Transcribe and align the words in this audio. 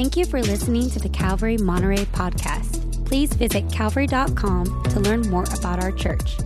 Thank 0.00 0.16
you 0.16 0.24
for 0.24 0.40
listening 0.40 0.88
to 0.92 0.98
the 0.98 1.10
Calvary 1.10 1.58
Monterey 1.58 2.06
podcast. 2.06 3.04
Please 3.04 3.34
visit 3.34 3.70
calvary.com 3.70 4.82
to 4.84 4.98
learn 4.98 5.28
more 5.28 5.44
about 5.58 5.84
our 5.84 5.92
church. 5.92 6.38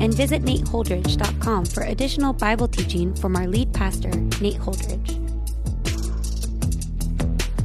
And 0.00 0.14
visit 0.14 0.44
nateholdridge.com 0.44 1.66
for 1.66 1.82
additional 1.82 2.32
Bible 2.32 2.68
teaching 2.68 3.14
from 3.14 3.36
our 3.36 3.46
lead 3.46 3.70
pastor, 3.74 4.08
Nate 4.40 4.56
Holdridge. 4.56 5.18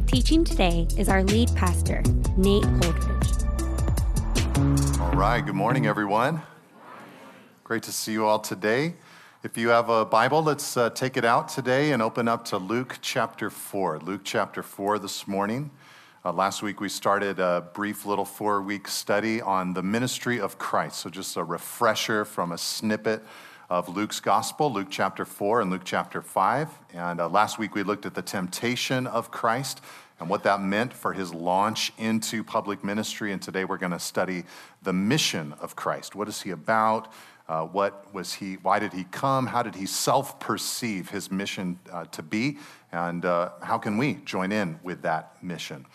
Teaching 0.08 0.44
today 0.44 0.86
is 0.98 1.08
our 1.08 1.24
lead 1.24 1.48
pastor, 1.56 2.04
Nate 2.36 2.66
Holdridge. 2.66 3.40
All 5.00 5.14
right, 5.14 5.40
good 5.40 5.56
morning, 5.56 5.88
everyone. 5.88 6.42
Great 7.64 7.84
to 7.84 7.94
see 7.94 8.12
you 8.12 8.26
all 8.26 8.40
today. 8.40 8.96
If 9.44 9.56
you 9.56 9.70
have 9.70 9.88
a 9.90 10.04
Bible, 10.04 10.42
let's 10.42 10.76
uh, 10.76 10.90
take 10.90 11.16
it 11.16 11.24
out 11.24 11.48
today 11.48 11.92
and 11.92 12.02
open 12.02 12.28
up 12.28 12.44
to 12.46 12.58
Luke 12.58 12.98
chapter 13.04 13.52
4. 13.52 14.00
Luke 14.00 14.22
chapter 14.24 14.64
4 14.64 14.98
this 14.98 15.28
morning. 15.28 15.70
Uh, 16.26 16.34
last 16.34 16.64
week 16.64 16.82
we 16.82 16.90
started 16.90 17.38
a 17.38 17.70
brief 17.76 18.08
little 18.08 18.26
four 18.26 18.64
week 18.64 18.88
study 18.88 19.40
on 19.40 19.76
the 19.76 19.84
ministry 19.84 20.40
of 20.40 20.58
Christ. 20.58 21.02
So, 21.02 21.12
just 21.12 21.38
a 21.38 21.44
refresher 21.44 22.26
from 22.26 22.52
a 22.52 22.58
snippet 22.58 23.24
of 23.70 23.96
Luke's 23.96 24.20
gospel, 24.20 24.74
Luke 24.74 24.88
chapter 24.90 25.24
4 25.24 25.62
and 25.62 25.70
Luke 25.70 25.84
chapter 25.86 26.24
5. 26.24 26.70
And 26.96 27.22
uh, 27.22 27.30
last 27.30 27.60
week 27.60 27.76
we 27.76 27.84
looked 27.84 28.08
at 28.08 28.16
the 28.16 28.24
temptation 28.24 29.06
of 29.06 29.30
Christ 29.30 29.82
and 30.20 30.30
what 30.30 30.42
that 30.44 30.62
meant 30.62 30.94
for 30.94 31.14
his 31.14 31.32
launch 31.32 31.94
into 32.00 32.44
public 32.44 32.84
ministry. 32.84 33.32
And 33.32 33.40
today 33.40 33.66
we're 33.66 33.78
going 33.78 33.92
to 33.92 34.00
study 34.00 34.46
the 34.82 34.94
mission 34.94 35.54
of 35.62 35.76
Christ. 35.76 36.16
What 36.16 36.28
is 36.28 36.42
he 36.42 36.50
about? 36.50 37.14
Uh, 37.50 37.64
what 37.64 38.14
was 38.14 38.34
he, 38.34 38.56
why 38.56 38.78
did 38.78 38.92
he 38.92 39.06
come? 39.06 39.48
How 39.48 39.64
did 39.64 39.76
he 39.76 39.86
self 39.86 40.40
perceive 40.40 41.10
his 41.10 41.32
mission 41.32 41.80
uh, 41.92 42.06
to 42.06 42.22
be? 42.22 42.58
And 42.92 43.24
uh, 43.26 43.52
how 43.62 43.78
can 43.78 43.98
we 43.98 44.16
join 44.26 44.52
in 44.52 44.80
with 44.84 45.02
that 45.04 45.42
mission? 45.42 45.86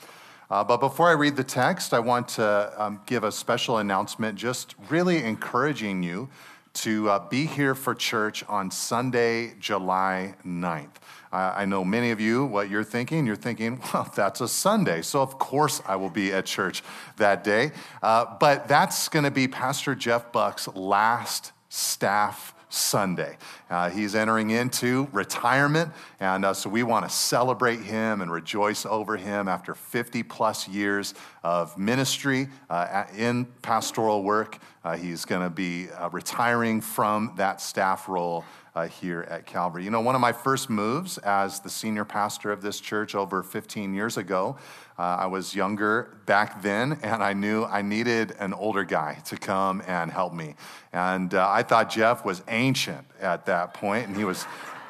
Uh, 0.50 0.62
but 0.62 0.78
before 0.78 1.08
I 1.08 1.12
read 1.12 1.36
the 1.36 1.44
text, 1.44 1.94
I 1.94 1.98
want 1.98 2.28
to 2.28 2.72
um, 2.76 3.00
give 3.06 3.24
a 3.24 3.32
special 3.32 3.78
announcement, 3.78 4.36
just 4.36 4.74
really 4.90 5.24
encouraging 5.24 6.02
you 6.02 6.28
to 6.74 7.08
uh, 7.08 7.28
be 7.28 7.46
here 7.46 7.74
for 7.74 7.94
church 7.94 8.44
on 8.48 8.70
Sunday, 8.70 9.54
July 9.58 10.34
9th. 10.44 10.96
I 11.32 11.64
know 11.64 11.82
many 11.82 12.10
of 12.10 12.20
you, 12.20 12.44
what 12.44 12.68
you're 12.68 12.84
thinking, 12.84 13.26
you're 13.26 13.36
thinking, 13.36 13.80
well, 13.94 14.10
that's 14.14 14.42
a 14.42 14.48
Sunday. 14.48 15.00
So, 15.00 15.22
of 15.22 15.38
course, 15.38 15.80
I 15.86 15.96
will 15.96 16.10
be 16.10 16.32
at 16.32 16.44
church 16.44 16.82
that 17.16 17.42
day. 17.42 17.72
Uh, 18.02 18.26
but 18.38 18.68
that's 18.68 19.08
going 19.08 19.24
to 19.24 19.30
be 19.30 19.48
Pastor 19.48 19.94
Jeff 19.94 20.30
Buck's 20.30 20.68
last 20.68 21.52
staff 21.70 22.54
Sunday. 22.68 23.36
Uh, 23.70 23.90
he's 23.90 24.14
entering 24.14 24.50
into 24.50 25.08
retirement, 25.12 25.90
and 26.20 26.44
uh, 26.44 26.54
so 26.54 26.70
we 26.70 26.82
want 26.82 27.06
to 27.06 27.14
celebrate 27.14 27.80
him 27.80 28.20
and 28.22 28.32
rejoice 28.32 28.86
over 28.86 29.16
him 29.16 29.46
after 29.46 29.74
50 29.74 30.22
plus 30.22 30.68
years 30.68 31.14
of 31.44 31.76
ministry 31.76 32.48
uh, 32.70 33.04
in 33.16 33.44
pastoral 33.62 34.22
work. 34.22 34.58
Uh, 34.84 34.96
he's 34.96 35.24
going 35.24 35.42
to 35.42 35.50
be 35.50 35.88
uh, 35.90 36.08
retiring 36.10 36.80
from 36.80 37.32
that 37.36 37.60
staff 37.60 38.08
role 38.08 38.44
uh, 38.74 38.86
here 38.86 39.22
at 39.28 39.44
Calvary. 39.44 39.84
You 39.84 39.90
know, 39.90 40.00
one 40.00 40.14
of 40.14 40.20
my 40.20 40.32
first 40.32 40.70
moves 40.70 41.18
as 41.18 41.60
the 41.60 41.68
senior 41.68 42.04
pastor 42.04 42.52
of 42.52 42.62
this 42.62 42.80
church 42.80 43.14
over 43.14 43.42
15 43.42 43.92
years 43.92 44.16
ago, 44.16 44.56
uh, 44.98 45.02
I 45.02 45.26
was 45.26 45.54
younger 45.54 46.16
back 46.26 46.62
then, 46.62 46.98
and 47.02 47.22
I 47.22 47.32
knew 47.32 47.64
I 47.64 47.82
needed 47.82 48.34
an 48.38 48.52
older 48.54 48.84
guy 48.84 49.18
to 49.26 49.36
come 49.36 49.82
and 49.86 50.10
help 50.10 50.32
me. 50.32 50.54
And 50.92 51.34
I 51.34 51.62
thought 51.62 51.90
Jeff 51.90 52.24
was 52.24 52.42
ancient 52.48 53.06
at 53.20 53.46
that 53.46 53.74
point, 53.74 54.06
and 54.06 54.16
he 54.16 54.24
was 54.24 54.46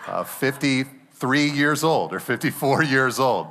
uh, 0.06 0.24
53 0.24 1.50
years 1.50 1.82
old 1.82 2.12
or 2.12 2.20
54 2.20 2.84
years 2.84 3.18
old. 3.18 3.48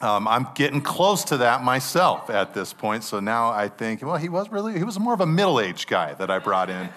Um, 0.00 0.28
I'm 0.28 0.46
getting 0.54 0.80
close 0.80 1.24
to 1.24 1.38
that 1.38 1.64
myself 1.64 2.30
at 2.30 2.54
this 2.54 2.72
point. 2.72 3.02
So 3.02 3.18
now 3.18 3.50
I 3.50 3.68
think, 3.68 4.02
well, 4.02 4.16
he 4.16 4.28
was 4.28 4.48
really, 4.48 4.78
he 4.78 4.84
was 4.84 4.98
more 4.98 5.12
of 5.12 5.20
a 5.20 5.26
middle 5.26 5.60
aged 5.60 5.88
guy 5.88 6.14
that 6.14 6.30
I 6.30 6.38
brought 6.38 6.70
in. 6.70 6.88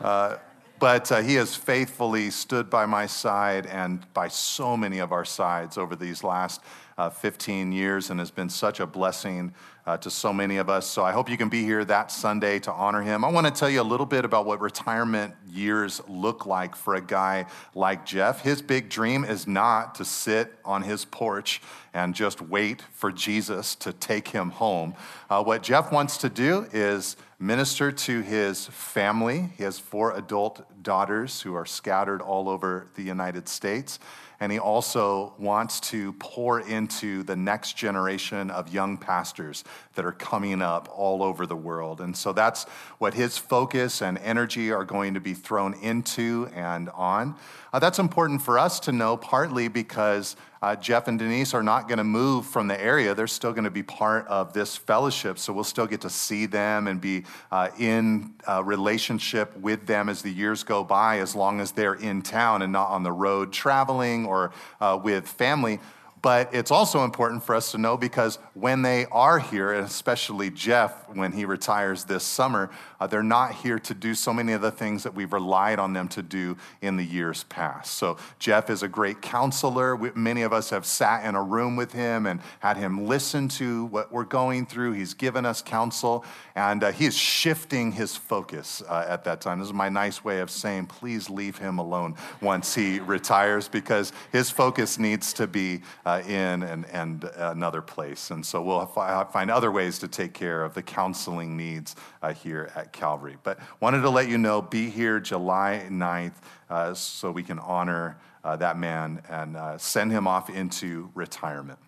Uh, 0.00 0.36
but 0.78 1.10
uh, 1.10 1.22
he 1.22 1.36
has 1.36 1.54
faithfully 1.54 2.30
stood 2.30 2.68
by 2.68 2.84
my 2.84 3.06
side 3.06 3.64
and 3.66 4.04
by 4.12 4.28
so 4.28 4.76
many 4.76 4.98
of 4.98 5.12
our 5.12 5.24
sides 5.24 5.78
over 5.78 5.96
these 5.96 6.22
last 6.22 6.60
uh, 6.98 7.08
15 7.08 7.72
years 7.72 8.10
and 8.10 8.20
has 8.20 8.30
been 8.30 8.50
such 8.50 8.80
a 8.80 8.86
blessing 8.86 9.54
uh, 9.86 9.96
to 9.98 10.10
so 10.10 10.32
many 10.32 10.56
of 10.56 10.68
us. 10.68 10.86
So 10.86 11.04
I 11.04 11.12
hope 11.12 11.28
you 11.28 11.36
can 11.36 11.48
be 11.48 11.62
here 11.62 11.84
that 11.84 12.10
Sunday 12.10 12.58
to 12.60 12.72
honor 12.72 13.02
him. 13.02 13.24
I 13.24 13.28
want 13.30 13.46
to 13.46 13.52
tell 13.52 13.68
you 13.68 13.80
a 13.80 13.82
little 13.82 14.06
bit 14.06 14.24
about 14.24 14.46
what 14.46 14.60
retirement 14.60 15.34
years 15.48 16.00
look 16.08 16.46
like 16.46 16.74
for 16.74 16.94
a 16.94 17.00
guy 17.00 17.46
like 17.74 18.06
Jeff. 18.06 18.42
His 18.42 18.62
big 18.62 18.88
dream 18.88 19.24
is 19.24 19.46
not 19.46 19.94
to 19.96 20.04
sit 20.04 20.54
on 20.64 20.82
his 20.82 21.04
porch 21.04 21.60
and 21.92 22.14
just 22.14 22.40
wait 22.40 22.82
for 22.92 23.12
Jesus 23.12 23.74
to 23.76 23.92
take 23.92 24.28
him 24.28 24.50
home. 24.50 24.94
Uh, 25.30 25.42
what 25.42 25.62
Jeff 25.62 25.92
wants 25.92 26.18
to 26.18 26.28
do 26.28 26.66
is 26.72 27.16
minister 27.38 27.92
to 27.92 28.20
his 28.22 28.66
family. 28.66 29.50
He 29.56 29.64
has 29.64 29.78
four 29.78 30.16
adult 30.16 30.82
daughters 30.82 31.42
who 31.42 31.54
are 31.54 31.66
scattered 31.66 32.22
all 32.22 32.48
over 32.48 32.88
the 32.94 33.02
United 33.02 33.48
States. 33.48 33.98
And 34.40 34.50
he 34.50 34.58
also 34.58 35.34
wants 35.38 35.80
to 35.80 36.12
pour 36.14 36.60
into 36.60 37.22
the 37.22 37.36
next 37.36 37.76
generation 37.76 38.50
of 38.50 38.72
young 38.72 38.96
pastors 38.98 39.64
that 39.94 40.04
are 40.04 40.12
coming 40.12 40.62
up 40.62 40.88
all 40.92 41.22
over 41.22 41.46
the 41.46 41.56
world. 41.56 42.00
And 42.00 42.16
so 42.16 42.32
that's 42.32 42.64
what 42.98 43.14
his 43.14 43.38
focus 43.38 44.02
and 44.02 44.18
energy 44.18 44.72
are 44.72 44.84
going 44.84 45.14
to 45.14 45.20
be 45.20 45.34
thrown 45.34 45.74
into 45.74 46.48
and 46.54 46.88
on. 46.90 47.36
Uh, 47.72 47.78
that's 47.78 47.98
important 47.98 48.40
for 48.40 48.58
us 48.58 48.78
to 48.80 48.92
know, 48.92 49.16
partly 49.16 49.68
because 49.68 50.36
uh, 50.62 50.74
Jeff 50.76 51.08
and 51.08 51.18
Denise 51.18 51.52
are 51.52 51.62
not 51.62 51.88
going 51.88 51.98
to 51.98 52.04
move 52.04 52.46
from 52.46 52.68
the 52.68 52.80
area. 52.80 53.14
They're 53.14 53.26
still 53.26 53.52
going 53.52 53.64
to 53.64 53.70
be 53.70 53.82
part 53.82 54.26
of 54.28 54.52
this 54.52 54.76
fellowship. 54.76 55.38
So 55.38 55.52
we'll 55.52 55.64
still 55.64 55.86
get 55.86 56.00
to 56.02 56.10
see 56.10 56.46
them 56.46 56.86
and 56.86 57.00
be 57.00 57.24
uh, 57.52 57.68
in 57.78 58.32
uh, 58.48 58.64
relationship 58.64 59.54
with 59.58 59.86
them 59.86 60.08
as 60.08 60.22
the 60.22 60.30
years 60.30 60.62
go 60.62 60.82
by, 60.82 61.18
as 61.18 61.34
long 61.34 61.60
as 61.60 61.72
they're 61.72 61.94
in 61.94 62.22
town 62.22 62.62
and 62.62 62.72
not 62.72 62.88
on 62.88 63.02
the 63.02 63.12
road 63.12 63.52
traveling 63.52 64.24
or 64.24 64.52
uh, 64.80 64.98
with 65.02 65.28
family. 65.28 65.80
But 66.24 66.54
it's 66.54 66.70
also 66.70 67.04
important 67.04 67.42
for 67.42 67.54
us 67.54 67.72
to 67.72 67.78
know 67.78 67.98
because 67.98 68.38
when 68.54 68.80
they 68.80 69.04
are 69.12 69.38
here, 69.38 69.74
and 69.74 69.84
especially 69.84 70.48
Jeff 70.48 71.06
when 71.10 71.32
he 71.32 71.44
retires 71.44 72.04
this 72.04 72.24
summer, 72.24 72.70
uh, 73.04 73.06
they're 73.06 73.22
not 73.22 73.52
here 73.52 73.78
to 73.78 73.92
do 73.92 74.14
so 74.14 74.32
many 74.32 74.54
of 74.54 74.62
the 74.62 74.70
things 74.70 75.02
that 75.02 75.14
we've 75.14 75.34
relied 75.34 75.78
on 75.78 75.92
them 75.92 76.08
to 76.08 76.22
do 76.22 76.56
in 76.80 76.96
the 76.96 77.04
years 77.04 77.44
past. 77.44 77.92
So 77.98 78.16
Jeff 78.38 78.70
is 78.70 78.82
a 78.82 78.88
great 78.88 79.20
counselor. 79.20 79.94
We, 79.94 80.10
many 80.14 80.40
of 80.40 80.54
us 80.54 80.70
have 80.70 80.86
sat 80.86 81.26
in 81.26 81.34
a 81.34 81.42
room 81.42 81.76
with 81.76 81.92
him 81.92 82.24
and 82.24 82.40
had 82.60 82.78
him 82.78 83.06
listen 83.06 83.48
to 83.48 83.84
what 83.86 84.10
we're 84.10 84.24
going 84.24 84.64
through. 84.64 84.92
He's 84.92 85.12
given 85.12 85.44
us 85.44 85.60
counsel, 85.60 86.24
and 86.54 86.82
uh, 86.82 86.92
he 86.92 87.04
is 87.04 87.14
shifting 87.14 87.92
his 87.92 88.16
focus 88.16 88.82
uh, 88.88 89.04
at 89.06 89.24
that 89.24 89.42
time. 89.42 89.58
This 89.58 89.68
is 89.68 89.74
my 89.74 89.90
nice 89.90 90.24
way 90.24 90.40
of 90.40 90.50
saying, 90.50 90.86
please 90.86 91.28
leave 91.28 91.58
him 91.58 91.78
alone 91.78 92.14
once 92.40 92.74
he 92.74 93.00
retires 93.00 93.68
because 93.68 94.14
his 94.32 94.50
focus 94.50 94.98
needs 94.98 95.34
to 95.34 95.46
be 95.46 95.82
uh, 96.06 96.22
in 96.26 96.62
and, 96.62 96.86
and 96.86 97.24
another 97.36 97.82
place. 97.82 98.30
And 98.30 98.46
so 98.46 98.62
we'll 98.62 98.86
find 98.86 99.50
other 99.50 99.70
ways 99.70 99.98
to 99.98 100.08
take 100.08 100.32
care 100.32 100.64
of 100.64 100.72
the 100.72 100.82
counseling 100.82 101.54
needs 101.54 101.96
uh, 102.22 102.32
here 102.32 102.72
at 102.74 102.93
Calvary. 102.94 103.36
But 103.42 103.58
wanted 103.80 104.00
to 104.00 104.08
let 104.08 104.28
you 104.28 104.38
know 104.38 104.62
be 104.62 104.88
here 104.88 105.20
July 105.20 105.86
9th 105.90 106.32
uh, 106.70 106.94
so 106.94 107.30
we 107.30 107.42
can 107.42 107.58
honor 107.58 108.16
uh, 108.42 108.56
that 108.56 108.78
man 108.78 109.22
and 109.28 109.56
uh, 109.56 109.76
send 109.76 110.10
him 110.10 110.26
off 110.26 110.48
into 110.48 111.10
retirement. 111.14 111.78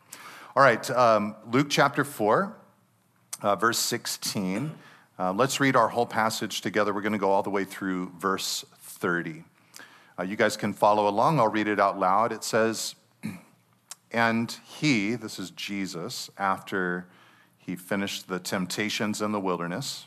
All 0.54 0.62
right, 0.62 0.90
um, 0.90 1.34
Luke 1.50 1.68
chapter 1.70 2.04
4, 2.04 2.54
uh, 3.42 3.56
verse 3.56 3.78
16. 3.78 4.72
let's 5.34 5.60
read 5.60 5.76
our 5.76 5.88
whole 5.88 6.06
passage 6.06 6.60
together. 6.60 6.92
We're 6.92 7.02
going 7.02 7.12
to 7.12 7.18
go 7.18 7.30
all 7.30 7.42
the 7.42 7.50
way 7.50 7.64
through 7.64 8.12
verse 8.18 8.64
30. 8.80 9.44
you 10.26 10.36
guys 10.36 10.56
can 10.56 10.72
follow 10.72 11.08
along. 11.08 11.40
I'll 11.40 11.48
read 11.48 11.68
it 11.68 11.80
out 11.80 11.98
loud. 11.98 12.32
It 12.32 12.44
says, 12.44 12.94
and 14.10 14.54
he, 14.64 15.14
this 15.14 15.38
is 15.38 15.50
Jesus, 15.50 16.30
after 16.36 17.06
he 17.58 17.76
finished 17.76 18.28
the 18.28 18.38
temptations 18.38 19.20
in 19.20 19.32
the 19.32 19.40
wilderness, 19.40 20.06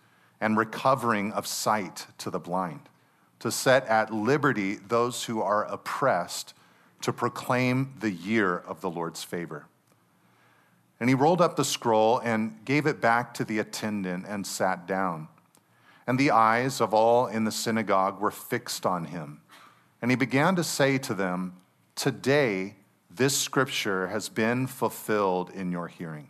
and 0.41 0.57
recovering 0.57 1.31
of 1.31 1.45
sight 1.45 2.07
to 2.17 2.31
the 2.31 2.39
blind, 2.39 2.81
to 3.39 3.51
set 3.51 3.85
at 3.85 4.11
liberty 4.11 4.75
those 4.75 5.25
who 5.25 5.39
are 5.41 5.65
oppressed, 5.65 6.55
to 7.01 7.13
proclaim 7.13 7.93
the 7.99 8.11
year 8.11 8.57
of 8.57 8.81
the 8.81 8.89
Lord's 8.89 9.23
favor. 9.23 9.67
And 10.99 11.09
he 11.09 11.15
rolled 11.15 11.41
up 11.41 11.55
the 11.55 11.65
scroll 11.65 12.19
and 12.19 12.63
gave 12.65 12.85
it 12.85 12.99
back 12.99 13.33
to 13.35 13.45
the 13.45 13.59
attendant 13.59 14.25
and 14.27 14.45
sat 14.45 14.87
down. 14.87 15.29
And 16.05 16.19
the 16.19 16.31
eyes 16.31 16.81
of 16.81 16.93
all 16.93 17.27
in 17.27 17.43
the 17.43 17.51
synagogue 17.51 18.19
were 18.19 18.31
fixed 18.31 18.85
on 18.85 19.05
him. 19.05 19.41
And 20.01 20.11
he 20.11 20.17
began 20.17 20.55
to 20.55 20.63
say 20.63 20.97
to 20.99 21.13
them, 21.13 21.53
Today 21.95 22.75
this 23.09 23.37
scripture 23.37 24.07
has 24.07 24.29
been 24.29 24.67
fulfilled 24.67 25.49
in 25.51 25.71
your 25.71 25.87
hearing. 25.87 26.29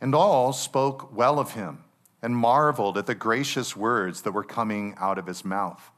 And 0.00 0.14
all 0.14 0.52
spoke 0.52 1.16
well 1.16 1.38
of 1.38 1.52
him 1.52 1.84
and 2.22 2.36
marveled 2.36 2.96
at 2.96 3.06
the 3.06 3.14
gracious 3.14 3.76
words 3.76 4.22
that 4.22 4.32
were 4.32 4.44
coming 4.44 4.94
out 4.98 5.18
of 5.18 5.26
his 5.26 5.44
mouth. 5.44 5.90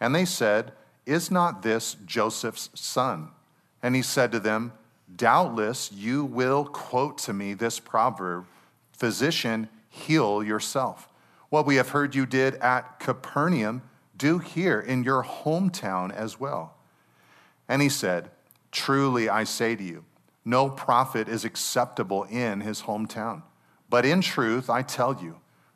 And 0.00 0.14
they 0.14 0.24
said, 0.24 0.72
Is 1.06 1.30
not 1.30 1.62
this 1.62 1.96
Joseph's 2.04 2.70
son? 2.74 3.30
And 3.82 3.94
he 3.94 4.02
said 4.02 4.32
to 4.32 4.40
them, 4.40 4.72
Doubtless 5.14 5.90
you 5.92 6.24
will 6.24 6.64
quote 6.64 7.18
to 7.18 7.32
me 7.32 7.54
this 7.54 7.80
proverb 7.80 8.46
Physician, 8.92 9.68
heal 9.88 10.42
yourself. 10.42 11.08
What 11.50 11.66
we 11.66 11.76
have 11.76 11.90
heard 11.90 12.14
you 12.14 12.26
did 12.26 12.56
at 12.56 12.98
Capernaum, 12.98 13.82
do 14.16 14.38
here 14.38 14.80
in 14.80 15.04
your 15.04 15.22
hometown 15.22 16.12
as 16.12 16.40
well. 16.40 16.74
And 17.68 17.80
he 17.80 17.88
said, 17.88 18.30
Truly 18.72 19.28
I 19.28 19.44
say 19.44 19.76
to 19.76 19.82
you, 19.82 20.04
no 20.44 20.70
prophet 20.70 21.28
is 21.28 21.44
acceptable 21.44 22.24
in 22.24 22.60
his 22.60 22.82
hometown. 22.82 23.42
But 23.90 24.06
in 24.06 24.20
truth, 24.20 24.70
I 24.70 24.82
tell 24.82 25.22
you, 25.22 25.40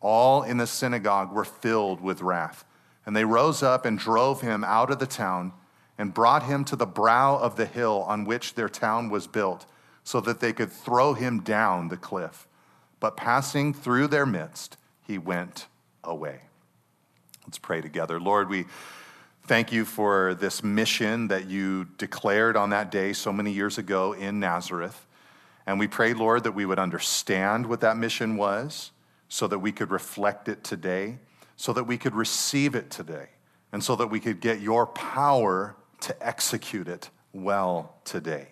all 0.00 0.42
in 0.42 0.58
the 0.58 0.66
synagogue 0.66 1.32
were 1.32 1.44
filled 1.44 2.00
with 2.00 2.22
wrath, 2.22 2.64
and 3.04 3.16
they 3.16 3.24
rose 3.24 3.62
up 3.62 3.84
and 3.84 3.98
drove 3.98 4.40
him 4.40 4.62
out 4.64 4.90
of 4.90 4.98
the 4.98 5.06
town 5.06 5.52
and 5.96 6.14
brought 6.14 6.44
him 6.44 6.64
to 6.64 6.76
the 6.76 6.86
brow 6.86 7.36
of 7.36 7.56
the 7.56 7.66
hill 7.66 8.04
on 8.06 8.24
which 8.24 8.54
their 8.54 8.68
town 8.68 9.10
was 9.10 9.26
built, 9.26 9.66
so 10.04 10.20
that 10.20 10.40
they 10.40 10.52
could 10.52 10.70
throw 10.70 11.14
him 11.14 11.40
down 11.40 11.88
the 11.88 11.96
cliff. 11.96 12.46
But 13.00 13.16
passing 13.16 13.74
through 13.74 14.06
their 14.08 14.26
midst, 14.26 14.76
he 15.02 15.18
went 15.18 15.66
away. 16.04 16.42
Let's 17.46 17.58
pray 17.58 17.80
together. 17.80 18.20
Lord, 18.20 18.48
we 18.48 18.66
thank 19.46 19.72
you 19.72 19.84
for 19.84 20.34
this 20.34 20.62
mission 20.62 21.28
that 21.28 21.46
you 21.46 21.86
declared 21.96 22.56
on 22.56 22.70
that 22.70 22.90
day 22.90 23.12
so 23.12 23.32
many 23.32 23.52
years 23.52 23.78
ago 23.78 24.12
in 24.12 24.38
Nazareth. 24.38 25.06
And 25.66 25.78
we 25.78 25.88
pray, 25.88 26.14
Lord, 26.14 26.44
that 26.44 26.52
we 26.52 26.64
would 26.64 26.78
understand 26.78 27.66
what 27.66 27.80
that 27.80 27.96
mission 27.96 28.36
was 28.36 28.92
so 29.28 29.46
that 29.46 29.58
we 29.58 29.72
could 29.72 29.90
reflect 29.90 30.48
it 30.48 30.64
today, 30.64 31.18
so 31.56 31.72
that 31.72 31.84
we 31.84 31.98
could 31.98 32.14
receive 32.14 32.74
it 32.74 32.90
today, 32.90 33.28
and 33.72 33.82
so 33.82 33.96
that 33.96 34.08
we 34.08 34.20
could 34.20 34.40
get 34.40 34.60
your 34.60 34.86
power 34.86 35.76
to 36.00 36.26
execute 36.26 36.88
it 36.88 37.10
well 37.32 37.94
today. 38.04 38.48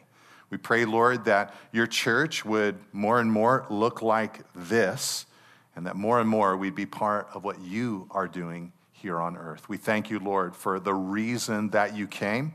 We 0.51 0.59
pray, 0.59 0.85
Lord, 0.85 1.25
that 1.25 1.55
your 1.73 1.87
church 1.87 2.45
would 2.45 2.77
more 2.93 3.21
and 3.21 3.33
more 3.33 3.67
look 3.69 4.03
like 4.03 4.41
this, 4.55 5.27
and 5.75 5.87
that 5.87 5.97
more 5.97 6.21
and 6.21 6.29
more 6.29 6.57
we'd 6.57 6.75
be 6.75 6.87
part 6.87 7.29
of 7.35 7.45
what 7.45 7.61
you 7.61 8.09
are 8.11 8.29
doing 8.29 8.73
here 8.93 9.21
on 9.21 9.37
earth. 9.37 9.69
We 9.69 9.77
thank 9.77 10.11
you, 10.11 10.19
Lord, 10.19 10.57
for 10.57 10.81
the 10.81 10.95
reason 10.95 11.71
that 11.71 11.97
you 11.97 12.07
came. 12.07 12.53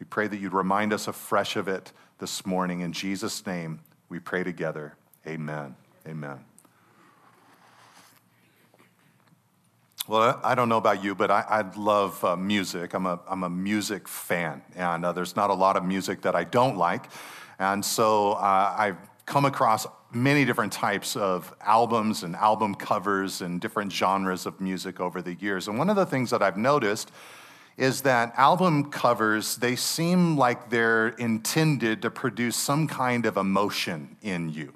We 0.00 0.06
pray 0.06 0.26
that 0.26 0.38
you'd 0.38 0.52
remind 0.52 0.92
us 0.92 1.06
afresh 1.06 1.56
of 1.56 1.68
it 1.68 1.92
this 2.18 2.44
morning. 2.44 2.80
In 2.80 2.92
Jesus' 2.92 3.46
name, 3.46 3.80
we 4.08 4.18
pray 4.18 4.42
together. 4.42 4.96
Amen. 5.26 5.76
Amen. 6.06 6.53
Well, 10.06 10.38
I 10.44 10.54
don't 10.54 10.68
know 10.68 10.76
about 10.76 11.02
you, 11.02 11.14
but 11.14 11.30
I, 11.30 11.44
I 11.48 11.78
love 11.78 12.22
uh, 12.22 12.36
music. 12.36 12.92
I'm 12.92 13.06
a, 13.06 13.18
I'm 13.26 13.42
a 13.42 13.48
music 13.48 14.06
fan, 14.06 14.60
and 14.76 15.02
uh, 15.02 15.12
there's 15.12 15.34
not 15.34 15.48
a 15.48 15.54
lot 15.54 15.78
of 15.78 15.84
music 15.84 16.20
that 16.22 16.34
I 16.34 16.44
don't 16.44 16.76
like. 16.76 17.06
And 17.58 17.82
so 17.82 18.32
uh, 18.32 18.74
I've 18.76 18.98
come 19.24 19.46
across 19.46 19.86
many 20.12 20.44
different 20.44 20.74
types 20.74 21.16
of 21.16 21.54
albums 21.62 22.22
and 22.22 22.36
album 22.36 22.74
covers 22.74 23.40
and 23.40 23.62
different 23.62 23.90
genres 23.90 24.44
of 24.44 24.60
music 24.60 25.00
over 25.00 25.22
the 25.22 25.36
years. 25.36 25.68
And 25.68 25.78
one 25.78 25.88
of 25.88 25.96
the 25.96 26.04
things 26.04 26.28
that 26.30 26.42
I've 26.42 26.58
noticed 26.58 27.10
is 27.78 28.02
that 28.02 28.34
album 28.36 28.90
covers, 28.90 29.56
they 29.56 29.74
seem 29.74 30.36
like 30.36 30.68
they're 30.68 31.08
intended 31.08 32.02
to 32.02 32.10
produce 32.10 32.56
some 32.56 32.86
kind 32.86 33.24
of 33.24 33.38
emotion 33.38 34.18
in 34.20 34.50
you. 34.50 34.74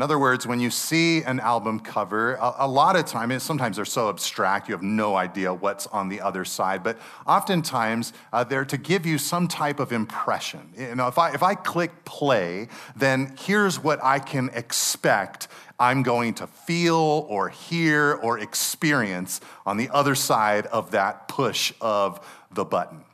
In 0.00 0.02
other 0.04 0.18
words, 0.18 0.46
when 0.46 0.60
you 0.60 0.70
see 0.70 1.22
an 1.24 1.40
album 1.40 1.78
cover, 1.78 2.36
a, 2.36 2.54
a 2.60 2.66
lot 2.66 2.96
of 2.96 3.04
times, 3.04 3.42
sometimes 3.42 3.76
they're 3.76 3.84
so 3.84 4.08
abstract, 4.08 4.66
you 4.66 4.72
have 4.72 4.82
no 4.82 5.14
idea 5.14 5.52
what's 5.52 5.86
on 5.88 6.08
the 6.08 6.22
other 6.22 6.42
side, 6.42 6.82
but 6.82 6.98
oftentimes 7.26 8.14
uh, 8.32 8.42
they're 8.42 8.64
to 8.64 8.78
give 8.78 9.04
you 9.04 9.18
some 9.18 9.46
type 9.46 9.78
of 9.78 9.92
impression. 9.92 10.72
You 10.74 10.94
know, 10.94 11.06
if 11.06 11.18
I, 11.18 11.34
if 11.34 11.42
I 11.42 11.54
click 11.54 12.06
play, 12.06 12.68
then 12.96 13.36
here's 13.40 13.78
what 13.78 14.02
I 14.02 14.20
can 14.20 14.48
expect 14.54 15.48
I'm 15.78 16.02
going 16.02 16.32
to 16.36 16.46
feel 16.46 17.26
or 17.28 17.50
hear 17.50 18.14
or 18.22 18.38
experience 18.38 19.42
on 19.66 19.76
the 19.76 19.90
other 19.90 20.14
side 20.14 20.64
of 20.68 20.92
that 20.92 21.28
push 21.28 21.74
of 21.78 22.26
the 22.50 22.64
button. 22.64 23.04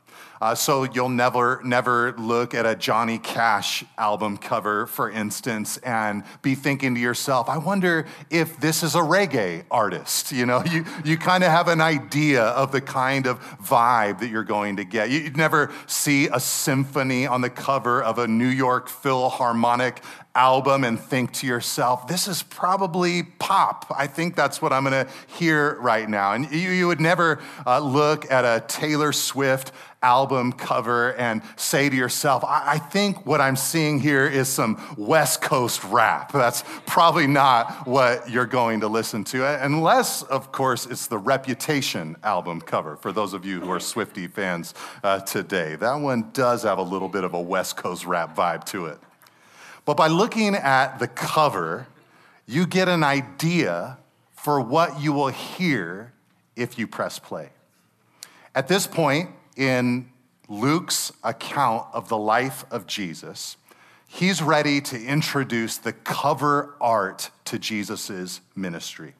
Uh, 0.41 0.55
so 0.55 0.83
you'll 0.83 1.09
never, 1.09 1.61
never 1.63 2.13
look 2.17 2.53
at 2.53 2.65
a 2.65 2.75
Johnny 2.75 3.17
Cash 3.17 3.83
album 3.97 4.37
cover, 4.37 4.85
for 4.87 5.09
instance, 5.09 5.77
and 5.77 6.23
be 6.41 6.55
thinking 6.55 6.95
to 6.95 7.01
yourself, 7.01 7.49
I 7.49 7.57
wonder 7.57 8.05
if 8.29 8.59
this 8.59 8.83
is 8.83 8.95
a 8.95 8.99
reggae 8.99 9.63
artist. 9.71 10.31
You 10.31 10.45
know, 10.45 10.63
you, 10.63 10.85
you 11.03 11.17
kind 11.17 11.43
of 11.43 11.51
have 11.51 11.67
an 11.67 11.81
idea 11.81 12.43
of 12.43 12.71
the 12.71 12.81
kind 12.81 13.27
of 13.27 13.39
vibe 13.57 14.19
that 14.19 14.29
you're 14.29 14.43
going 14.43 14.77
to 14.77 14.83
get. 14.83 15.09
You'd 15.09 15.37
never 15.37 15.71
see 15.87 16.27
a 16.27 16.39
symphony 16.39 17.25
on 17.25 17.41
the 17.41 17.49
cover 17.49 18.03
of 18.03 18.19
a 18.19 18.27
New 18.27 18.47
York 18.47 18.89
Philharmonic 18.89 20.01
album 20.37 20.83
and 20.83 20.99
think 20.99 21.33
to 21.33 21.47
yourself, 21.47 22.07
this 22.07 22.27
is 22.27 22.43
probably 22.43 23.23
pop. 23.23 23.91
I 23.95 24.05
think 24.05 24.35
that's 24.35 24.61
what 24.61 24.71
I'm 24.71 24.83
going 24.83 25.05
to 25.05 25.11
hear 25.25 25.79
right 25.79 26.07
now. 26.07 26.33
And 26.33 26.49
you, 26.51 26.69
you 26.69 26.87
would 26.87 27.01
never 27.01 27.39
uh, 27.65 27.79
look 27.79 28.31
at 28.31 28.45
a 28.45 28.63
Taylor 28.67 29.11
Swift 29.11 29.71
album 30.01 30.51
cover 30.51 31.13
and 31.15 31.41
say 31.55 31.89
to 31.89 31.95
yourself, 31.95 32.43
I-, 32.43 32.73
I 32.73 32.77
think 32.77 33.25
what 33.25 33.41
I'm 33.41 33.55
seeing 33.55 33.99
here 33.99 34.27
is 34.27 34.47
some 34.47 34.81
West 34.97 35.41
Coast 35.41 35.83
rap. 35.85 36.31
That's 36.31 36.63
probably 36.85 37.27
not 37.27 37.87
what 37.87 38.29
you're 38.29 38.45
going 38.45 38.81
to 38.81 38.87
listen 38.87 39.23
to, 39.25 39.63
unless, 39.63 40.23
of 40.23 40.51
course, 40.51 40.85
it's 40.85 41.07
the 41.07 41.17
Reputation 41.17 42.15
album 42.23 42.61
cover 42.61 42.95
for 42.95 43.11
those 43.11 43.33
of 43.33 43.45
you 43.45 43.59
who 43.59 43.71
are 43.71 43.79
Swifty 43.79 44.27
fans 44.27 44.73
uh, 45.03 45.19
today. 45.21 45.75
That 45.75 45.95
one 45.95 46.29
does 46.31 46.63
have 46.63 46.77
a 46.77 46.83
little 46.83 47.09
bit 47.09 47.23
of 47.23 47.33
a 47.33 47.41
West 47.41 47.77
Coast 47.77 48.05
rap 48.05 48.35
vibe 48.35 48.65
to 48.65 48.85
it. 48.87 48.99
But 49.85 49.97
by 49.97 50.07
looking 50.07 50.55
at 50.55 50.97
the 50.99 51.07
cover, 51.07 51.87
you 52.45 52.65
get 52.65 52.87
an 52.87 53.03
idea 53.03 53.97
for 54.33 54.61
what 54.61 55.01
you 55.01 55.13
will 55.13 55.29
hear 55.29 56.13
if 56.55 56.77
you 56.77 56.87
press 56.87 57.19
play. 57.19 57.49
At 58.55 58.67
this 58.67 58.87
point 58.87 59.29
in 59.57 60.09
Luke's 60.47 61.11
account 61.23 61.87
of 61.91 62.07
the 62.07 62.17
life 62.17 62.63
of 62.71 62.87
Jesus, 62.87 63.57
he's 64.07 64.41
ready 64.41 64.79
to 64.81 65.03
introduce 65.03 65.77
the 65.77 65.91
cover 65.91 66.75
art 66.79 67.31
to 67.45 67.59
Jesus' 67.59 68.39
ministry. 68.55 69.13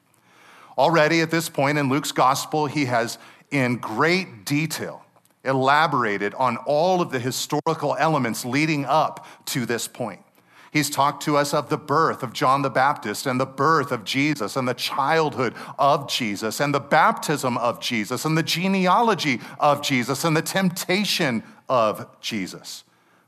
Already 0.78 1.20
at 1.20 1.30
this 1.30 1.48
point 1.48 1.76
in 1.76 1.88
Luke's 1.88 2.12
gospel, 2.12 2.66
he 2.66 2.86
has, 2.86 3.18
in 3.50 3.76
great 3.76 4.46
detail, 4.46 5.04
elaborated 5.44 6.34
on 6.34 6.56
all 6.58 7.00
of 7.00 7.10
the 7.10 7.18
historical 7.18 7.96
elements 7.98 8.44
leading 8.44 8.84
up 8.84 9.26
to 9.46 9.66
this 9.66 9.88
point. 9.88 10.22
He's 10.70 10.90
talked 10.90 11.22
to 11.24 11.36
us 11.36 11.54
of 11.54 11.70
the 11.70 11.78
birth 11.78 12.22
of 12.22 12.32
John 12.32 12.62
the 12.62 12.70
Baptist 12.70 13.26
and 13.26 13.40
the 13.40 13.46
birth 13.46 13.90
of 13.90 14.04
Jesus 14.04 14.56
and 14.56 14.68
the 14.68 14.74
childhood 14.74 15.54
of 15.78 16.08
Jesus 16.08 16.60
and 16.60 16.74
the 16.74 16.80
baptism 16.80 17.56
of 17.56 17.80
Jesus 17.80 18.24
and 18.24 18.36
the 18.36 18.42
genealogy 18.42 19.40
of 19.58 19.82
Jesus 19.82 20.24
and 20.24 20.36
the 20.36 20.42
temptation 20.42 21.42
of 21.68 22.06
Jesus. 22.20 22.84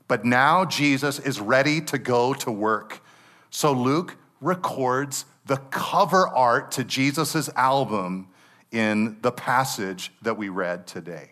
But 0.07 0.25
now 0.25 0.65
Jesus 0.65 1.19
is 1.19 1.39
ready 1.39 1.81
to 1.81 1.97
go 1.97 2.33
to 2.35 2.51
work. 2.51 3.01
So 3.49 3.71
Luke 3.71 4.17
records 4.39 5.25
the 5.45 5.57
cover 5.57 6.27
art 6.27 6.71
to 6.73 6.83
Jesus' 6.83 7.49
album 7.55 8.27
in 8.71 9.17
the 9.21 9.31
passage 9.31 10.11
that 10.21 10.37
we 10.37 10.49
read 10.49 10.87
today. 10.87 11.31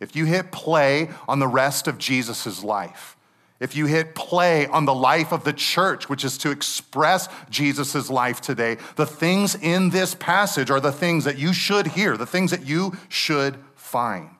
If 0.00 0.16
you 0.16 0.24
hit 0.24 0.52
play 0.52 1.10
on 1.28 1.38
the 1.38 1.48
rest 1.48 1.86
of 1.86 1.98
Jesus' 1.98 2.62
life, 2.64 3.13
if 3.60 3.76
you 3.76 3.86
hit 3.86 4.14
play 4.14 4.66
on 4.66 4.84
the 4.84 4.94
life 4.94 5.32
of 5.32 5.44
the 5.44 5.52
church, 5.52 6.08
which 6.08 6.24
is 6.24 6.36
to 6.38 6.50
express 6.50 7.28
Jesus' 7.48 8.10
life 8.10 8.40
today, 8.40 8.78
the 8.96 9.06
things 9.06 9.54
in 9.54 9.90
this 9.90 10.14
passage 10.14 10.70
are 10.70 10.80
the 10.80 10.92
things 10.92 11.24
that 11.24 11.38
you 11.38 11.52
should 11.52 11.88
hear, 11.88 12.16
the 12.16 12.26
things 12.26 12.50
that 12.50 12.66
you 12.66 12.96
should 13.08 13.56
find. 13.76 14.30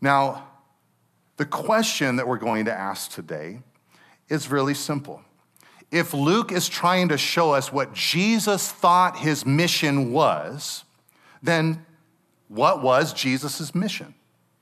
Now, 0.00 0.48
the 1.36 1.46
question 1.46 2.16
that 2.16 2.28
we're 2.28 2.38
going 2.38 2.66
to 2.66 2.72
ask 2.72 3.10
today 3.10 3.60
is 4.28 4.50
really 4.50 4.74
simple. 4.74 5.22
If 5.90 6.14
Luke 6.14 6.52
is 6.52 6.68
trying 6.68 7.08
to 7.08 7.18
show 7.18 7.52
us 7.52 7.72
what 7.72 7.92
Jesus 7.92 8.70
thought 8.70 9.18
his 9.18 9.44
mission 9.44 10.12
was, 10.12 10.84
then 11.42 11.84
what 12.48 12.82
was 12.82 13.12
Jesus' 13.12 13.74
mission? 13.74 14.14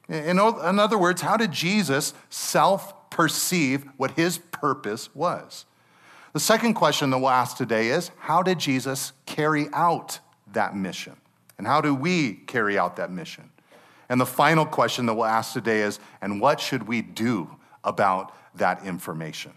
In, 0.08 0.38
other 0.38 0.96
words, 0.96 1.20
how 1.20 1.36
did 1.36 1.52
Jesus 1.52 2.14
self 2.30 3.10
perceive 3.10 3.84
what 3.96 4.12
his 4.12 4.38
purpose 4.38 5.14
was? 5.14 5.66
The 6.32 6.40
second 6.40 6.74
question 6.74 7.10
that 7.10 7.18
we'll 7.18 7.30
ask 7.30 7.56
today 7.56 7.88
is 7.88 8.10
how 8.18 8.42
did 8.42 8.58
Jesus 8.58 9.12
carry 9.26 9.68
out 9.72 10.20
that 10.52 10.74
mission? 10.74 11.16
And 11.58 11.66
how 11.66 11.80
do 11.80 11.94
we 11.94 12.34
carry 12.34 12.78
out 12.78 12.96
that 12.96 13.10
mission? 13.10 13.50
And 14.08 14.20
the 14.20 14.26
final 14.26 14.64
question 14.64 15.06
that 15.06 15.14
we'll 15.14 15.26
ask 15.26 15.52
today 15.52 15.80
is 15.80 15.98
and 16.22 16.40
what 16.40 16.60
should 16.60 16.86
we 16.86 17.02
do 17.02 17.56
about 17.84 18.34
that 18.54 18.84
information? 18.84 19.52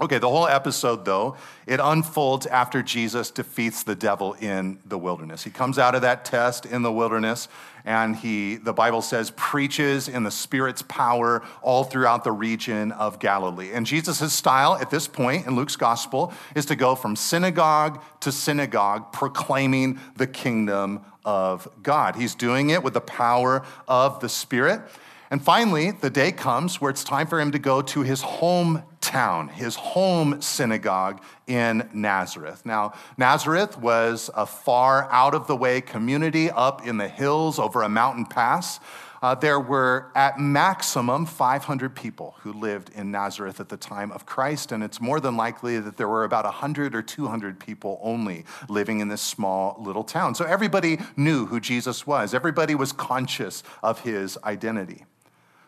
Okay, 0.00 0.18
the 0.18 0.28
whole 0.28 0.46
episode, 0.46 1.04
though, 1.04 1.36
it 1.66 1.80
unfolds 1.82 2.46
after 2.46 2.84
Jesus 2.84 3.32
defeats 3.32 3.82
the 3.82 3.96
devil 3.96 4.34
in 4.34 4.78
the 4.86 4.96
wilderness. 4.96 5.42
He 5.42 5.50
comes 5.50 5.76
out 5.76 5.96
of 5.96 6.02
that 6.02 6.24
test 6.24 6.64
in 6.64 6.82
the 6.82 6.92
wilderness, 6.92 7.48
and 7.84 8.14
he, 8.14 8.56
the 8.56 8.72
Bible 8.72 9.02
says, 9.02 9.32
preaches 9.34 10.06
in 10.06 10.22
the 10.22 10.30
Spirit's 10.30 10.82
power 10.82 11.42
all 11.62 11.82
throughout 11.82 12.22
the 12.22 12.30
region 12.30 12.92
of 12.92 13.18
Galilee. 13.18 13.72
And 13.72 13.84
Jesus' 13.84 14.32
style 14.32 14.76
at 14.76 14.88
this 14.88 15.08
point 15.08 15.48
in 15.48 15.56
Luke's 15.56 15.74
gospel 15.74 16.32
is 16.54 16.64
to 16.66 16.76
go 16.76 16.94
from 16.94 17.16
synagogue 17.16 18.00
to 18.20 18.30
synagogue, 18.30 19.12
proclaiming 19.12 19.98
the 20.14 20.28
kingdom 20.28 21.00
of 21.24 21.66
God. 21.82 22.14
He's 22.14 22.36
doing 22.36 22.70
it 22.70 22.84
with 22.84 22.94
the 22.94 23.00
power 23.00 23.64
of 23.88 24.20
the 24.20 24.28
Spirit. 24.28 24.80
And 25.30 25.42
finally, 25.42 25.90
the 25.90 26.08
day 26.08 26.32
comes 26.32 26.80
where 26.80 26.90
it's 26.90 27.04
time 27.04 27.26
for 27.26 27.38
him 27.38 27.52
to 27.52 27.58
go 27.58 27.82
to 27.82 28.00
his 28.00 28.22
hometown, 28.22 29.50
his 29.50 29.74
home 29.74 30.40
synagogue 30.40 31.22
in 31.46 31.88
Nazareth. 31.92 32.64
Now, 32.64 32.94
Nazareth 33.18 33.78
was 33.78 34.30
a 34.34 34.46
far 34.46 35.06
out 35.10 35.34
of 35.34 35.46
the 35.46 35.56
way 35.56 35.82
community 35.82 36.50
up 36.50 36.86
in 36.86 36.96
the 36.96 37.08
hills 37.08 37.58
over 37.58 37.82
a 37.82 37.90
mountain 37.90 38.24
pass. 38.24 38.80
Uh, 39.20 39.34
there 39.34 39.58
were 39.58 40.12
at 40.14 40.38
maximum 40.38 41.26
500 41.26 41.94
people 41.94 42.36
who 42.40 42.52
lived 42.52 42.90
in 42.94 43.10
Nazareth 43.10 43.60
at 43.60 43.68
the 43.68 43.76
time 43.76 44.12
of 44.12 44.24
Christ, 44.24 44.70
and 44.70 44.82
it's 44.82 45.00
more 45.00 45.18
than 45.20 45.36
likely 45.36 45.80
that 45.80 45.96
there 45.96 46.08
were 46.08 46.24
about 46.24 46.44
100 46.44 46.94
or 46.94 47.02
200 47.02 47.58
people 47.58 47.98
only 48.00 48.44
living 48.68 49.00
in 49.00 49.08
this 49.08 49.20
small 49.20 49.76
little 49.80 50.04
town. 50.04 50.34
So 50.36 50.44
everybody 50.44 50.98
knew 51.16 51.46
who 51.46 51.58
Jesus 51.58 52.06
was, 52.06 52.32
everybody 52.32 52.74
was 52.74 52.92
conscious 52.92 53.62
of 53.82 54.00
his 54.00 54.38
identity. 54.44 55.04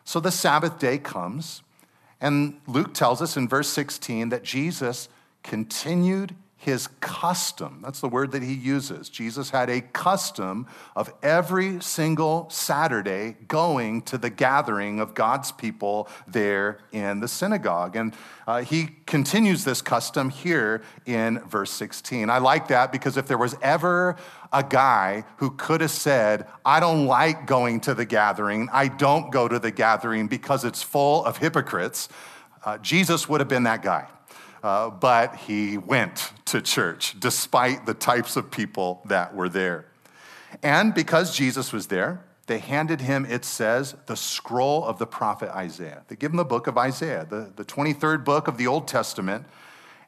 So 0.03 0.19
the 0.19 0.31
Sabbath 0.31 0.79
day 0.79 0.97
comes, 0.97 1.61
and 2.19 2.59
Luke 2.67 2.93
tells 2.93 3.21
us 3.21 3.37
in 3.37 3.47
verse 3.47 3.69
16 3.69 4.29
that 4.29 4.43
Jesus 4.43 5.09
continued 5.43 6.35
his 6.61 6.85
custom. 6.99 7.79
That's 7.81 8.01
the 8.01 8.07
word 8.07 8.33
that 8.33 8.43
he 8.43 8.53
uses. 8.53 9.09
Jesus 9.09 9.49
had 9.49 9.67
a 9.67 9.81
custom 9.81 10.67
of 10.95 11.11
every 11.23 11.81
single 11.81 12.47
Saturday 12.51 13.35
going 13.47 14.03
to 14.03 14.19
the 14.19 14.29
gathering 14.29 14.99
of 14.99 15.15
God's 15.15 15.51
people 15.51 16.07
there 16.27 16.77
in 16.91 17.19
the 17.19 17.27
synagogue. 17.27 17.95
And 17.95 18.13
uh, 18.45 18.61
he 18.61 18.89
continues 19.07 19.63
this 19.63 19.81
custom 19.81 20.29
here 20.29 20.83
in 21.07 21.39
verse 21.39 21.71
16. 21.71 22.29
I 22.29 22.37
like 22.37 22.67
that 22.67 22.91
because 22.91 23.17
if 23.17 23.25
there 23.25 23.39
was 23.39 23.55
ever 23.63 24.15
a 24.53 24.61
guy 24.63 25.23
who 25.37 25.49
could 25.49 25.81
have 25.81 25.89
said, 25.89 26.45
I 26.63 26.79
don't 26.79 27.07
like 27.07 27.47
going 27.47 27.79
to 27.81 27.95
the 27.95 28.05
gathering, 28.05 28.69
I 28.71 28.87
don't 28.87 29.31
go 29.31 29.47
to 29.47 29.57
the 29.57 29.71
gathering 29.71 30.27
because 30.27 30.63
it's 30.63 30.83
full 30.83 31.25
of 31.25 31.37
hypocrites, 31.37 32.07
uh, 32.63 32.77
Jesus 32.77 33.27
would 33.27 33.41
have 33.41 33.49
been 33.49 33.63
that 33.63 33.81
guy. 33.81 34.07
Uh, 34.63 34.89
but 34.89 35.35
he 35.35 35.77
went 35.77 36.33
to 36.45 36.61
church 36.61 37.19
despite 37.19 37.85
the 37.85 37.93
types 37.93 38.35
of 38.35 38.51
people 38.51 39.01
that 39.05 39.33
were 39.33 39.49
there. 39.49 39.85
And 40.61 40.93
because 40.93 41.35
Jesus 41.35 41.73
was 41.73 41.87
there, 41.87 42.23
they 42.47 42.59
handed 42.59 43.01
him, 43.01 43.25
it 43.25 43.45
says, 43.45 43.95
the 44.07 44.17
scroll 44.17 44.83
of 44.83 44.99
the 44.99 45.07
prophet 45.07 45.49
Isaiah. 45.55 46.03
They 46.07 46.15
give 46.15 46.31
him 46.31 46.37
the 46.37 46.43
book 46.43 46.67
of 46.67 46.77
Isaiah, 46.77 47.25
the, 47.27 47.51
the 47.55 47.63
23rd 47.63 48.25
book 48.25 48.47
of 48.47 48.57
the 48.57 48.67
Old 48.67 48.87
Testament. 48.87 49.45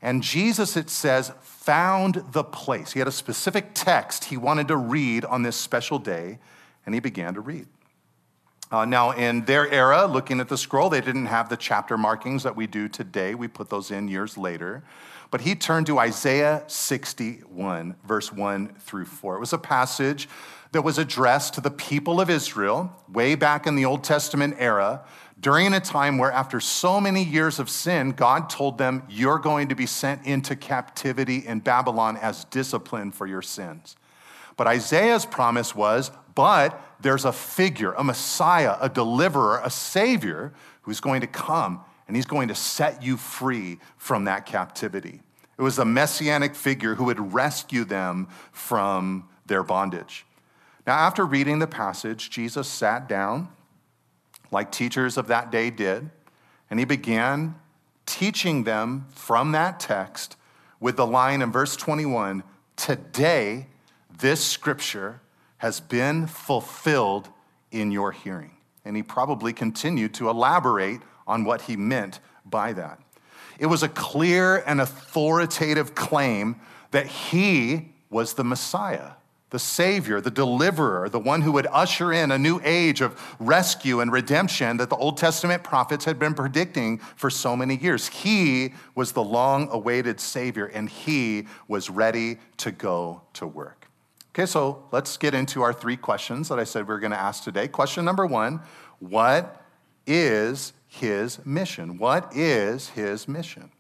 And 0.02 0.22
Jesus, 0.22 0.76
it 0.76 0.90
says, 0.90 1.32
found 1.42 2.24
the 2.34 2.44
place. 2.44 2.92
He 2.92 3.00
had 3.00 3.08
a 3.08 3.14
specific 3.14 3.70
text 3.74 4.26
he 4.26 4.38
wanted 4.38 4.68
to 4.68 4.76
read 4.76 5.24
on 5.24 5.44
this 5.44 5.56
special 5.56 6.00
day, 6.00 6.40
and 6.86 6.94
he 6.94 7.00
began 7.00 7.36
to 7.36 7.40
read. 7.40 7.68
Uh, 8.74 8.86
now, 8.86 9.12
in 9.12 9.46
their 9.46 9.70
era, 9.70 10.08
looking 10.08 10.40
at 10.40 10.50
the 10.50 10.58
scroll, 10.58 10.90
they 10.90 11.00
didn't 11.00 11.28
have 11.28 11.48
the 11.48 11.56
chapter 11.56 11.96
markings 11.96 12.42
that 12.42 12.56
we 12.56 12.66
do 12.66 12.90
today. 12.90 13.36
We 13.36 13.48
put 13.48 13.70
those 13.70 13.92
in 13.92 14.08
years 14.08 14.36
later. 14.36 14.84
But 15.30 15.42
he 15.42 15.54
turned 15.54 15.86
to 15.86 16.00
Isaiah 16.00 16.64
61, 16.66 17.96
verse 18.04 18.34
1 18.34 18.74
through 18.80 19.06
4. 19.06 19.36
It 19.36 19.40
was 19.40 19.54
a 19.54 19.60
passage 19.60 20.28
that 20.72 20.82
was 20.82 20.98
addressed 20.98 21.54
to 21.54 21.62
the 21.62 21.70
people 21.70 22.20
of 22.20 22.32
Israel 22.32 22.92
way 23.08 23.36
back 23.36 23.68
in 23.68 23.76
the 23.76 23.86
Old 23.86 24.04
Testament 24.04 24.56
era 24.58 25.06
during 25.40 25.72
a 25.76 25.80
time 25.80 26.18
where, 26.18 26.32
after 26.32 26.60
so 26.60 27.00
many 27.00 27.24
years 27.24 27.60
of 27.60 27.70
sin, 27.70 28.10
God 28.10 28.50
told 28.50 28.80
them, 28.80 29.04
You're 29.08 29.38
going 29.38 29.68
to 29.68 29.76
be 29.76 29.86
sent 29.86 30.26
into 30.26 30.56
captivity 30.56 31.46
in 31.46 31.60
Babylon 31.60 32.18
as 32.18 32.46
discipline 32.46 33.12
for 33.12 33.28
your 33.28 33.44
sins. 33.44 33.96
But 34.58 34.66
Isaiah's 34.66 35.28
promise 35.28 35.76
was, 35.76 36.10
But 36.36 36.80
there's 37.00 37.26
a 37.26 37.34
figure, 37.34 37.94
a 37.94 38.04
Messiah, 38.04 38.78
a 38.82 38.90
deliverer, 38.90 39.62
a 39.64 39.70
Savior 39.70 40.54
who's 40.84 41.00
going 41.00 41.22
to 41.22 41.28
come 41.28 41.82
and 42.08 42.16
he's 42.16 42.26
going 42.26 42.48
to 42.50 42.56
set 42.56 43.04
you 43.04 43.18
free 43.18 43.80
from 43.98 44.26
that 44.26 44.46
captivity. 44.46 45.22
It 45.58 45.62
was 45.62 45.78
a 45.80 45.86
messianic 45.86 46.56
figure 46.56 46.96
who 46.96 47.06
would 47.06 47.34
rescue 47.34 47.86
them 47.86 48.28
from 48.52 49.30
their 49.46 49.64
bondage. 49.64 50.26
Now, 50.86 50.96
after 50.96 51.26
reading 51.26 51.60
the 51.60 51.68
passage, 51.68 52.30
Jesus 52.30 52.68
sat 52.68 53.08
down, 53.08 53.50
like 54.52 54.72
teachers 54.72 55.18
of 55.18 55.28
that 55.28 55.52
day 55.52 55.70
did, 55.70 56.10
and 56.70 56.80
he 56.80 56.86
began 56.86 57.56
teaching 58.06 58.64
them 58.64 59.06
from 59.12 59.52
that 59.54 59.80
text 59.80 60.36
with 60.80 60.98
the 60.98 61.08
line 61.08 61.42
in 61.42 61.52
verse 61.52 61.76
21 61.76 62.44
Today, 62.76 63.68
this 64.20 64.44
scripture 64.44 65.22
has 65.64 65.80
been 65.80 66.28
fulfilled 66.28 67.30
in 67.72 67.90
your 67.90 68.12
hearing. 68.12 68.52
And 68.84 68.98
he 68.98 69.02
probably 69.02 69.54
continued 69.54 70.14
to 70.16 70.30
elaborate 70.30 71.00
on 71.26 71.46
what 71.46 71.62
he 71.62 71.78
meant 71.78 72.20
by 72.46 72.74
that. 72.74 73.00
It 73.58 73.68
was 73.68 73.82
a 73.82 73.88
clear 73.88 74.58
and 74.58 74.82
authoritative 74.82 75.96
claim 75.96 76.58
that 76.92 77.08
he 77.08 77.94
was 78.10 78.34
the 78.34 78.44
Messiah, 78.44 79.12
the 79.52 79.58
Savior, 79.58 80.20
the 80.20 80.30
deliverer, 80.30 81.08
the 81.08 81.18
one 81.18 81.42
who 81.42 81.54
would 81.54 81.68
usher 81.68 82.12
in 82.12 82.32
a 82.32 82.38
new 82.38 82.60
age 82.66 83.00
of 83.00 83.18
rescue 83.40 84.02
and 84.02 84.12
redemption 84.12 84.76
that 84.76 84.90
the 84.90 84.98
Old 84.98 85.16
Testament 85.16 85.64
prophets 85.64 86.04
had 86.04 86.20
been 86.20 86.34
predicting 86.34 86.98
for 87.16 87.30
so 87.30 87.56
many 87.56 87.78
years. 87.78 88.08
He 88.10 88.74
was 88.96 89.14
the 89.14 89.24
long 89.24 89.70
awaited 89.72 90.20
Savior, 90.20 90.66
and 90.66 90.90
he 90.90 91.48
was 91.70 91.90
ready 91.90 92.40
to 92.58 92.72
go 92.74 93.22
to 93.36 93.48
work. 93.48 93.83
Okay, 94.36 94.48
so 94.48 94.84
let's 94.92 95.16
get 95.18 95.36
into 95.36 95.62
our 95.62 95.72
three 95.72 95.96
questions 95.96 96.50
that 96.50 96.58
I 96.58 96.64
said 96.64 96.88
we 96.88 96.96
are 96.96 97.00
going 97.00 97.12
to 97.12 97.20
ask 97.20 97.44
today. 97.44 97.68
Question 97.68 98.04
number 98.04 98.26
one 98.26 98.62
What 98.98 99.64
is 100.08 100.74
his 100.88 101.46
mission? 101.46 102.00
What 102.00 102.36
is 102.36 102.90
his 102.90 103.28
mission? 103.28 103.72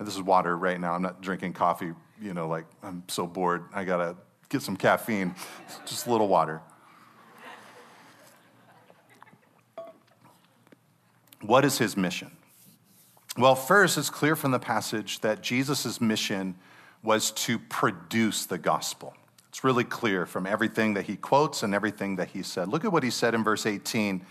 this 0.00 0.16
is 0.16 0.22
water 0.22 0.56
right 0.56 0.80
now. 0.80 0.94
I'm 0.94 1.02
not 1.02 1.20
drinking 1.20 1.52
coffee, 1.52 1.92
you 2.20 2.34
know, 2.34 2.48
like 2.48 2.64
I'm 2.82 3.04
so 3.06 3.24
bored. 3.24 3.66
I 3.72 3.84
got 3.84 3.98
to 3.98 4.16
get 4.48 4.60
some 4.60 4.76
caffeine. 4.76 5.36
Just 5.86 6.08
a 6.08 6.10
little 6.10 6.26
water. 6.26 6.60
What 11.42 11.64
is 11.64 11.78
his 11.78 11.96
mission? 11.96 12.32
Well, 13.38 13.54
first, 13.54 13.96
it's 13.96 14.10
clear 14.10 14.34
from 14.34 14.50
the 14.50 14.58
passage 14.58 15.20
that 15.20 15.42
Jesus' 15.42 16.00
mission 16.00 16.56
was 17.04 17.30
to 17.30 17.60
produce 17.60 18.46
the 18.46 18.58
gospel. 18.58 19.14
It's 19.52 19.62
really 19.62 19.84
clear 19.84 20.24
from 20.24 20.46
everything 20.46 20.94
that 20.94 21.04
he 21.04 21.16
quotes 21.16 21.62
and 21.62 21.74
everything 21.74 22.16
that 22.16 22.28
he 22.28 22.42
said. 22.42 22.68
Look 22.68 22.86
at 22.86 22.92
what 22.92 23.02
he 23.02 23.10
said 23.10 23.34
in 23.34 23.44
verse 23.44 23.66
18. 23.66 24.24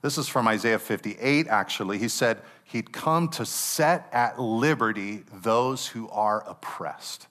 This 0.00 0.16
is 0.16 0.28
from 0.28 0.46
Isaiah 0.46 0.78
58, 0.78 1.48
actually. 1.48 1.98
He 1.98 2.06
said, 2.06 2.40
He'd 2.62 2.92
come 2.92 3.26
to 3.30 3.44
set 3.44 4.08
at 4.12 4.38
liberty 4.38 5.24
those 5.42 5.88
who 5.88 6.08
are 6.10 6.48
oppressed. 6.48 7.26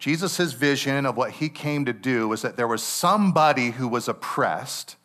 Jesus' 0.00 0.52
vision 0.52 1.06
of 1.06 1.16
what 1.16 1.30
he 1.30 1.48
came 1.48 1.84
to 1.84 1.92
do 1.92 2.26
was 2.26 2.42
that 2.42 2.56
there 2.56 2.66
was 2.66 2.82
somebody 2.82 3.70
who 3.70 3.86
was 3.86 4.08
oppressed, 4.08 4.96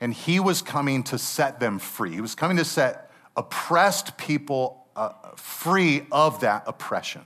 and 0.00 0.14
he 0.14 0.38
was 0.38 0.62
coming 0.62 1.02
to 1.02 1.18
set 1.18 1.58
them 1.58 1.80
free. 1.80 2.12
He 2.12 2.20
was 2.20 2.36
coming 2.36 2.58
to 2.58 2.64
set 2.64 3.10
oppressed 3.36 4.16
people 4.16 4.86
uh, 4.94 5.10
free 5.34 6.06
of 6.12 6.38
that 6.42 6.62
oppression. 6.68 7.22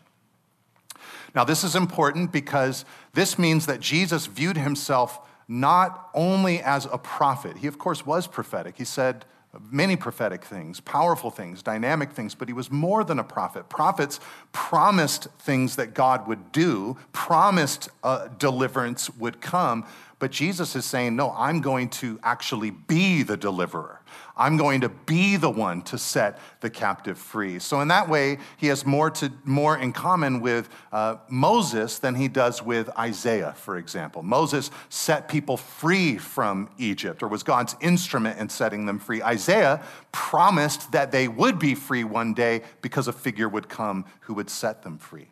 Now, 1.37 1.45
this 1.45 1.65
is 1.65 1.77
important 1.77 2.33
because 2.33 2.87
this 3.17 3.39
means 3.39 3.65
that 3.65 3.81
Jesus 3.81 4.27
viewed 4.27 4.59
himself 4.59 5.27
not 5.49 6.11
only 6.13 6.61
as 6.61 6.87
a 6.93 6.99
prophet, 6.99 7.57
he, 7.57 7.67
of 7.67 7.79
course, 7.79 8.05
was 8.05 8.27
prophetic. 8.27 8.77
He 8.77 8.85
said, 8.85 9.25
many 9.71 9.97
prophetic 9.97 10.45
things, 10.45 10.81
powerful 10.81 11.31
things, 11.31 11.63
dynamic 11.63 12.13
things, 12.13 12.35
but 12.35 12.47
he 12.47 12.53
was 12.53 12.71
more 12.71 13.05
than 13.05 13.19
a 13.19 13.25
prophet. 13.25 13.71
Prophets 13.71 14.21
promised 14.53 15.29
things 15.39 15.77
that 15.77 15.95
God 15.95 16.29
would 16.29 16.53
do, 16.53 16.99
promised 17.13 17.89
uh, 18.03 18.29
deliverance 18.39 19.09
would 19.17 19.41
come, 19.41 19.87
but 20.19 20.31
Jesus 20.31 20.77
is 20.77 20.85
saying, 20.85 21.17
No, 21.17 21.33
I'm 21.37 21.61
going 21.61 21.89
to 21.91 22.19
actually 22.23 22.71
be 22.71 23.23
the 23.23 23.37
deliverer. 23.37 24.01
I'm 24.37 24.57
going 24.57 24.83
to 24.83 24.91
be 24.91 25.37
the 25.37 25.49
one 25.49 25.81
to 25.83 25.97
set 25.97 26.39
the 26.61 26.69
captive 26.69 27.17
free. 27.17 27.59
So, 27.59 27.81
in 27.81 27.89
that 27.89 28.09
way, 28.09 28.39
he 28.59 28.67
has 28.67 28.85
more, 28.85 29.11
to, 29.13 29.33
more 29.45 29.79
in 29.79 29.93
common 29.93 30.41
with 30.41 30.69
uh, 30.93 31.17
Moses 31.29 31.99
than 31.99 32.15
he 32.15 32.29
does 32.29 32.63
with 32.63 32.91
Isaiah, 32.99 33.55
for 33.57 33.79
example. 33.79 34.23
Moses 34.23 34.71
set 34.91 35.29
people 35.29 35.57
free 35.57 36.19
from 36.19 36.69
Egypt, 36.77 37.23
or 37.23 37.29
was 37.29 37.43
God's 37.43 37.77
instrument 37.81 38.39
in 38.39 38.49
setting 38.49 38.85
them 38.85 38.99
free. 38.99 39.23
Isaiah 39.23 39.83
promised 40.13 40.93
that 40.93 41.13
they 41.13 41.29
would 41.29 41.59
be 41.59 41.75
free 41.75 42.05
one 42.05 42.35
day 42.35 42.63
because 42.83 43.09
a 43.09 43.13
figure 43.13 43.49
would 43.49 43.69
come 43.69 44.05
who 44.21 44.35
would 44.35 44.51
set 44.51 44.83
them 44.83 44.99
free. 44.99 45.29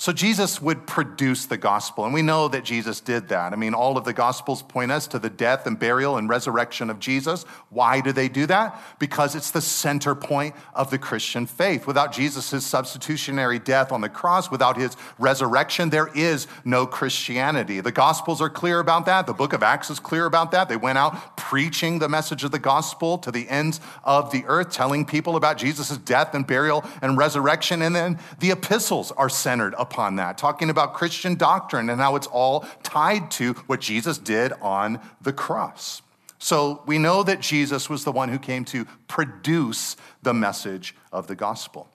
So 0.00 0.14
Jesus 0.14 0.62
would 0.62 0.86
produce 0.86 1.44
the 1.44 1.58
gospel, 1.58 2.06
and 2.06 2.14
we 2.14 2.22
know 2.22 2.48
that 2.48 2.64
Jesus 2.64 3.02
did 3.02 3.28
that. 3.28 3.52
I 3.52 3.56
mean, 3.56 3.74
all 3.74 3.98
of 3.98 4.06
the 4.06 4.14
gospels 4.14 4.62
point 4.62 4.90
us 4.90 5.06
to 5.08 5.18
the 5.18 5.28
death 5.28 5.66
and 5.66 5.78
burial 5.78 6.16
and 6.16 6.26
resurrection 6.26 6.88
of 6.88 7.00
Jesus. 7.00 7.42
Why 7.68 8.00
do 8.00 8.10
they 8.10 8.30
do 8.30 8.46
that? 8.46 8.80
Because 8.98 9.34
it's 9.34 9.50
the 9.50 9.60
center 9.60 10.14
point 10.14 10.54
of 10.72 10.90
the 10.90 10.96
Christian 10.96 11.44
faith. 11.44 11.86
Without 11.86 12.12
Jesus' 12.12 12.64
substitutionary 12.64 13.58
death 13.58 13.92
on 13.92 14.00
the 14.00 14.08
cross, 14.08 14.50
without 14.50 14.78
his 14.78 14.96
resurrection, 15.18 15.90
there 15.90 16.08
is 16.14 16.46
no 16.64 16.86
Christianity. 16.86 17.82
The 17.82 17.92
gospels 17.92 18.40
are 18.40 18.48
clear 18.48 18.80
about 18.80 19.04
that. 19.04 19.26
The 19.26 19.34
book 19.34 19.52
of 19.52 19.62
Acts 19.62 19.90
is 19.90 20.00
clear 20.00 20.24
about 20.24 20.50
that. 20.52 20.70
They 20.70 20.78
went 20.78 20.96
out 20.96 21.36
preaching 21.36 21.98
the 21.98 22.08
message 22.08 22.42
of 22.42 22.52
the 22.52 22.58
gospel 22.58 23.18
to 23.18 23.30
the 23.30 23.46
ends 23.50 23.82
of 24.02 24.32
the 24.32 24.44
earth, 24.46 24.70
telling 24.70 25.04
people 25.04 25.36
about 25.36 25.58
Jesus' 25.58 25.98
death 25.98 26.32
and 26.32 26.46
burial 26.46 26.86
and 27.02 27.18
resurrection. 27.18 27.82
And 27.82 27.94
then 27.94 28.18
the 28.38 28.50
epistles 28.50 29.12
are 29.12 29.28
centered 29.28 29.74
upon 29.76 29.89
that, 29.90 30.38
talking 30.38 30.70
about 30.70 30.94
Christian 30.94 31.34
doctrine 31.34 31.90
and 31.90 32.00
how 32.00 32.16
it's 32.16 32.26
all 32.26 32.60
tied 32.82 33.30
to 33.32 33.52
what 33.66 33.80
Jesus 33.80 34.18
did 34.18 34.52
on 34.60 35.00
the 35.20 35.32
cross. 35.32 36.02
So 36.38 36.82
we 36.86 36.98
know 36.98 37.22
that 37.22 37.40
Jesus 37.40 37.90
was 37.90 38.04
the 38.04 38.12
one 38.12 38.30
who 38.30 38.38
came 38.38 38.64
to 38.66 38.86
produce 39.08 39.96
the 40.22 40.32
message 40.32 40.96
of 41.12 41.26
the 41.26 41.34
gospel. 41.34 41.88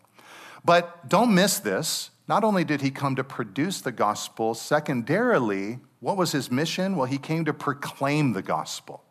But 0.64 1.10
don't 1.10 1.34
miss 1.34 1.58
this. 1.60 2.12
Not 2.28 2.44
only 2.44 2.64
did 2.64 2.82
he 2.82 2.92
come 2.92 3.16
to 3.16 3.24
produce 3.24 3.82
the 3.82 3.92
gospel, 3.92 4.54
secondarily, 4.54 5.80
what 6.00 6.18
was 6.18 6.32
his 6.32 6.52
mission? 6.52 6.96
Well, 6.96 7.08
he 7.08 7.18
came 7.18 7.46
to 7.46 7.54
proclaim 7.54 8.34
the 8.34 8.42
gospel. 8.42 9.04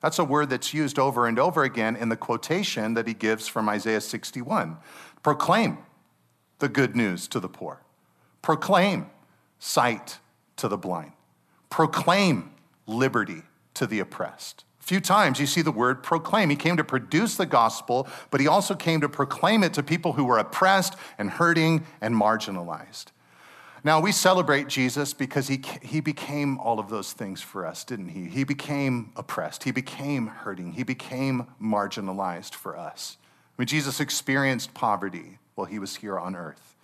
That's 0.00 0.18
a 0.18 0.24
word 0.24 0.50
that's 0.50 0.72
used 0.72 0.98
over 0.98 1.26
and 1.26 1.38
over 1.38 1.62
again 1.62 1.94
in 1.94 2.08
the 2.08 2.16
quotation 2.16 2.94
that 2.94 3.06
he 3.06 3.14
gives 3.14 3.46
from 3.46 3.68
Isaiah 3.68 4.00
61. 4.00 4.76
Proclaim 5.22 5.78
the 6.58 6.68
good 6.68 6.96
news 6.96 7.28
to 7.28 7.40
the 7.40 7.48
poor. 7.48 7.82
Proclaim 8.42 9.10
sight 9.58 10.18
to 10.56 10.68
the 10.68 10.78
blind. 10.78 11.12
Proclaim 11.68 12.52
liberty 12.86 13.42
to 13.74 13.86
the 13.86 14.00
oppressed. 14.00 14.64
A 14.80 14.82
few 14.82 15.00
times 15.00 15.38
you 15.38 15.46
see 15.46 15.62
the 15.62 15.70
word 15.70 16.02
proclaim. 16.02 16.50
He 16.50 16.56
came 16.56 16.76
to 16.76 16.84
produce 16.84 17.36
the 17.36 17.46
gospel, 17.46 18.08
but 18.30 18.40
he 18.40 18.46
also 18.46 18.74
came 18.74 19.00
to 19.02 19.08
proclaim 19.08 19.62
it 19.62 19.74
to 19.74 19.82
people 19.82 20.14
who 20.14 20.24
were 20.24 20.38
oppressed 20.38 20.96
and 21.18 21.30
hurting 21.30 21.86
and 22.00 22.14
marginalized. 22.14 23.06
Now, 23.82 24.00
we 24.00 24.12
celebrate 24.12 24.68
Jesus 24.68 25.14
because 25.14 25.48
he, 25.48 25.62
he 25.80 26.00
became 26.00 26.58
all 26.58 26.78
of 26.78 26.90
those 26.90 27.12
things 27.12 27.40
for 27.40 27.64
us, 27.64 27.82
didn't 27.84 28.08
he? 28.08 28.26
He 28.26 28.44
became 28.44 29.12
oppressed, 29.16 29.64
he 29.64 29.70
became 29.70 30.26
hurting, 30.26 30.72
he 30.72 30.82
became 30.82 31.46
marginalized 31.62 32.54
for 32.54 32.76
us. 32.76 33.16
Mean, 33.60 33.66
Jesus 33.66 34.00
experienced 34.00 34.72
poverty 34.72 35.38
while 35.54 35.66
he 35.66 35.78
was 35.78 35.96
here 35.96 36.18
on 36.18 36.34
earth. 36.34 36.76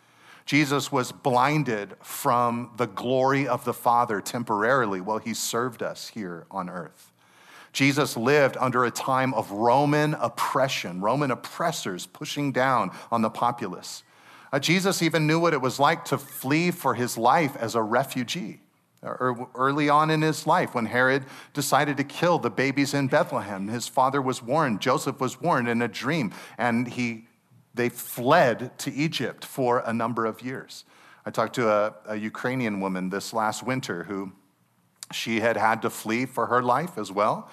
Jesus 0.47 0.93
was 0.93 1.11
blinded 1.11 1.97
from 2.01 2.71
the 2.77 2.87
glory 2.87 3.49
of 3.49 3.65
the 3.65 3.75
Father 3.75 4.21
temporarily 4.21 5.01
while 5.01 5.19
he 5.19 5.35
served 5.35 5.83
us 5.83 6.09
here 6.09 6.47
on 6.51 6.71
earth. 6.71 7.13
Jesus 7.73 8.17
lived 8.17 8.57
under 8.59 8.85
a 8.85 8.91
time 8.91 9.35
of 9.35 9.51
Roman 9.51 10.15
oppression, 10.15 11.01
Roman 11.01 11.31
oppressors 11.31 12.07
pushing 12.07 12.53
down 12.53 12.91
on 13.11 13.21
the 13.23 13.29
populace. 13.29 14.05
Uh, 14.53 14.61
Jesus 14.61 15.03
even 15.03 15.27
knew 15.27 15.41
what 15.41 15.53
it 15.53 15.61
was 15.61 15.79
like 15.81 16.05
to 16.07 16.17
flee 16.17 16.71
for 16.71 16.95
his 16.95 17.19
life 17.19 17.57
as 17.57 17.75
a 17.75 17.83
refugee. 17.83 18.61
Uh, 19.03 19.35
early 19.55 19.89
on 19.89 20.11
in 20.11 20.23
his 20.23 20.47
life, 20.47 20.75
when 20.75 20.87
Herod 20.87 21.25
decided 21.53 21.97
to 21.99 22.05
kill 22.05 22.39
the 22.39 22.51
babies 22.51 22.95
in 22.95 23.09
Bethlehem, 23.09 23.69
his 23.69 23.89
father 23.89 24.23
was 24.23 24.43
warned, 24.43 24.81
Joseph 24.81 25.21
was 25.21 25.41
warned 25.41 25.69
in 25.69 25.83
a 25.83 25.89
dream, 25.89 26.33
and 26.57 26.89
he 26.89 27.26
they 27.77 27.89
fled 27.89 28.77
to 28.79 28.93
Egypt 28.93 29.45
for 29.45 29.83
a 29.87 29.93
number 29.93 30.27
of 30.27 30.43
years. 30.43 30.85
I 31.25 31.31
talked 31.31 31.55
to 31.57 31.69
a, 31.69 31.95
a, 32.07 32.17
Ukrainian 32.17 32.81
woman 32.81 33.11
this 33.11 33.33
last 33.33 33.63
winter 33.63 34.05
who 34.05 34.33
she 35.13 35.41
had 35.41 35.57
had 35.57 35.83
to 35.83 35.91
flee 35.91 36.25
for 36.27 36.47
her 36.47 36.63
life 36.63 36.99
as 36.99 37.13
well. 37.13 37.51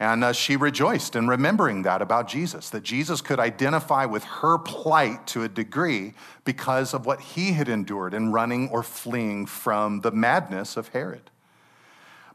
And 0.00 0.24
uh, 0.24 0.32
she 0.32 0.56
rejoiced 0.56 1.14
in 1.14 1.28
remembering 1.28 1.82
that 1.82 2.02
about 2.02 2.26
Jesus, 2.26 2.70
that 2.70 2.82
Jesus 2.82 3.20
could 3.20 3.38
identify 3.38 4.04
with 4.04 4.24
her 4.24 4.58
plight 4.58 5.26
to 5.28 5.44
a 5.44 5.48
degree 5.48 6.14
because 6.44 6.92
of 6.92 7.06
what 7.06 7.20
he 7.20 7.52
had 7.52 7.68
endured 7.68 8.12
in 8.12 8.32
running 8.32 8.68
or 8.70 8.82
fleeing 8.82 9.46
from 9.46 10.00
the 10.00 10.10
madness 10.10 10.76
of 10.76 10.88
Herod. 10.88 11.30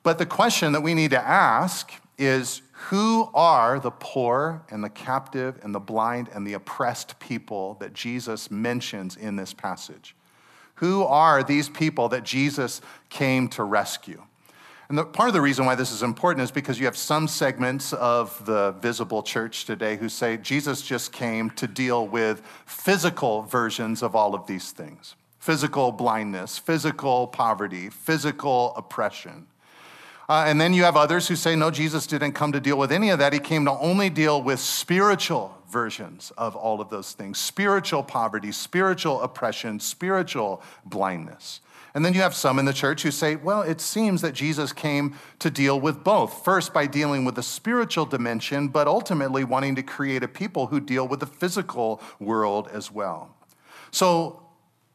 But 0.02 0.18
the 0.18 0.26
question 0.26 0.72
that 0.72 0.82
we 0.82 0.94
need 0.94 1.12
to 1.12 1.20
ask 1.20 1.92
is 2.18 2.62
who 2.72 3.30
are 3.34 3.80
the 3.80 3.92
poor 3.92 4.64
and 4.70 4.84
the 4.84 4.90
captive 4.90 5.60
and 5.64 5.74
the 5.74 5.80
blind 5.80 6.30
and 6.34 6.46
the 6.46 6.54
oppressed 6.54 7.20
people 7.20 7.76
that 7.80 7.94
Jesus 7.94 8.50
mentions 8.50 9.16
in 9.16 9.36
this 9.36 9.54
passage? 9.54 10.16
Who 10.76 11.04
are 11.04 11.44
these 11.44 11.70
people 11.70 12.10
that 12.10 12.24
Jesus 12.24 12.82
came 13.10 13.48
to 13.50 13.64
rescue? 13.64 14.24
And 14.90 14.98
the, 14.98 15.04
part 15.04 15.28
of 15.28 15.34
the 15.34 15.42
reason 15.42 15.66
why 15.66 15.76
this 15.76 15.92
is 15.92 16.02
important 16.02 16.44
is 16.44 16.52
because 16.52 16.80
you 16.80 16.86
have 16.86 16.96
some 16.96 17.28
segments 17.28 17.92
of 17.94 18.46
the 18.46 18.72
visible 18.80 19.22
church 19.22 19.66
today 19.66 19.98
who 19.98 20.08
say 20.08 20.38
Jesus 20.38 20.82
just 20.82 21.12
came 21.12 21.50
to 21.52 21.68
deal 21.68 22.08
with 22.08 22.42
physical 22.66 23.42
versions 23.42 24.02
of 24.02 24.16
all 24.16 24.34
of 24.34 24.48
these 24.48 24.72
things 24.72 25.16
physical 25.40 25.94
blindness, 25.94 26.58
physical 26.58 27.26
poverty, 27.28 27.90
physical 27.90 28.74
oppression. 28.76 29.48
Uh, 30.30 30.44
and 30.46 30.60
then 30.60 30.74
you 30.74 30.84
have 30.84 30.98
others 30.98 31.28
who 31.28 31.36
say, 31.36 31.56
no, 31.56 31.72
Jesus 31.72 32.06
didn't 32.06 32.34
come 32.34 32.52
to 32.52 32.60
deal 32.60 32.78
with 32.78 32.92
any 32.92 33.10
of 33.10 33.20
that. 33.20 33.32
He 33.32 33.40
came 33.40 33.64
to 33.66 33.72
only 33.72 34.10
deal 34.10 34.42
with 34.42 34.60
spiritual 34.60 35.58
versions 35.70 36.32
of 36.38 36.56
all 36.56 36.82
of 36.82 36.90
those 36.90 37.14
things 37.14 37.38
spiritual 37.38 38.04
poverty, 38.04 38.52
spiritual 38.52 39.22
oppression, 39.22 39.80
spiritual 39.80 40.62
blindness. 40.86 41.62
And 41.94 42.06
then 42.06 42.14
you 42.14 42.22
have 42.22 42.36
some 42.36 42.60
in 42.60 42.66
the 42.66 42.74
church 42.74 43.02
who 43.02 43.10
say, 43.10 43.38
well, 43.38 43.64
it 43.64 43.82
seems 43.82 44.22
that 44.22 44.34
Jesus 44.34 44.72
came 44.72 45.16
to 45.40 45.50
deal 45.50 45.80
with 45.80 46.04
both. 46.04 46.44
First, 46.46 46.72
by 46.72 46.86
dealing 46.86 47.26
with 47.26 47.36
the 47.36 47.42
spiritual 47.42 48.06
dimension, 48.06 48.68
but 48.68 48.88
ultimately 48.88 49.44
wanting 49.44 49.76
to 49.76 49.82
create 49.84 50.22
a 50.22 50.28
people 50.28 50.68
who 50.68 50.80
deal 50.80 51.08
with 51.08 51.22
the 51.22 51.26
physical 51.26 52.02
world 52.20 52.70
as 52.72 52.92
well. 52.92 53.36
So, 53.90 54.44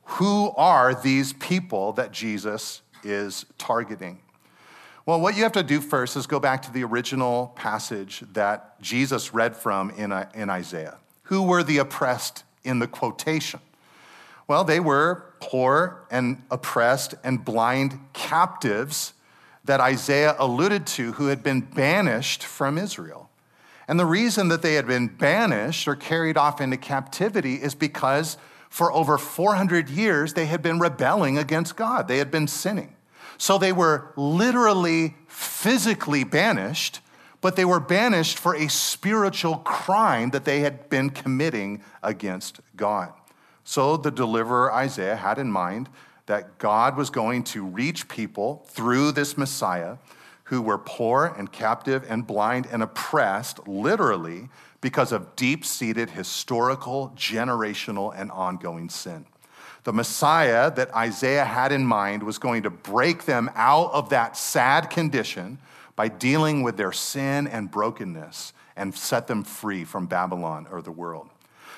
who 0.04 0.52
are 0.56 0.94
these 0.94 1.32
people 1.32 1.92
that 1.94 2.12
Jesus 2.12 2.82
is 3.02 3.46
targeting? 3.58 4.20
Well, 5.04 5.20
what 5.20 5.36
you 5.36 5.42
have 5.42 5.52
to 5.52 5.64
do 5.64 5.80
first 5.80 6.16
is 6.16 6.28
go 6.28 6.38
back 6.38 6.62
to 6.62 6.72
the 6.72 6.84
original 6.84 7.52
passage 7.56 8.22
that 8.34 8.80
Jesus 8.80 9.34
read 9.34 9.56
from 9.56 9.90
in, 9.90 10.12
uh, 10.12 10.28
in 10.32 10.48
Isaiah. 10.48 10.98
Who 11.24 11.42
were 11.42 11.64
the 11.64 11.78
oppressed 11.78 12.44
in 12.62 12.78
the 12.78 12.86
quotation? 12.86 13.58
Well, 14.46 14.62
they 14.62 14.78
were 14.78 15.24
poor 15.40 16.06
and 16.08 16.42
oppressed 16.52 17.14
and 17.24 17.44
blind 17.44 17.98
captives 18.12 19.12
that 19.64 19.80
Isaiah 19.80 20.36
alluded 20.38 20.86
to 20.88 21.12
who 21.12 21.26
had 21.26 21.42
been 21.42 21.62
banished 21.62 22.44
from 22.44 22.78
Israel. 22.78 23.28
And 23.88 23.98
the 23.98 24.06
reason 24.06 24.48
that 24.48 24.62
they 24.62 24.74
had 24.74 24.86
been 24.86 25.08
banished 25.08 25.88
or 25.88 25.96
carried 25.96 26.36
off 26.36 26.60
into 26.60 26.76
captivity 26.76 27.56
is 27.56 27.74
because 27.74 28.36
for 28.68 28.92
over 28.92 29.18
400 29.18 29.90
years 29.90 30.34
they 30.34 30.46
had 30.46 30.62
been 30.62 30.78
rebelling 30.78 31.38
against 31.38 31.74
God, 31.74 32.06
they 32.06 32.18
had 32.18 32.30
been 32.30 32.46
sinning. 32.46 32.94
So 33.38 33.58
they 33.58 33.72
were 33.72 34.12
literally 34.16 35.16
physically 35.26 36.24
banished, 36.24 37.00
but 37.40 37.56
they 37.56 37.64
were 37.64 37.80
banished 37.80 38.38
for 38.38 38.54
a 38.54 38.68
spiritual 38.68 39.56
crime 39.56 40.30
that 40.30 40.44
they 40.44 40.60
had 40.60 40.88
been 40.88 41.10
committing 41.10 41.82
against 42.02 42.60
God. 42.76 43.12
So 43.64 43.96
the 43.96 44.10
deliverer 44.10 44.72
Isaiah 44.72 45.16
had 45.16 45.38
in 45.38 45.50
mind 45.50 45.88
that 46.26 46.58
God 46.58 46.96
was 46.96 47.10
going 47.10 47.44
to 47.44 47.64
reach 47.64 48.08
people 48.08 48.64
through 48.68 49.12
this 49.12 49.36
Messiah 49.36 49.96
who 50.44 50.62
were 50.62 50.78
poor 50.78 51.34
and 51.38 51.50
captive 51.50 52.04
and 52.08 52.26
blind 52.26 52.66
and 52.70 52.82
oppressed, 52.82 53.66
literally, 53.66 54.48
because 54.80 55.12
of 55.12 55.34
deep 55.36 55.64
seated 55.64 56.10
historical, 56.10 57.12
generational, 57.16 58.12
and 58.14 58.30
ongoing 58.30 58.88
sin. 58.88 59.24
The 59.84 59.92
Messiah 59.92 60.70
that 60.74 60.94
Isaiah 60.94 61.44
had 61.44 61.72
in 61.72 61.84
mind 61.84 62.22
was 62.22 62.38
going 62.38 62.62
to 62.62 62.70
break 62.70 63.24
them 63.24 63.50
out 63.54 63.92
of 63.92 64.10
that 64.10 64.36
sad 64.36 64.90
condition 64.90 65.58
by 65.96 66.08
dealing 66.08 66.62
with 66.62 66.76
their 66.76 66.92
sin 66.92 67.46
and 67.48 67.70
brokenness 67.70 68.52
and 68.76 68.94
set 68.94 69.26
them 69.26 69.42
free 69.42 69.84
from 69.84 70.06
Babylon 70.06 70.66
or 70.70 70.82
the 70.82 70.92
world. 70.92 71.28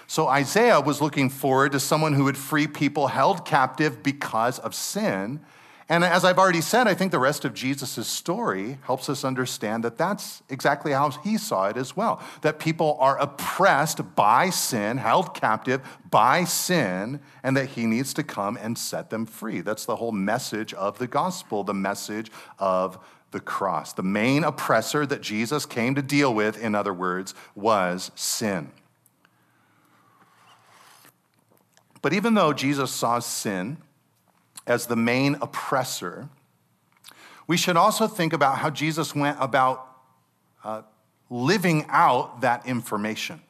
So 0.06 0.28
Isaiah 0.28 0.80
was 0.80 1.00
looking 1.00 1.30
forward 1.30 1.72
to 1.72 1.80
someone 1.80 2.12
who 2.12 2.24
would 2.24 2.36
free 2.36 2.66
people 2.66 3.08
held 3.08 3.46
captive 3.46 4.02
because 4.02 4.58
of 4.58 4.74
sin. 4.74 5.40
And 5.86 6.02
as 6.02 6.24
I've 6.24 6.38
already 6.38 6.62
said, 6.62 6.88
I 6.88 6.94
think 6.94 7.12
the 7.12 7.18
rest 7.18 7.44
of 7.44 7.52
Jesus' 7.52 8.08
story 8.08 8.78
helps 8.84 9.10
us 9.10 9.22
understand 9.22 9.84
that 9.84 9.98
that's 9.98 10.42
exactly 10.48 10.92
how 10.92 11.10
he 11.10 11.36
saw 11.36 11.68
it 11.68 11.76
as 11.76 11.94
well. 11.94 12.22
That 12.40 12.58
people 12.58 12.96
are 13.00 13.18
oppressed 13.18 14.14
by 14.14 14.48
sin, 14.48 14.96
held 14.96 15.34
captive 15.34 15.82
by 16.10 16.44
sin, 16.44 17.20
and 17.42 17.54
that 17.56 17.70
he 17.70 17.84
needs 17.84 18.14
to 18.14 18.22
come 18.22 18.56
and 18.56 18.78
set 18.78 19.10
them 19.10 19.26
free. 19.26 19.60
That's 19.60 19.84
the 19.84 19.96
whole 19.96 20.12
message 20.12 20.72
of 20.72 20.98
the 20.98 21.06
gospel, 21.06 21.64
the 21.64 21.74
message 21.74 22.30
of 22.58 22.98
the 23.32 23.40
cross. 23.40 23.92
The 23.92 24.02
main 24.02 24.42
oppressor 24.42 25.04
that 25.04 25.20
Jesus 25.20 25.66
came 25.66 25.94
to 25.96 26.02
deal 26.02 26.32
with, 26.32 26.58
in 26.58 26.74
other 26.74 26.94
words, 26.94 27.34
was 27.54 28.10
sin. 28.14 28.70
But 32.00 32.14
even 32.14 32.34
though 32.34 32.54
Jesus 32.54 32.90
saw 32.90 33.18
sin 33.18 33.78
as 34.66 34.86
the 34.86 34.96
main 34.96 35.36
oppressor, 35.40 36.28
we 37.46 37.56
should 37.56 37.76
also 37.76 38.06
think 38.06 38.32
about 38.32 38.58
how 38.58 38.70
Jesus 38.70 39.14
went 39.14 39.36
about 39.40 39.86
uh, 40.62 40.82
living 41.28 41.86
out 41.88 42.40
that 42.40 42.66
information. 42.66 43.40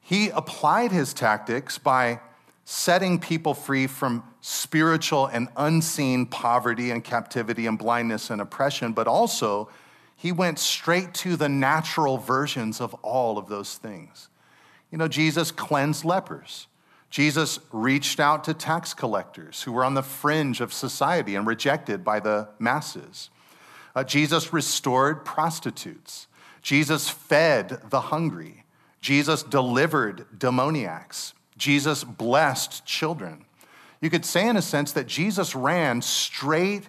He 0.00 0.30
applied 0.30 0.92
his 0.92 1.12
tactics 1.12 1.78
by 1.78 2.20
setting 2.64 3.18
people 3.18 3.54
free 3.54 3.86
from 3.86 4.22
spiritual 4.40 5.26
and 5.26 5.48
unseen 5.56 6.26
poverty 6.26 6.90
and 6.90 7.02
captivity 7.04 7.66
and 7.66 7.78
blindness 7.78 8.30
and 8.30 8.40
oppression, 8.40 8.92
but 8.92 9.06
also 9.06 9.68
he 10.16 10.32
went 10.32 10.58
straight 10.58 11.12
to 11.14 11.36
the 11.36 11.48
natural 11.48 12.18
versions 12.18 12.80
of 12.80 12.94
all 13.02 13.38
of 13.38 13.48
those 13.48 13.76
things. 13.76 14.28
You 14.90 14.98
know, 14.98 15.08
Jesus 15.08 15.50
cleansed 15.50 16.04
lepers. 16.04 16.66
Jesus 17.12 17.60
reached 17.72 18.20
out 18.20 18.42
to 18.44 18.54
tax 18.54 18.94
collectors 18.94 19.64
who 19.64 19.72
were 19.72 19.84
on 19.84 19.92
the 19.92 20.02
fringe 20.02 20.62
of 20.62 20.72
society 20.72 21.34
and 21.34 21.46
rejected 21.46 22.02
by 22.02 22.18
the 22.20 22.48
masses. 22.58 23.28
Uh, 23.94 24.02
Jesus 24.02 24.54
restored 24.54 25.22
prostitutes. 25.22 26.26
Jesus 26.62 27.10
fed 27.10 27.82
the 27.90 28.00
hungry. 28.00 28.64
Jesus 29.02 29.42
delivered 29.42 30.24
demoniacs. 30.38 31.34
Jesus 31.58 32.02
blessed 32.02 32.86
children. 32.86 33.44
You 34.00 34.08
could 34.08 34.24
say, 34.24 34.48
in 34.48 34.56
a 34.56 34.62
sense, 34.62 34.92
that 34.92 35.06
Jesus 35.06 35.54
ran 35.54 36.00
straight 36.00 36.88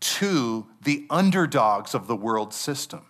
to 0.00 0.66
the 0.82 1.06
underdogs 1.08 1.94
of 1.94 2.08
the 2.08 2.16
world 2.16 2.52
system. 2.52 3.06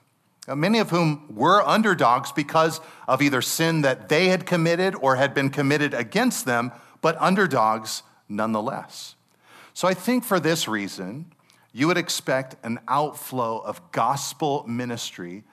Many 0.54 0.78
of 0.78 0.90
whom 0.90 1.34
were 1.34 1.62
underdogs 1.62 2.32
because 2.32 2.80
of 3.06 3.22
either 3.22 3.42
sin 3.42 3.82
that 3.82 4.08
they 4.08 4.28
had 4.28 4.46
committed 4.46 4.94
or 4.96 5.16
had 5.16 5.34
been 5.34 5.50
committed 5.50 5.94
against 5.94 6.44
them, 6.44 6.72
but 7.00 7.20
underdogs 7.20 8.02
nonetheless. 8.28 9.14
So 9.74 9.88
I 9.88 9.94
think 9.94 10.24
for 10.24 10.38
this 10.38 10.68
reason, 10.68 11.32
you 11.72 11.86
would 11.86 11.96
expect 11.96 12.56
an 12.62 12.78
outflow 12.88 13.58
of 13.58 13.92
gospel 13.92 14.64
ministry 14.66 15.44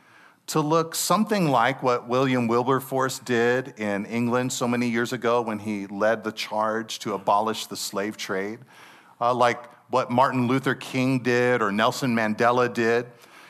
to 0.47 0.59
look 0.59 0.95
something 0.95 1.49
like 1.49 1.83
what 1.83 2.07
William 2.07 2.47
Wilberforce 2.47 3.19
did 3.19 3.79
in 3.79 4.05
England 4.07 4.51
so 4.51 4.67
many 4.67 4.89
years 4.89 5.13
ago 5.13 5.41
when 5.41 5.59
he 5.59 5.85
led 5.87 6.23
the 6.23 6.31
charge 6.31 6.99
to 6.99 7.13
abolish 7.13 7.67
the 7.67 7.77
slave 7.77 8.17
trade, 8.17 8.59
uh, 9.21 9.33
like 9.33 9.63
what 9.91 10.09
Martin 10.09 10.47
Luther 10.47 10.75
King 10.75 11.19
did 11.19 11.61
or 11.61 11.71
Nelson 11.71 12.15
Mandela 12.15 12.71
did 12.73 13.05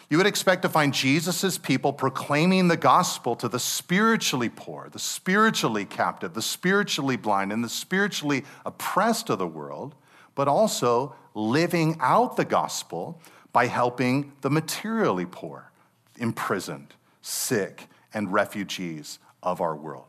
you 0.09 0.17
would 0.17 0.25
expect 0.25 0.63
to 0.63 0.69
find 0.69 0.91
Jesus' 0.91 1.59
people 1.59 1.93
proclaiming 1.93 2.67
the 2.67 2.77
gospel 2.77 3.35
to 3.35 3.47
the 3.47 3.59
spiritually 3.59 4.49
poor, 4.49 4.89
the 4.91 4.99
spiritually 4.99 5.85
captive, 5.85 6.33
the 6.33 6.41
spiritually 6.41 7.15
blind, 7.15 7.53
and 7.53 7.63
the 7.63 7.69
spiritually 7.69 8.43
oppressed 8.65 9.29
of 9.29 9.37
the 9.37 9.47
world, 9.47 9.93
but 10.33 10.47
also 10.47 11.15
living 11.35 11.95
out 11.99 12.37
the 12.37 12.45
gospel 12.45 13.21
by 13.53 13.67
helping 13.67 14.31
the 14.41 14.49
materially 14.49 15.27
poor, 15.27 15.71
imprisoned, 16.17 16.95
sick, 17.21 17.87
and 18.11 18.33
refugees 18.33 19.19
of 19.43 19.61
our 19.61 19.75
world. 19.75 20.05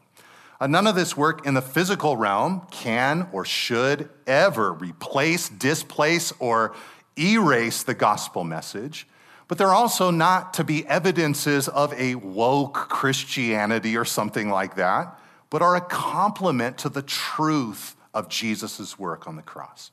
Uh, 0.58 0.66
none 0.66 0.86
of 0.86 0.94
this 0.94 1.16
work 1.16 1.46
in 1.46 1.54
the 1.54 1.62
physical 1.62 2.16
realm 2.16 2.66
can 2.70 3.28
or 3.32 3.44
should 3.44 4.08
ever 4.26 4.72
replace, 4.72 5.48
displace, 5.48 6.32
or 6.38 6.74
erase 7.18 7.82
the 7.82 7.94
gospel 7.94 8.44
message 8.44 9.06
but 9.50 9.58
they're 9.58 9.74
also 9.74 10.12
not 10.12 10.54
to 10.54 10.62
be 10.62 10.86
evidences 10.86 11.66
of 11.66 11.92
a 11.94 12.14
woke 12.14 12.74
Christianity 12.88 13.96
or 13.96 14.04
something 14.04 14.48
like 14.48 14.76
that, 14.76 15.18
but 15.50 15.60
are 15.60 15.74
a 15.74 15.80
complement 15.80 16.78
to 16.78 16.88
the 16.88 17.02
truth 17.02 17.96
of 18.14 18.28
Jesus' 18.28 18.96
work 18.96 19.26
on 19.26 19.34
the 19.34 19.42
cross. 19.42 19.90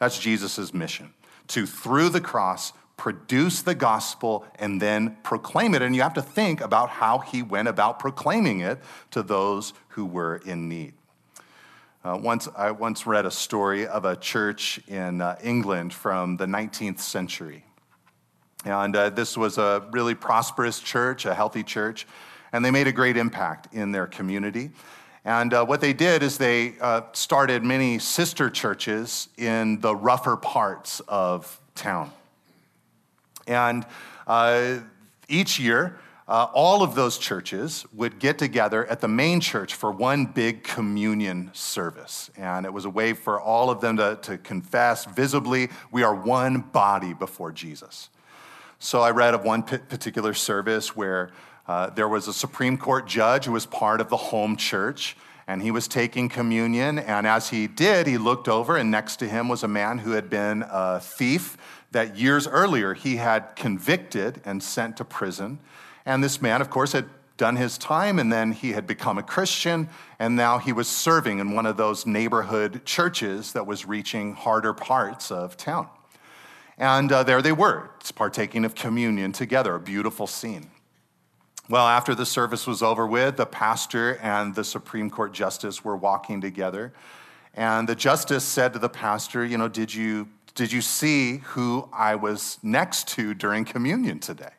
That's 0.00 0.18
Jesus' 0.18 0.74
mission 0.74 1.14
to, 1.46 1.66
through 1.66 2.08
the 2.08 2.20
cross, 2.20 2.72
produce 2.96 3.62
the 3.62 3.76
gospel 3.76 4.44
and 4.58 4.82
then 4.82 5.16
proclaim 5.22 5.76
it. 5.76 5.82
And 5.82 5.94
you 5.94 6.02
have 6.02 6.14
to 6.14 6.22
think 6.22 6.60
about 6.60 6.88
how 6.88 7.20
he 7.20 7.44
went 7.44 7.68
about 7.68 8.00
proclaiming 8.00 8.58
it 8.58 8.80
to 9.12 9.22
those 9.22 9.72
who 9.90 10.04
were 10.04 10.38
in 10.44 10.68
need. 10.68 10.94
Uh, 12.04 12.18
once, 12.20 12.48
I 12.56 12.72
once 12.72 13.06
read 13.06 13.24
a 13.24 13.30
story 13.30 13.86
of 13.86 14.04
a 14.04 14.16
church 14.16 14.80
in 14.88 15.20
uh, 15.20 15.38
England 15.44 15.94
from 15.94 16.38
the 16.38 16.46
19th 16.46 16.98
century. 16.98 17.65
And 18.66 18.96
uh, 18.96 19.10
this 19.10 19.36
was 19.36 19.58
a 19.58 19.86
really 19.92 20.16
prosperous 20.16 20.80
church, 20.80 21.24
a 21.24 21.34
healthy 21.34 21.62
church, 21.62 22.04
and 22.52 22.64
they 22.64 22.72
made 22.72 22.88
a 22.88 22.92
great 22.92 23.16
impact 23.16 23.72
in 23.72 23.92
their 23.92 24.08
community. 24.08 24.70
And 25.24 25.54
uh, 25.54 25.64
what 25.64 25.80
they 25.80 25.92
did 25.92 26.24
is 26.24 26.36
they 26.36 26.74
uh, 26.80 27.02
started 27.12 27.62
many 27.62 28.00
sister 28.00 28.50
churches 28.50 29.28
in 29.38 29.80
the 29.80 29.94
rougher 29.94 30.36
parts 30.36 31.00
of 31.06 31.60
town. 31.76 32.10
And 33.46 33.86
uh, 34.26 34.78
each 35.28 35.60
year, 35.60 35.98
uh, 36.26 36.48
all 36.52 36.82
of 36.82 36.96
those 36.96 37.18
churches 37.18 37.86
would 37.92 38.18
get 38.18 38.36
together 38.36 38.84
at 38.86 39.00
the 39.00 39.06
main 39.06 39.38
church 39.38 39.74
for 39.74 39.92
one 39.92 40.26
big 40.26 40.64
communion 40.64 41.50
service. 41.52 42.30
And 42.36 42.66
it 42.66 42.72
was 42.72 42.84
a 42.84 42.90
way 42.90 43.12
for 43.12 43.40
all 43.40 43.70
of 43.70 43.80
them 43.80 43.96
to, 43.98 44.18
to 44.22 44.38
confess 44.38 45.04
visibly 45.04 45.68
we 45.92 46.02
are 46.02 46.14
one 46.14 46.62
body 46.62 47.14
before 47.14 47.52
Jesus. 47.52 48.10
So 48.78 49.00
I 49.00 49.10
read 49.10 49.34
of 49.34 49.44
one 49.44 49.62
particular 49.62 50.34
service 50.34 50.94
where 50.94 51.30
uh, 51.66 51.90
there 51.90 52.08
was 52.08 52.28
a 52.28 52.32
Supreme 52.32 52.76
Court 52.76 53.06
judge 53.06 53.46
who 53.46 53.52
was 53.52 53.66
part 53.66 54.00
of 54.00 54.10
the 54.10 54.16
home 54.16 54.56
church, 54.56 55.16
and 55.48 55.62
he 55.62 55.70
was 55.70 55.88
taking 55.88 56.28
communion. 56.28 56.98
And 56.98 57.26
as 57.26 57.50
he 57.50 57.66
did, 57.66 58.06
he 58.06 58.18
looked 58.18 58.48
over, 58.48 58.76
and 58.76 58.90
next 58.90 59.16
to 59.16 59.28
him 59.28 59.48
was 59.48 59.62
a 59.62 59.68
man 59.68 59.98
who 59.98 60.12
had 60.12 60.28
been 60.28 60.64
a 60.70 61.00
thief 61.00 61.56
that 61.92 62.16
years 62.16 62.46
earlier 62.46 62.94
he 62.94 63.16
had 63.16 63.56
convicted 63.56 64.42
and 64.44 64.62
sent 64.62 64.98
to 64.98 65.04
prison. 65.04 65.58
And 66.04 66.22
this 66.22 66.42
man, 66.42 66.60
of 66.60 66.68
course, 66.68 66.92
had 66.92 67.06
done 67.36 67.56
his 67.56 67.78
time, 67.78 68.18
and 68.18 68.32
then 68.32 68.52
he 68.52 68.72
had 68.72 68.86
become 68.86 69.18
a 69.18 69.22
Christian, 69.22 69.88
and 70.18 70.36
now 70.36 70.58
he 70.58 70.72
was 70.72 70.88
serving 70.88 71.38
in 71.38 71.54
one 71.54 71.66
of 71.66 71.76
those 71.76 72.06
neighborhood 72.06 72.84
churches 72.84 73.52
that 73.52 73.66
was 73.66 73.86
reaching 73.86 74.34
harder 74.34 74.72
parts 74.72 75.30
of 75.30 75.56
town. 75.56 75.88
And 76.78 77.10
uh, 77.10 77.22
there 77.22 77.40
they 77.40 77.52
were, 77.52 77.90
partaking 78.14 78.64
of 78.64 78.74
communion 78.74 79.32
together, 79.32 79.74
a 79.74 79.80
beautiful 79.80 80.26
scene. 80.26 80.70
Well, 81.68 81.86
after 81.86 82.14
the 82.14 82.26
service 82.26 82.66
was 82.66 82.82
over 82.82 83.06
with, 83.06 83.36
the 83.36 83.46
pastor 83.46 84.16
and 84.22 84.54
the 84.54 84.62
Supreme 84.62 85.10
Court 85.10 85.32
justice 85.32 85.84
were 85.84 85.96
walking 85.96 86.40
together. 86.40 86.92
And 87.54 87.88
the 87.88 87.96
justice 87.96 88.44
said 88.44 88.72
to 88.74 88.78
the 88.78 88.88
pastor, 88.88 89.44
You 89.44 89.58
know, 89.58 89.68
did 89.68 89.92
you, 89.92 90.28
did 90.54 90.70
you 90.70 90.80
see 90.80 91.38
who 91.38 91.88
I 91.92 92.14
was 92.14 92.58
next 92.62 93.08
to 93.08 93.34
during 93.34 93.64
communion 93.64 94.20
today? 94.20 94.52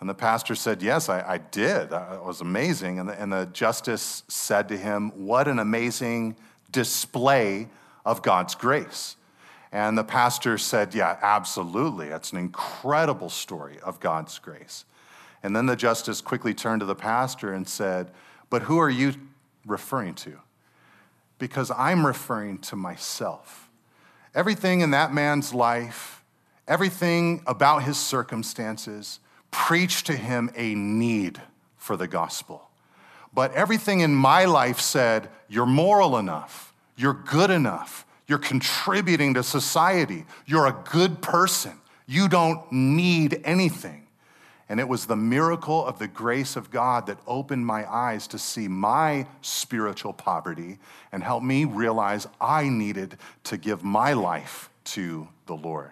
And 0.00 0.08
the 0.08 0.14
pastor 0.14 0.54
said, 0.54 0.82
Yes, 0.82 1.08
I, 1.08 1.20
I 1.34 1.38
did. 1.38 1.92
It 1.92 2.24
was 2.24 2.40
amazing. 2.40 2.98
And 2.98 3.08
the, 3.08 3.20
and 3.20 3.32
the 3.32 3.46
justice 3.52 4.24
said 4.26 4.66
to 4.68 4.76
him, 4.76 5.10
What 5.10 5.46
an 5.46 5.58
amazing 5.58 6.36
display 6.72 7.68
of 8.04 8.22
God's 8.22 8.54
grace. 8.54 9.16
And 9.72 9.96
the 9.96 10.04
pastor 10.04 10.58
said, 10.58 10.94
Yeah, 10.94 11.16
absolutely. 11.22 12.08
It's 12.08 12.32
an 12.32 12.38
incredible 12.38 13.30
story 13.30 13.78
of 13.82 14.00
God's 14.00 14.38
grace. 14.38 14.84
And 15.42 15.54
then 15.54 15.66
the 15.66 15.76
justice 15.76 16.20
quickly 16.20 16.54
turned 16.54 16.80
to 16.80 16.86
the 16.86 16.94
pastor 16.94 17.52
and 17.52 17.68
said, 17.68 18.10
But 18.50 18.62
who 18.62 18.78
are 18.78 18.90
you 18.90 19.14
referring 19.64 20.14
to? 20.16 20.38
Because 21.38 21.70
I'm 21.70 22.06
referring 22.06 22.58
to 22.58 22.76
myself. 22.76 23.70
Everything 24.34 24.80
in 24.80 24.90
that 24.90 25.12
man's 25.12 25.54
life, 25.54 26.22
everything 26.68 27.42
about 27.46 27.84
his 27.84 27.96
circumstances 27.96 29.20
preached 29.50 30.06
to 30.06 30.16
him 30.16 30.50
a 30.54 30.74
need 30.74 31.40
for 31.76 31.96
the 31.96 32.06
gospel. 32.06 32.70
But 33.32 33.52
everything 33.54 34.00
in 34.00 34.14
my 34.14 34.44
life 34.44 34.80
said, 34.80 35.28
You're 35.48 35.66
moral 35.66 36.18
enough, 36.18 36.74
you're 36.96 37.14
good 37.14 37.50
enough, 37.50 38.04
you're 38.30 38.38
contributing 38.38 39.34
to 39.34 39.42
society, 39.42 40.24
you're 40.46 40.68
a 40.68 40.84
good 40.92 41.20
person, 41.20 41.72
you 42.06 42.28
don't 42.28 42.70
need 42.70 43.40
anything. 43.44 44.06
And 44.68 44.78
it 44.78 44.88
was 44.88 45.06
the 45.06 45.16
miracle 45.16 45.84
of 45.84 45.98
the 45.98 46.06
grace 46.06 46.54
of 46.54 46.70
God 46.70 47.06
that 47.06 47.18
opened 47.26 47.66
my 47.66 47.92
eyes 47.92 48.28
to 48.28 48.38
see 48.38 48.68
my 48.68 49.26
spiritual 49.42 50.12
poverty 50.12 50.78
and 51.10 51.24
helped 51.24 51.44
me 51.44 51.64
realize 51.64 52.28
I 52.40 52.68
needed 52.68 53.18
to 53.44 53.56
give 53.56 53.82
my 53.82 54.12
life 54.12 54.70
to 54.84 55.26
the 55.46 55.56
Lord. 55.56 55.90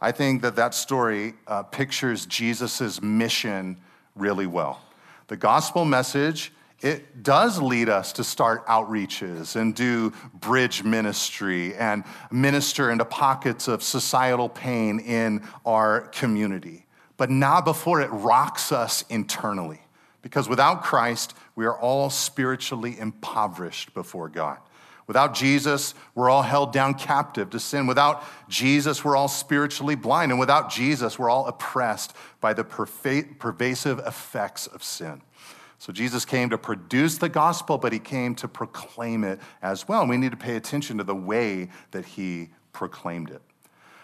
I 0.00 0.12
think 0.12 0.42
that 0.42 0.54
that 0.54 0.72
story 0.72 1.34
uh, 1.48 1.64
pictures 1.64 2.26
Jesus' 2.26 3.02
mission 3.02 3.76
really 4.14 4.46
well. 4.46 4.82
The 5.26 5.36
gospel 5.36 5.84
message, 5.84 6.52
it 6.80 7.22
does 7.22 7.60
lead 7.60 7.88
us 7.88 8.12
to 8.14 8.24
start 8.24 8.66
outreaches 8.66 9.56
and 9.56 9.74
do 9.74 10.12
bridge 10.34 10.84
ministry 10.84 11.74
and 11.74 12.04
minister 12.30 12.90
into 12.90 13.04
pockets 13.04 13.66
of 13.66 13.82
societal 13.82 14.48
pain 14.48 15.00
in 15.00 15.42
our 15.64 16.02
community 16.08 16.86
but 17.16 17.30
not 17.30 17.64
before 17.64 18.00
it 18.00 18.08
rocks 18.08 18.72
us 18.72 19.04
internally. 19.08 19.80
Because 20.22 20.48
without 20.48 20.82
Christ, 20.82 21.34
we 21.54 21.66
are 21.66 21.78
all 21.78 22.10
spiritually 22.10 22.98
impoverished 22.98 23.94
before 23.94 24.28
God. 24.28 24.58
Without 25.06 25.34
Jesus, 25.34 25.94
we're 26.16 26.28
all 26.28 26.42
held 26.42 26.72
down 26.72 26.94
captive 26.94 27.50
to 27.50 27.60
sin. 27.60 27.86
Without 27.86 28.24
Jesus, 28.48 29.04
we're 29.04 29.14
all 29.14 29.28
spiritually 29.28 29.94
blind. 29.94 30.32
And 30.32 30.40
without 30.40 30.68
Jesus, 30.68 31.16
we're 31.16 31.30
all 31.30 31.46
oppressed 31.46 32.12
by 32.40 32.54
the 32.54 32.64
pervasive 32.64 34.00
effects 34.00 34.66
of 34.66 34.82
sin. 34.82 35.22
So 35.78 35.92
Jesus 35.92 36.24
came 36.24 36.50
to 36.50 36.58
produce 36.58 37.18
the 37.18 37.28
gospel, 37.28 37.78
but 37.78 37.92
he 37.92 37.98
came 37.98 38.34
to 38.36 38.48
proclaim 38.48 39.24
it 39.24 39.40
as 39.62 39.86
well. 39.86 40.00
And 40.00 40.10
we 40.10 40.16
need 40.16 40.30
to 40.30 40.36
pay 40.36 40.56
attention 40.56 40.98
to 40.98 41.04
the 41.04 41.14
way 41.14 41.68
that 41.90 42.04
he 42.04 42.48
proclaimed 42.72 43.30
it. 43.30 43.42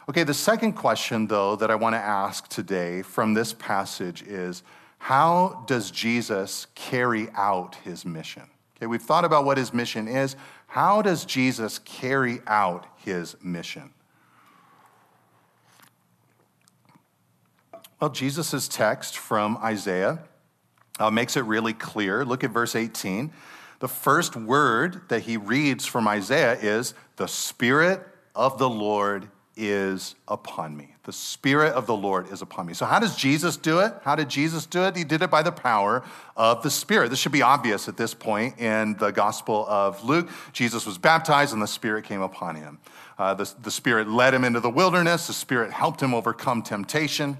Okay, 0.08 0.24
the 0.24 0.34
second 0.34 0.72
question, 0.72 1.26
though, 1.26 1.56
that 1.56 1.70
I 1.70 1.74
want 1.74 1.94
to 1.94 2.00
ask 2.00 2.48
today 2.48 3.02
from 3.02 3.34
this 3.34 3.52
passage 3.52 4.22
is 4.22 4.62
how 4.98 5.64
does 5.66 5.90
Jesus 5.90 6.66
carry 6.74 7.28
out 7.34 7.76
his 7.76 8.04
mission? 8.04 8.42
Okay, 8.76 8.86
we've 8.86 9.02
thought 9.02 9.24
about 9.24 9.44
what 9.44 9.58
his 9.58 9.72
mission 9.72 10.08
is. 10.08 10.36
How 10.66 11.02
does 11.02 11.24
Jesus 11.24 11.78
carry 11.78 12.40
out 12.46 12.86
his 12.96 13.36
mission? 13.42 13.92
Well, 18.00 18.10
Jesus' 18.10 18.68
text 18.68 19.16
from 19.16 19.56
Isaiah 19.58 20.24
uh, 20.98 21.10
makes 21.10 21.36
it 21.36 21.44
really 21.44 21.72
clear. 21.72 22.24
Look 22.24 22.44
at 22.44 22.50
verse 22.50 22.74
18. 22.74 23.32
The 23.80 23.88
first 23.88 24.36
word 24.36 25.02
that 25.08 25.22
he 25.22 25.36
reads 25.36 25.86
from 25.86 26.06
Isaiah 26.06 26.54
is, 26.54 26.94
The 27.16 27.26
Spirit 27.26 28.06
of 28.34 28.58
the 28.58 28.68
Lord 28.68 29.28
is 29.56 30.14
upon 30.28 30.76
me. 30.76 30.94
The 31.04 31.12
Spirit 31.12 31.74
of 31.74 31.86
the 31.86 31.96
Lord 31.96 32.30
is 32.30 32.42
upon 32.42 32.66
me. 32.66 32.74
So, 32.74 32.86
how 32.86 32.98
does 32.98 33.16
Jesus 33.16 33.56
do 33.56 33.80
it? 33.80 33.92
How 34.02 34.14
did 34.14 34.28
Jesus 34.28 34.66
do 34.66 34.84
it? 34.84 34.96
He 34.96 35.04
did 35.04 35.20
it 35.20 35.30
by 35.30 35.42
the 35.42 35.52
power 35.52 36.04
of 36.36 36.62
the 36.62 36.70
Spirit. 36.70 37.10
This 37.10 37.18
should 37.18 37.32
be 37.32 37.42
obvious 37.42 37.88
at 37.88 37.96
this 37.96 38.14
point 38.14 38.58
in 38.60 38.96
the 38.98 39.10
Gospel 39.10 39.66
of 39.68 40.04
Luke. 40.04 40.28
Jesus 40.52 40.86
was 40.86 40.96
baptized 40.98 41.52
and 41.52 41.60
the 41.60 41.66
Spirit 41.66 42.04
came 42.04 42.22
upon 42.22 42.54
him. 42.56 42.78
Uh, 43.18 43.34
the, 43.34 43.52
the 43.62 43.70
Spirit 43.70 44.08
led 44.08 44.32
him 44.32 44.44
into 44.44 44.60
the 44.60 44.70
wilderness, 44.70 45.26
the 45.26 45.32
Spirit 45.32 45.72
helped 45.72 46.00
him 46.00 46.14
overcome 46.14 46.62
temptation. 46.62 47.36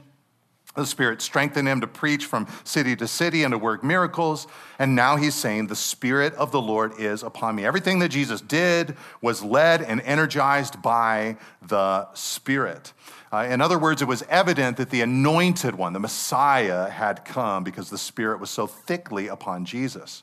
The 0.75 0.87
Spirit 0.87 1.21
strengthened 1.21 1.69
him 1.69 1.83
to 1.83 1.87
preach 1.87 2.25
from 2.25 2.47
city 2.65 2.97
to 2.97 3.07
city 3.07 3.45
and 3.45 3.53
to 3.53 3.59
work 3.59 3.85
miracles. 3.85 4.47
And 4.79 4.97
now 4.97 5.17
he's 5.17 5.35
saying, 5.35 5.67
The 5.67 5.77
Spirit 5.77 6.33
of 6.35 6.51
the 6.51 6.63
Lord 6.63 6.99
is 6.99 7.23
upon 7.23 7.57
me. 7.57 7.67
Everything 7.67 7.99
that 7.99 8.09
Jesus 8.09 8.41
did 8.41 8.97
was 9.21 9.43
led 9.43 9.83
and 9.83 10.01
energized 10.01 10.81
by 10.81 11.37
the 11.61 12.11
Spirit. 12.15 12.95
Uh, 13.31 13.47
in 13.51 13.61
other 13.61 13.79
words, 13.79 14.01
it 14.01 14.09
was 14.09 14.23
evident 14.31 14.79
that 14.79 14.91
the 14.91 15.03
anointed 15.03 15.75
one, 15.75 15.93
the 15.93 16.01
Messiah, 16.01 16.89
had 16.89 17.25
come 17.25 17.65
because 17.65 17.91
the 17.91 17.99
Spirit 17.99 18.41
was 18.41 18.51
so 18.51 18.67
thickly 18.67 19.29
upon 19.29 19.67
Jesus. 19.67 20.23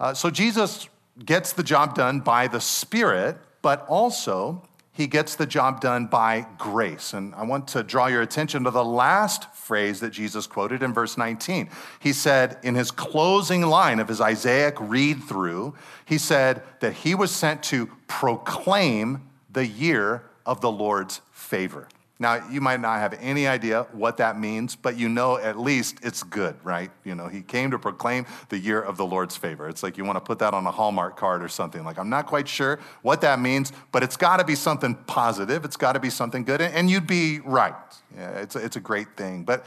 Uh, 0.00 0.14
so 0.14 0.30
Jesus 0.30 0.88
gets 1.24 1.52
the 1.52 1.62
job 1.62 1.94
done 1.94 2.20
by 2.20 2.46
the 2.46 2.60
Spirit, 2.60 3.36
but 3.62 3.86
also 3.88 4.62
he 4.96 5.06
gets 5.06 5.36
the 5.36 5.44
job 5.44 5.82
done 5.82 6.06
by 6.06 6.46
grace. 6.56 7.12
And 7.12 7.34
I 7.34 7.44
want 7.44 7.68
to 7.68 7.82
draw 7.82 8.06
your 8.06 8.22
attention 8.22 8.64
to 8.64 8.70
the 8.70 8.84
last 8.84 9.52
phrase 9.54 10.00
that 10.00 10.10
Jesus 10.10 10.46
quoted 10.46 10.82
in 10.82 10.94
verse 10.94 11.18
19. 11.18 11.68
He 12.00 12.14
said, 12.14 12.58
in 12.62 12.74
his 12.74 12.90
closing 12.90 13.60
line 13.60 14.00
of 14.00 14.08
his 14.08 14.22
Isaiah 14.22 14.72
read 14.80 15.22
through, 15.22 15.74
he 16.06 16.16
said 16.16 16.62
that 16.80 16.94
he 16.94 17.14
was 17.14 17.30
sent 17.30 17.62
to 17.64 17.88
proclaim 18.06 19.28
the 19.50 19.66
year 19.66 20.22
of 20.46 20.62
the 20.62 20.70
Lord's 20.70 21.20
favor. 21.30 21.88
Now, 22.18 22.48
you 22.48 22.62
might 22.62 22.80
not 22.80 22.98
have 23.00 23.12
any 23.20 23.46
idea 23.46 23.86
what 23.92 24.16
that 24.16 24.40
means, 24.40 24.74
but 24.74 24.96
you 24.96 25.06
know 25.06 25.36
at 25.36 25.58
least 25.58 25.98
it's 26.02 26.22
good, 26.22 26.56
right? 26.64 26.90
You 27.04 27.14
know, 27.14 27.28
he 27.28 27.42
came 27.42 27.70
to 27.72 27.78
proclaim 27.78 28.24
the 28.48 28.58
year 28.58 28.80
of 28.80 28.96
the 28.96 29.04
Lord's 29.04 29.36
favor. 29.36 29.68
It's 29.68 29.82
like 29.82 29.98
you 29.98 30.04
want 30.04 30.16
to 30.16 30.22
put 30.22 30.38
that 30.38 30.54
on 30.54 30.66
a 30.66 30.70
Hallmark 30.70 31.18
card 31.18 31.42
or 31.42 31.48
something. 31.48 31.84
Like, 31.84 31.98
I'm 31.98 32.08
not 32.08 32.26
quite 32.26 32.48
sure 32.48 32.78
what 33.02 33.20
that 33.20 33.38
means, 33.38 33.70
but 33.92 34.02
it's 34.02 34.16
got 34.16 34.38
to 34.38 34.44
be 34.44 34.54
something 34.54 34.94
positive. 35.06 35.66
It's 35.66 35.76
got 35.76 35.92
to 35.92 36.00
be 36.00 36.08
something 36.08 36.42
good. 36.42 36.62
And 36.62 36.88
you'd 36.88 37.06
be 37.06 37.40
right. 37.40 37.74
Yeah, 38.16 38.30
it's, 38.30 38.56
a, 38.56 38.64
it's 38.64 38.76
a 38.76 38.80
great 38.80 39.14
thing. 39.18 39.44
But 39.44 39.66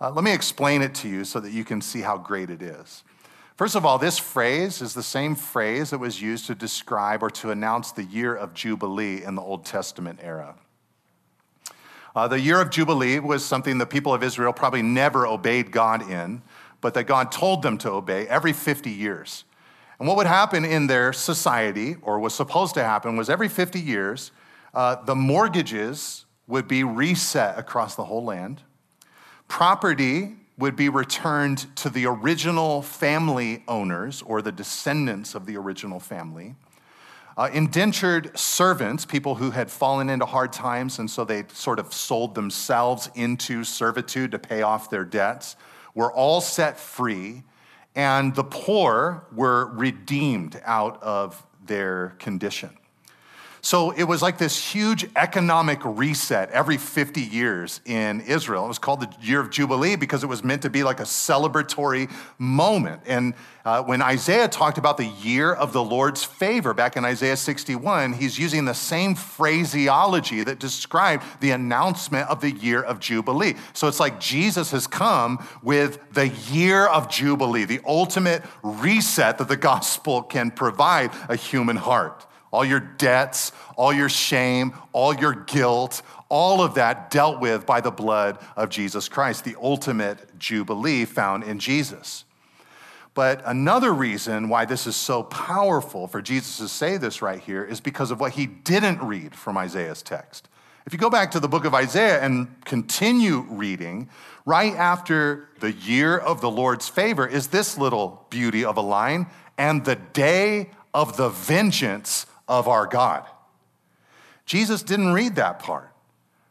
uh, 0.00 0.10
let 0.12 0.24
me 0.24 0.32
explain 0.32 0.80
it 0.80 0.94
to 0.96 1.08
you 1.08 1.24
so 1.24 1.40
that 1.40 1.52
you 1.52 1.62
can 1.62 1.82
see 1.82 2.00
how 2.00 2.16
great 2.16 2.48
it 2.48 2.62
is. 2.62 3.04
First 3.56 3.76
of 3.76 3.84
all, 3.84 3.98
this 3.98 4.18
phrase 4.18 4.80
is 4.80 4.94
the 4.94 5.02
same 5.02 5.34
phrase 5.34 5.90
that 5.90 5.98
was 5.98 6.22
used 6.22 6.46
to 6.46 6.54
describe 6.54 7.22
or 7.22 7.28
to 7.30 7.50
announce 7.50 7.92
the 7.92 8.02
year 8.02 8.34
of 8.34 8.54
Jubilee 8.54 9.22
in 9.22 9.34
the 9.34 9.42
Old 9.42 9.66
Testament 9.66 10.20
era. 10.22 10.54
Uh, 12.14 12.28
the 12.28 12.38
year 12.38 12.60
of 12.60 12.70
Jubilee 12.70 13.18
was 13.18 13.44
something 13.44 13.78
the 13.78 13.86
people 13.86 14.12
of 14.12 14.22
Israel 14.22 14.52
probably 14.52 14.82
never 14.82 15.26
obeyed 15.26 15.70
God 15.70 16.08
in, 16.08 16.42
but 16.80 16.94
that 16.94 17.04
God 17.04 17.32
told 17.32 17.62
them 17.62 17.78
to 17.78 17.90
obey 17.90 18.26
every 18.28 18.52
50 18.52 18.90
years. 18.90 19.44
And 19.98 20.08
what 20.08 20.16
would 20.16 20.26
happen 20.26 20.64
in 20.64 20.88
their 20.88 21.12
society, 21.12 21.96
or 22.02 22.18
was 22.18 22.34
supposed 22.34 22.74
to 22.74 22.82
happen, 22.82 23.16
was 23.16 23.30
every 23.30 23.48
50 23.48 23.80
years, 23.80 24.32
uh, 24.74 24.96
the 25.04 25.14
mortgages 25.14 26.26
would 26.46 26.66
be 26.66 26.84
reset 26.84 27.58
across 27.58 27.94
the 27.94 28.04
whole 28.04 28.24
land. 28.24 28.62
Property 29.48 30.34
would 30.58 30.76
be 30.76 30.88
returned 30.88 31.74
to 31.76 31.88
the 31.88 32.06
original 32.06 32.82
family 32.82 33.62
owners 33.68 34.22
or 34.22 34.42
the 34.42 34.52
descendants 34.52 35.34
of 35.34 35.46
the 35.46 35.56
original 35.56 36.00
family. 36.00 36.56
Uh, 37.36 37.48
indentured 37.52 38.36
servants, 38.38 39.06
people 39.06 39.34
who 39.34 39.50
had 39.50 39.70
fallen 39.70 40.10
into 40.10 40.26
hard 40.26 40.52
times 40.52 40.98
and 40.98 41.10
so 41.10 41.24
they 41.24 41.44
sort 41.52 41.78
of 41.78 41.92
sold 41.92 42.34
themselves 42.34 43.08
into 43.14 43.64
servitude 43.64 44.30
to 44.30 44.38
pay 44.38 44.62
off 44.62 44.90
their 44.90 45.04
debts, 45.04 45.56
were 45.94 46.12
all 46.12 46.40
set 46.40 46.78
free, 46.78 47.42
and 47.94 48.34
the 48.34 48.44
poor 48.44 49.24
were 49.32 49.66
redeemed 49.72 50.60
out 50.64 51.02
of 51.02 51.44
their 51.64 52.10
condition. 52.18 52.70
So 53.64 53.92
it 53.92 54.02
was 54.02 54.22
like 54.22 54.38
this 54.38 54.58
huge 54.58 55.08
economic 55.14 55.78
reset 55.84 56.50
every 56.50 56.76
50 56.76 57.20
years 57.20 57.80
in 57.84 58.20
Israel. 58.22 58.64
It 58.64 58.68
was 58.68 58.80
called 58.80 59.02
the 59.02 59.14
Year 59.20 59.38
of 59.38 59.50
Jubilee 59.50 59.94
because 59.94 60.24
it 60.24 60.26
was 60.26 60.42
meant 60.42 60.62
to 60.62 60.70
be 60.70 60.82
like 60.82 60.98
a 60.98 61.04
celebratory 61.04 62.10
moment. 62.38 63.02
And 63.06 63.34
uh, 63.64 63.84
when 63.84 64.02
Isaiah 64.02 64.48
talked 64.48 64.78
about 64.78 64.96
the 64.96 65.06
year 65.06 65.52
of 65.52 65.72
the 65.72 65.82
Lord's 65.82 66.24
favor 66.24 66.74
back 66.74 66.96
in 66.96 67.04
Isaiah 67.04 67.36
61, 67.36 68.14
he's 68.14 68.36
using 68.36 68.64
the 68.64 68.74
same 68.74 69.14
phraseology 69.14 70.42
that 70.42 70.58
described 70.58 71.22
the 71.38 71.52
announcement 71.52 72.28
of 72.28 72.40
the 72.40 72.50
year 72.50 72.82
of 72.82 72.98
Jubilee. 72.98 73.54
So 73.74 73.86
it's 73.86 74.00
like 74.00 74.18
Jesus 74.18 74.72
has 74.72 74.88
come 74.88 75.38
with 75.62 76.00
the 76.14 76.26
year 76.50 76.88
of 76.88 77.08
Jubilee, 77.08 77.64
the 77.64 77.80
ultimate 77.86 78.42
reset 78.64 79.38
that 79.38 79.46
the 79.46 79.56
gospel 79.56 80.20
can 80.20 80.50
provide 80.50 81.12
a 81.28 81.36
human 81.36 81.76
heart 81.76 82.26
all 82.52 82.64
your 82.64 82.80
debts, 82.80 83.50
all 83.76 83.92
your 83.92 84.08
shame, 84.08 84.74
all 84.92 85.14
your 85.14 85.32
guilt, 85.32 86.02
all 86.28 86.62
of 86.62 86.74
that 86.74 87.10
dealt 87.10 87.40
with 87.40 87.66
by 87.66 87.80
the 87.80 87.90
blood 87.90 88.38
of 88.56 88.68
Jesus 88.68 89.08
Christ, 89.08 89.44
the 89.44 89.56
ultimate 89.60 90.38
jubilee 90.38 91.04
found 91.04 91.44
in 91.44 91.58
Jesus. 91.58 92.24
But 93.14 93.42
another 93.44 93.92
reason 93.92 94.48
why 94.48 94.64
this 94.64 94.86
is 94.86 94.96
so 94.96 95.22
powerful 95.22 96.06
for 96.06 96.22
Jesus 96.22 96.56
to 96.58 96.68
say 96.68 96.96
this 96.96 97.20
right 97.20 97.40
here 97.40 97.64
is 97.64 97.80
because 97.80 98.10
of 98.10 98.20
what 98.20 98.32
he 98.32 98.46
didn't 98.46 99.02
read 99.02 99.34
from 99.34 99.58
Isaiah's 99.58 100.02
text. 100.02 100.48
If 100.86 100.92
you 100.92 100.98
go 100.98 101.10
back 101.10 101.30
to 101.32 101.40
the 101.40 101.48
book 101.48 101.64
of 101.64 101.74
Isaiah 101.74 102.22
and 102.22 102.48
continue 102.64 103.46
reading, 103.48 104.08
right 104.44 104.74
after 104.74 105.48
the 105.60 105.72
year 105.72 106.16
of 106.16 106.40
the 106.40 106.50
Lord's 106.50 106.88
favor 106.88 107.26
is 107.26 107.48
this 107.48 107.78
little 107.78 108.26
beauty 108.30 108.64
of 108.64 108.76
a 108.76 108.80
line, 108.80 109.26
and 109.58 109.84
the 109.84 109.96
day 109.96 110.70
of 110.94 111.16
the 111.16 111.28
vengeance 111.28 112.26
of 112.48 112.68
our 112.68 112.86
God. 112.86 113.26
Jesus 114.46 114.82
didn't 114.82 115.12
read 115.12 115.36
that 115.36 115.58
part. 115.58 115.92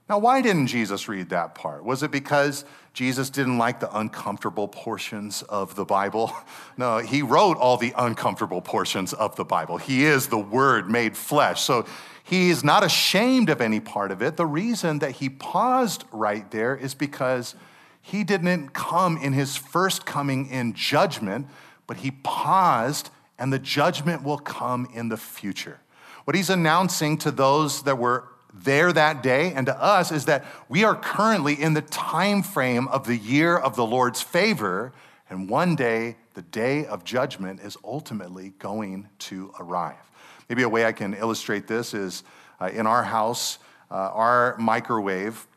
Now, 0.10 0.18
why 0.20 0.42
didn't 0.42 0.68
Jesus 0.68 1.08
read 1.08 1.30
that 1.30 1.56
part? 1.56 1.86
Was 1.86 2.04
it 2.04 2.12
because 2.12 2.66
Jesus 2.94 3.30
didn't 3.30 3.58
like 3.58 3.80
the 3.80 3.98
uncomfortable 3.98 4.68
portions 4.68 5.42
of 5.44 5.76
the 5.76 5.86
Bible? 5.86 6.34
No, 6.78 6.98
he 6.98 7.22
wrote 7.22 7.58
all 7.58 7.78
the 7.78 7.94
uncomfortable 7.96 8.62
portions 8.62 9.14
of 9.14 9.36
the 9.36 9.46
Bible. 9.46 9.78
He 9.78 10.06
is 10.06 10.28
the 10.28 10.38
Word 10.38 10.90
made 10.90 11.16
flesh. 11.16 11.62
So 11.62 11.86
he 12.24 12.50
is 12.50 12.64
not 12.64 12.84
ashamed 12.84 13.50
of 13.50 13.62
any 13.62 13.80
part 13.80 14.12
of 14.12 14.22
it. 14.22 14.36
The 14.36 14.46
reason 14.46 15.00
that 15.00 15.12
he 15.12 15.30
paused 15.30 16.06
right 16.12 16.50
there 16.50 16.76
is 16.76 16.96
because 16.96 17.56
he 18.02 18.24
didn't 18.24 18.70
come 18.70 19.18
in 19.18 19.34
his 19.34 19.56
first 19.56 20.06
coming 20.06 20.50
in 20.50 20.74
judgment, 20.74 21.48
but 21.88 21.98
he 21.98 22.12
paused, 22.12 23.10
and 23.42 23.52
the 23.52 23.60
judgment 23.60 24.24
will 24.24 24.38
come 24.38 24.88
in 24.94 25.10
the 25.10 25.18
future. 25.18 25.80
What 26.26 26.36
he's 26.36 26.52
announcing 26.52 27.18
to 27.18 27.32
those 27.32 27.82
that 27.84 27.98
were 27.98 28.26
there 28.54 28.94
that 28.94 29.24
day 29.24 29.52
and 29.54 29.66
to 29.66 29.76
us 29.82 30.12
is 30.12 30.26
that 30.26 30.46
we 30.70 30.84
are 30.84 30.96
currently 30.96 31.60
in 31.60 31.74
the 31.74 31.82
time 31.82 32.44
frame 32.44 32.88
of 32.90 33.08
the 33.08 33.18
year 33.18 33.58
of 33.58 33.76
the 33.76 33.86
Lord's 33.86 34.22
favor, 34.22 34.94
and 35.28 35.50
one 35.50 35.76
day 35.76 36.18
the 36.36 36.44
day 36.44 36.86
of 36.86 37.04
judgment 37.04 37.62
is 37.62 37.78
ultimately 37.84 38.54
going 38.60 39.10
to 39.18 39.52
arrive. 39.60 40.12
Maybe 40.48 40.62
a 40.62 40.70
way 40.70 40.86
I 40.86 40.92
can 40.92 41.16
illustrate 41.16 41.66
this 41.66 41.96
is 41.96 42.24
uh, 42.60 42.70
in 42.72 42.86
our 42.86 43.04
house, 43.04 43.58
uh, 43.90 43.96
our 43.96 44.56
microwave, 44.60 45.48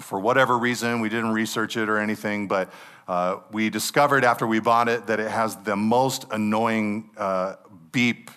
for 0.00 0.20
whatever 0.20 0.58
reason, 0.58 1.00
we 1.00 1.08
didn't 1.08 1.32
research 1.32 1.76
it 1.76 1.88
or 1.88 1.98
anything, 1.98 2.48
but 2.48 2.70
uh, 3.08 3.40
we 3.50 3.70
discovered 3.70 4.22
after 4.22 4.46
we 4.46 4.60
bought 4.60 4.88
it 4.88 5.06
that 5.06 5.18
it 5.18 5.30
has 5.30 5.56
the 5.56 5.74
most 5.74 6.26
annoying 6.30 7.10
uh, 7.16 7.56
beep 7.90 8.30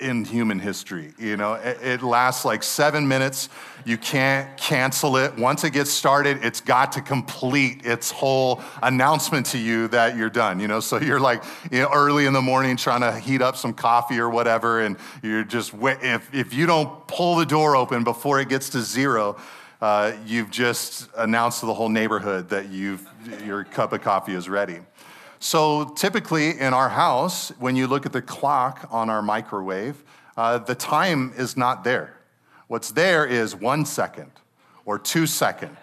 in 0.00 0.24
human 0.24 0.58
history. 0.58 1.12
You 1.18 1.36
know, 1.36 1.54
it, 1.54 1.78
it, 1.82 2.02
lasts 2.02 2.44
like 2.44 2.62
seven 2.62 3.08
minutes. 3.08 3.48
You 3.84 3.96
can't 3.96 4.54
cancel 4.58 5.16
it. 5.16 5.36
Once 5.38 5.64
it 5.64 5.70
gets 5.70 5.90
started, 5.90 6.44
it's 6.44 6.60
got 6.60 6.92
to 6.92 7.00
complete 7.00 7.86
its 7.86 8.10
whole 8.10 8.62
announcement 8.82 9.46
to 9.46 9.58
you 9.58 9.88
that 9.88 10.16
you're 10.16 10.30
done. 10.30 10.60
You 10.60 10.68
know, 10.68 10.80
so 10.80 10.98
you're 10.98 11.20
like 11.20 11.42
you 11.70 11.80
know, 11.80 11.90
early 11.94 12.26
in 12.26 12.32
the 12.32 12.42
morning 12.42 12.76
trying 12.76 13.00
to 13.00 13.18
heat 13.18 13.40
up 13.40 13.56
some 13.56 13.72
coffee 13.72 14.18
or 14.18 14.28
whatever, 14.28 14.80
and 14.80 14.96
you're 15.22 15.44
just 15.44 15.72
if 15.74 16.34
if 16.34 16.52
you 16.52 16.66
don't 16.66 17.06
pull 17.06 17.36
the 17.36 17.46
door 17.46 17.76
open 17.76 18.04
before 18.04 18.40
it 18.40 18.48
gets 18.48 18.70
to 18.70 18.80
zero. 18.80 19.36
Uh, 19.80 20.12
you've 20.24 20.50
just 20.50 21.08
announced 21.16 21.60
to 21.60 21.66
the 21.66 21.74
whole 21.74 21.90
neighborhood 21.90 22.48
that 22.48 22.70
you've, 22.70 23.06
your 23.44 23.64
cup 23.64 23.92
of 23.92 24.00
coffee 24.00 24.34
is 24.34 24.48
ready. 24.48 24.78
So 25.38 25.84
typically 25.96 26.58
in 26.58 26.72
our 26.72 26.88
house, 26.88 27.50
when 27.58 27.76
you 27.76 27.86
look 27.86 28.06
at 28.06 28.12
the 28.12 28.22
clock 28.22 28.88
on 28.90 29.10
our 29.10 29.20
microwave, 29.20 30.02
uh, 30.36 30.58
the 30.58 30.74
time 30.74 31.32
is 31.36 31.56
not 31.56 31.84
there. 31.84 32.18
What's 32.68 32.90
there 32.90 33.26
is 33.26 33.54
one 33.54 33.84
second, 33.84 34.32
or 34.86 34.98
two 34.98 35.26
second, 35.26 35.76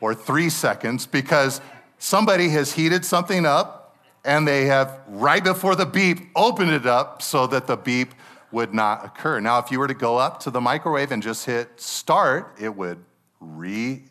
or 0.00 0.14
three 0.14 0.50
seconds, 0.50 1.06
because 1.06 1.60
somebody 1.98 2.48
has 2.48 2.72
heated 2.72 3.04
something 3.04 3.46
up 3.46 3.96
and 4.24 4.46
they 4.46 4.64
have, 4.64 5.00
right 5.06 5.42
before 5.42 5.76
the 5.76 5.86
beep, 5.86 6.18
opened 6.34 6.72
it 6.72 6.84
up 6.84 7.22
so 7.22 7.46
that 7.46 7.68
the 7.68 7.76
beep 7.76 8.12
would 8.50 8.74
not 8.74 9.04
occur. 9.04 9.38
Now, 9.38 9.60
if 9.60 9.70
you 9.70 9.78
were 9.78 9.86
to 9.86 9.94
go 9.94 10.16
up 10.16 10.40
to 10.40 10.50
the 10.50 10.60
microwave 10.60 11.12
and 11.12 11.22
just 11.22 11.46
hit 11.46 11.80
start, 11.80 12.56
it 12.60 12.74
would 12.74 12.98
re 13.40 14.04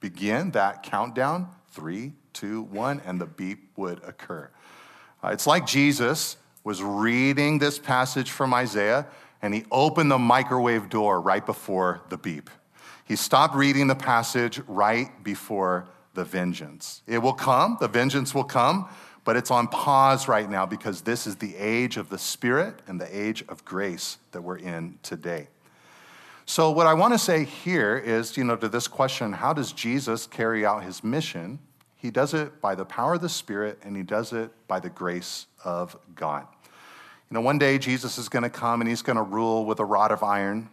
begin 0.00 0.52
that 0.52 0.82
countdown 0.82 1.48
three, 1.70 2.12
two, 2.32 2.62
one, 2.62 3.00
and 3.04 3.20
the 3.20 3.26
beep 3.26 3.70
would 3.76 4.02
occur. 4.04 4.50
Uh, 5.22 5.28
it's 5.28 5.46
like 5.46 5.66
Jesus 5.66 6.36
was 6.64 6.82
reading 6.82 7.58
this 7.58 7.78
passage 7.78 8.30
from 8.30 8.54
Isaiah 8.54 9.06
and 9.42 9.54
he 9.54 9.64
opened 9.70 10.10
the 10.10 10.18
microwave 10.18 10.88
door 10.88 11.20
right 11.20 11.44
before 11.44 12.02
the 12.08 12.18
beep. 12.18 12.50
He 13.04 13.16
stopped 13.16 13.54
reading 13.54 13.86
the 13.86 13.94
passage 13.94 14.60
right 14.66 15.08
before 15.24 15.88
the 16.14 16.24
vengeance. 16.24 17.02
It 17.06 17.18
will 17.18 17.32
come, 17.32 17.78
the 17.80 17.88
vengeance 17.88 18.34
will 18.34 18.44
come, 18.44 18.88
but 19.24 19.36
it's 19.36 19.50
on 19.50 19.68
pause 19.68 20.28
right 20.28 20.48
now 20.48 20.66
because 20.66 21.02
this 21.02 21.26
is 21.26 21.36
the 21.36 21.56
age 21.56 21.96
of 21.96 22.08
the 22.08 22.18
Spirit 22.18 22.80
and 22.86 23.00
the 23.00 23.18
age 23.18 23.44
of 23.48 23.64
grace 23.64 24.18
that 24.32 24.42
we're 24.42 24.58
in 24.58 24.98
today. 25.02 25.48
So, 26.50 26.70
what 26.70 26.86
I 26.86 26.94
want 26.94 27.12
to 27.12 27.18
say 27.18 27.44
here 27.44 27.98
is, 27.98 28.38
you 28.38 28.42
know, 28.42 28.56
to 28.56 28.70
this 28.70 28.88
question, 28.88 29.34
how 29.34 29.52
does 29.52 29.70
Jesus 29.70 30.26
carry 30.26 30.64
out 30.64 30.82
his 30.82 31.04
mission? 31.04 31.58
He 31.94 32.10
does 32.10 32.32
it 32.32 32.62
by 32.62 32.74
the 32.74 32.86
power 32.86 33.16
of 33.16 33.20
the 33.20 33.28
Spirit, 33.28 33.78
and 33.82 33.94
he 33.94 34.02
does 34.02 34.32
it 34.32 34.50
by 34.66 34.80
the 34.80 34.88
grace 34.88 35.44
of 35.62 35.94
God. 36.14 36.46
You 37.30 37.34
know, 37.34 37.42
one 37.42 37.58
day 37.58 37.76
Jesus 37.76 38.16
is 38.16 38.30
going 38.30 38.44
to 38.44 38.50
come 38.50 38.80
and 38.80 38.88
he's 38.88 39.02
going 39.02 39.18
to 39.18 39.22
rule 39.22 39.66
with 39.66 39.78
a 39.78 39.84
rod 39.84 40.10
of 40.10 40.22
iron. 40.22 40.70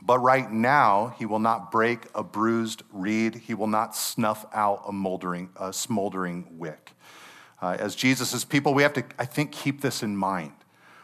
But 0.00 0.20
right 0.20 0.50
now, 0.50 1.14
he 1.18 1.26
will 1.26 1.38
not 1.38 1.70
break 1.70 2.06
a 2.14 2.24
bruised 2.24 2.82
reed. 2.90 3.34
He 3.34 3.52
will 3.52 3.66
not 3.66 3.94
snuff 3.94 4.46
out 4.54 4.84
a, 4.88 4.92
moldering, 4.92 5.50
a 5.60 5.70
smoldering 5.70 6.46
wick. 6.52 6.92
Uh, 7.60 7.76
as 7.78 7.94
Jesus' 7.94 8.42
people, 8.42 8.72
we 8.72 8.84
have 8.84 8.94
to, 8.94 9.04
I 9.18 9.26
think, 9.26 9.52
keep 9.52 9.82
this 9.82 10.02
in 10.02 10.16
mind. 10.16 10.52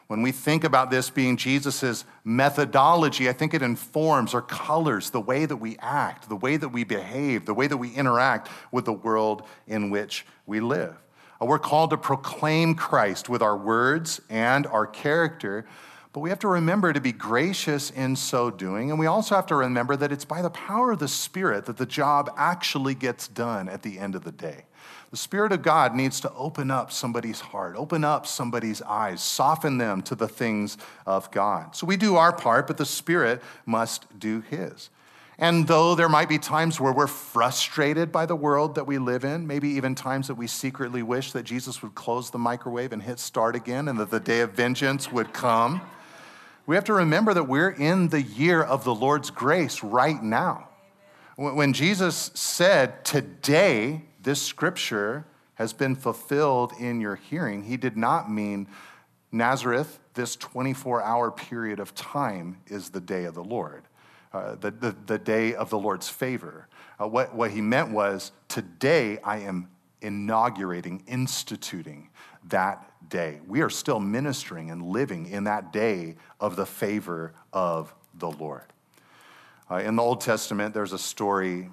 When 0.06 0.20
we 0.20 0.32
think 0.32 0.64
about 0.64 0.90
this 0.90 1.08
being 1.08 1.36
Jesus' 1.36 2.04
methodology, 2.24 3.28
I 3.28 3.32
think 3.32 3.54
it 3.54 3.62
informs 3.62 4.34
or 4.34 4.42
colors 4.42 5.10
the 5.10 5.20
way 5.20 5.46
that 5.46 5.56
we 5.56 5.78
act, 5.78 6.28
the 6.28 6.36
way 6.36 6.56
that 6.58 6.68
we 6.68 6.84
behave, 6.84 7.46
the 7.46 7.54
way 7.54 7.66
that 7.66 7.76
we 7.76 7.90
interact 7.94 8.50
with 8.70 8.84
the 8.84 8.92
world 8.92 9.46
in 9.66 9.88
which 9.88 10.26
we 10.46 10.60
live. 10.60 10.94
Uh, 11.40 11.46
we're 11.46 11.58
called 11.58 11.90
to 11.90 11.96
proclaim 11.96 12.74
Christ 12.74 13.28
with 13.28 13.40
our 13.40 13.56
words 13.56 14.20
and 14.28 14.66
our 14.66 14.86
character, 14.86 15.66
but 16.12 16.20
we 16.20 16.28
have 16.28 16.38
to 16.40 16.48
remember 16.48 16.92
to 16.92 17.00
be 17.00 17.10
gracious 17.10 17.90
in 17.90 18.14
so 18.14 18.50
doing. 18.50 18.90
And 18.90 19.00
we 19.00 19.06
also 19.06 19.34
have 19.34 19.46
to 19.46 19.56
remember 19.56 19.96
that 19.96 20.12
it's 20.12 20.24
by 20.24 20.42
the 20.42 20.50
power 20.50 20.92
of 20.92 20.98
the 20.98 21.08
Spirit 21.08 21.64
that 21.64 21.78
the 21.78 21.86
job 21.86 22.30
actually 22.36 22.94
gets 22.94 23.26
done 23.26 23.70
at 23.70 23.82
the 23.82 23.98
end 23.98 24.14
of 24.14 24.22
the 24.22 24.32
day. 24.32 24.66
The 25.14 25.18
Spirit 25.18 25.52
of 25.52 25.62
God 25.62 25.94
needs 25.94 26.18
to 26.22 26.32
open 26.32 26.72
up 26.72 26.90
somebody's 26.90 27.38
heart, 27.38 27.76
open 27.76 28.02
up 28.02 28.26
somebody's 28.26 28.82
eyes, 28.82 29.22
soften 29.22 29.78
them 29.78 30.02
to 30.02 30.16
the 30.16 30.26
things 30.26 30.76
of 31.06 31.30
God. 31.30 31.76
So 31.76 31.86
we 31.86 31.96
do 31.96 32.16
our 32.16 32.32
part, 32.32 32.66
but 32.66 32.78
the 32.78 32.84
Spirit 32.84 33.40
must 33.64 34.18
do 34.18 34.40
His. 34.40 34.90
And 35.38 35.68
though 35.68 35.94
there 35.94 36.08
might 36.08 36.28
be 36.28 36.38
times 36.38 36.80
where 36.80 36.92
we're 36.92 37.06
frustrated 37.06 38.10
by 38.10 38.26
the 38.26 38.34
world 38.34 38.74
that 38.74 38.88
we 38.88 38.98
live 38.98 39.24
in, 39.24 39.46
maybe 39.46 39.68
even 39.68 39.94
times 39.94 40.26
that 40.26 40.34
we 40.34 40.48
secretly 40.48 41.04
wish 41.04 41.30
that 41.30 41.44
Jesus 41.44 41.80
would 41.80 41.94
close 41.94 42.30
the 42.30 42.38
microwave 42.38 42.92
and 42.92 43.00
hit 43.00 43.20
start 43.20 43.54
again 43.54 43.86
and 43.86 44.00
that 44.00 44.10
the 44.10 44.18
day 44.18 44.40
of 44.40 44.50
vengeance 44.50 45.12
would 45.12 45.32
come, 45.32 45.80
we 46.66 46.74
have 46.74 46.86
to 46.86 46.92
remember 46.92 47.32
that 47.34 47.44
we're 47.44 47.70
in 47.70 48.08
the 48.08 48.22
year 48.22 48.60
of 48.60 48.82
the 48.82 48.92
Lord's 48.96 49.30
grace 49.30 49.80
right 49.84 50.20
now. 50.20 50.70
When 51.36 51.72
Jesus 51.72 52.32
said, 52.34 53.04
Today 53.04 54.02
this 54.24 54.42
scripture 54.42 55.24
has 55.54 55.72
been 55.72 55.94
fulfilled 55.94 56.72
in 56.80 57.00
your 57.00 57.14
hearing, 57.14 57.62
he 57.62 57.76
did 57.76 57.96
not 57.96 58.30
mean 58.30 58.66
Nazareth, 59.30 60.00
this 60.14 60.36
24 60.36 61.02
hour 61.02 61.30
period 61.30 61.80
of 61.80 61.94
time 61.94 62.58
is 62.66 62.90
the 62.90 63.00
day 63.00 63.24
of 63.24 63.34
the 63.34 63.44
Lord, 63.44 63.84
uh, 64.32 64.54
the, 64.56 64.70
the, 64.70 64.96
the, 65.06 65.18
day 65.18 65.54
of 65.54 65.70
the 65.70 65.78
Lord's 65.78 66.08
favor. 66.08 66.68
Uh, 67.00 67.08
what, 67.08 67.34
what 67.34 67.50
he 67.50 67.60
meant 67.60 67.90
was, 67.90 68.32
today 68.48 69.18
I 69.24 69.38
am 69.38 69.68
inaugurating, 70.00 71.02
instituting 71.06 72.10
that 72.48 72.90
day. 73.08 73.40
We 73.46 73.60
are 73.62 73.70
still 73.70 73.98
ministering 73.98 74.70
and 74.70 74.82
living 74.82 75.26
in 75.26 75.44
that 75.44 75.72
day 75.72 76.16
of 76.40 76.56
the 76.56 76.66
favor 76.66 77.32
of 77.52 77.92
the 78.14 78.30
Lord. 78.30 78.64
Uh, 79.70 79.76
in 79.76 79.96
the 79.96 80.02
Old 80.02 80.20
Testament, 80.20 80.74
there's 80.74 80.92
a 80.92 80.98
story 80.98 81.70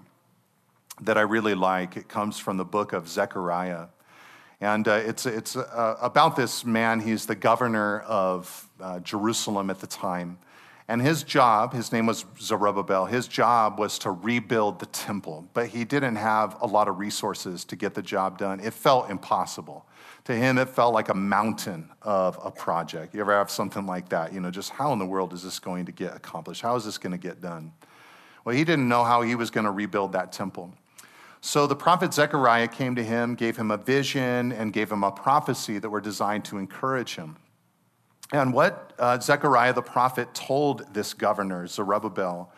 that 0.99 1.17
I 1.17 1.21
really 1.21 1.55
like. 1.55 1.97
It 1.97 2.07
comes 2.07 2.37
from 2.37 2.57
the 2.57 2.65
book 2.65 2.93
of 2.93 3.07
Zechariah. 3.07 3.87
And 4.59 4.87
uh, 4.87 5.01
it's, 5.05 5.25
it's 5.25 5.55
uh, 5.55 5.97
about 6.01 6.35
this 6.35 6.65
man. 6.65 6.99
He's 6.99 7.25
the 7.25 7.35
governor 7.35 8.01
of 8.01 8.69
uh, 8.79 8.99
Jerusalem 8.99 9.69
at 9.69 9.79
the 9.79 9.87
time. 9.87 10.37
And 10.87 11.01
his 11.01 11.23
job, 11.23 11.73
his 11.73 11.91
name 11.93 12.05
was 12.05 12.25
Zerubbabel, 12.37 13.05
his 13.05 13.27
job 13.27 13.79
was 13.79 13.97
to 13.99 14.11
rebuild 14.11 14.79
the 14.79 14.87
temple, 14.87 15.47
but 15.53 15.67
he 15.67 15.85
didn't 15.85 16.17
have 16.17 16.57
a 16.59 16.67
lot 16.67 16.89
of 16.89 16.99
resources 16.99 17.63
to 17.65 17.77
get 17.77 17.93
the 17.93 18.01
job 18.01 18.37
done. 18.37 18.59
It 18.59 18.73
felt 18.73 19.09
impossible. 19.09 19.85
To 20.25 20.35
him, 20.35 20.57
it 20.57 20.69
felt 20.69 20.93
like 20.93 21.07
a 21.07 21.13
mountain 21.13 21.89
of 22.01 22.37
a 22.43 22.51
project. 22.51 23.15
You 23.15 23.21
ever 23.21 23.31
have 23.31 23.49
something 23.49 23.85
like 23.85 24.09
that? 24.09 24.33
You 24.33 24.41
know, 24.41 24.51
just 24.51 24.71
how 24.71 24.91
in 24.91 24.99
the 24.99 25.05
world 25.05 25.33
is 25.33 25.43
this 25.43 25.59
going 25.59 25.85
to 25.85 25.91
get 25.91 26.15
accomplished? 26.15 26.61
How 26.61 26.75
is 26.75 26.83
this 26.83 26.97
going 26.97 27.13
to 27.13 27.17
get 27.17 27.41
done? 27.41 27.71
Well, 28.43 28.55
he 28.55 28.63
didn't 28.63 28.89
know 28.89 29.03
how 29.03 29.21
he 29.21 29.35
was 29.35 29.49
going 29.49 29.65
to 29.65 29.71
rebuild 29.71 30.11
that 30.11 30.31
temple. 30.31 30.73
So 31.43 31.67
the 31.67 31.75
prophet 31.75 32.13
Zechariah 32.13 32.67
came 32.67 32.95
to 32.95 33.03
him, 33.03 33.35
gave 33.35 33.57
him 33.57 33.71
a 33.71 33.77
vision, 33.77 34.51
and 34.51 34.71
gave 34.71 34.91
him 34.91 35.03
a 35.03 35.11
prophecy 35.11 35.79
that 35.79 35.89
were 35.89 35.99
designed 35.99 36.45
to 36.45 36.57
encourage 36.57 37.15
him. 37.15 37.35
And 38.31 38.53
what 38.53 38.93
uh, 38.99 39.19
Zechariah 39.19 39.73
the 39.73 39.81
prophet 39.81 40.33
told 40.33 40.93
this 40.93 41.13
governor, 41.13 41.67
Zerubbabel, 41.67 42.53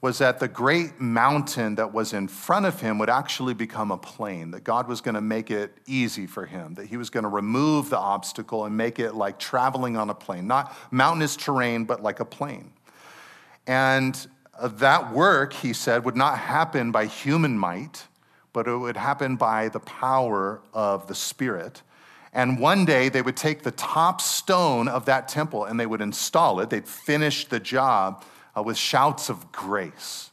was 0.00 0.18
that 0.18 0.38
the 0.38 0.46
great 0.46 1.00
mountain 1.00 1.74
that 1.74 1.92
was 1.92 2.12
in 2.12 2.28
front 2.28 2.64
of 2.64 2.80
him 2.80 2.98
would 2.98 3.10
actually 3.10 3.54
become 3.54 3.90
a 3.90 3.98
plain, 3.98 4.52
that 4.52 4.62
God 4.62 4.86
was 4.86 5.00
going 5.00 5.16
to 5.16 5.20
make 5.20 5.50
it 5.50 5.76
easy 5.86 6.26
for 6.26 6.46
him, 6.46 6.74
that 6.74 6.86
he 6.86 6.96
was 6.96 7.10
going 7.10 7.24
to 7.24 7.28
remove 7.28 7.90
the 7.90 7.98
obstacle 7.98 8.64
and 8.64 8.76
make 8.76 9.00
it 9.00 9.14
like 9.14 9.40
traveling 9.40 9.96
on 9.96 10.10
a 10.10 10.14
plain, 10.14 10.46
not 10.46 10.74
mountainous 10.92 11.34
terrain, 11.36 11.84
but 11.84 12.02
like 12.02 12.20
a 12.20 12.24
plain. 12.24 12.72
And 13.66 14.16
Uh, 14.60 14.66
that 14.66 15.12
work, 15.12 15.52
he 15.52 15.72
said, 15.72 16.04
would 16.04 16.16
not 16.16 16.36
happen 16.36 16.90
by 16.90 17.06
human 17.06 17.56
might, 17.56 18.08
but 18.58 18.66
it 18.66 18.76
would 18.76 18.96
happen 18.96 19.36
by 19.36 19.68
the 19.68 19.78
power 19.78 20.60
of 20.74 21.06
the 21.06 21.14
Spirit. 21.14 21.80
And 22.32 22.58
one 22.58 22.84
day 22.84 23.08
they 23.08 23.22
would 23.22 23.36
take 23.36 23.62
the 23.62 23.70
top 23.70 24.20
stone 24.20 24.88
of 24.88 25.04
that 25.04 25.28
temple 25.28 25.64
and 25.64 25.78
they 25.78 25.86
would 25.86 26.00
install 26.00 26.58
it. 26.58 26.68
They'd 26.68 26.88
finish 26.88 27.44
the 27.44 27.60
job 27.60 28.24
uh, 28.56 28.64
with 28.64 28.76
shouts 28.76 29.28
of 29.28 29.52
grace. 29.52 30.32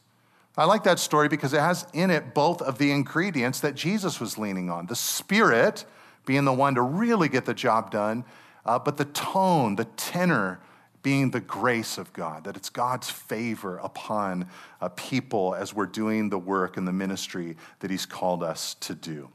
I 0.56 0.64
like 0.64 0.82
that 0.82 0.98
story 0.98 1.28
because 1.28 1.52
it 1.52 1.60
has 1.60 1.86
in 1.92 2.10
it 2.10 2.34
both 2.34 2.60
of 2.62 2.78
the 2.78 2.90
ingredients 2.90 3.60
that 3.60 3.76
Jesus 3.76 4.18
was 4.18 4.36
leaning 4.36 4.70
on 4.70 4.86
the 4.86 4.96
Spirit 4.96 5.84
being 6.24 6.44
the 6.44 6.52
one 6.52 6.74
to 6.74 6.82
really 6.82 7.28
get 7.28 7.44
the 7.44 7.54
job 7.54 7.92
done, 7.92 8.24
uh, 8.64 8.76
but 8.76 8.96
the 8.96 9.04
tone, 9.04 9.76
the 9.76 9.84
tenor, 9.84 10.58
being 11.06 11.30
the 11.30 11.38
grace 11.38 11.98
of 11.98 12.12
God, 12.12 12.42
that 12.42 12.56
it's 12.56 12.68
God's 12.68 13.08
favor 13.08 13.78
upon 13.78 14.48
uh, 14.80 14.88
people 14.96 15.54
as 15.54 15.72
we're 15.72 15.86
doing 15.86 16.30
the 16.30 16.38
work 16.38 16.76
and 16.76 16.88
the 16.88 16.92
ministry 16.92 17.56
that 17.78 17.92
He's 17.92 18.04
called 18.04 18.42
us 18.42 18.74
to 18.80 18.92
do. 18.96 19.28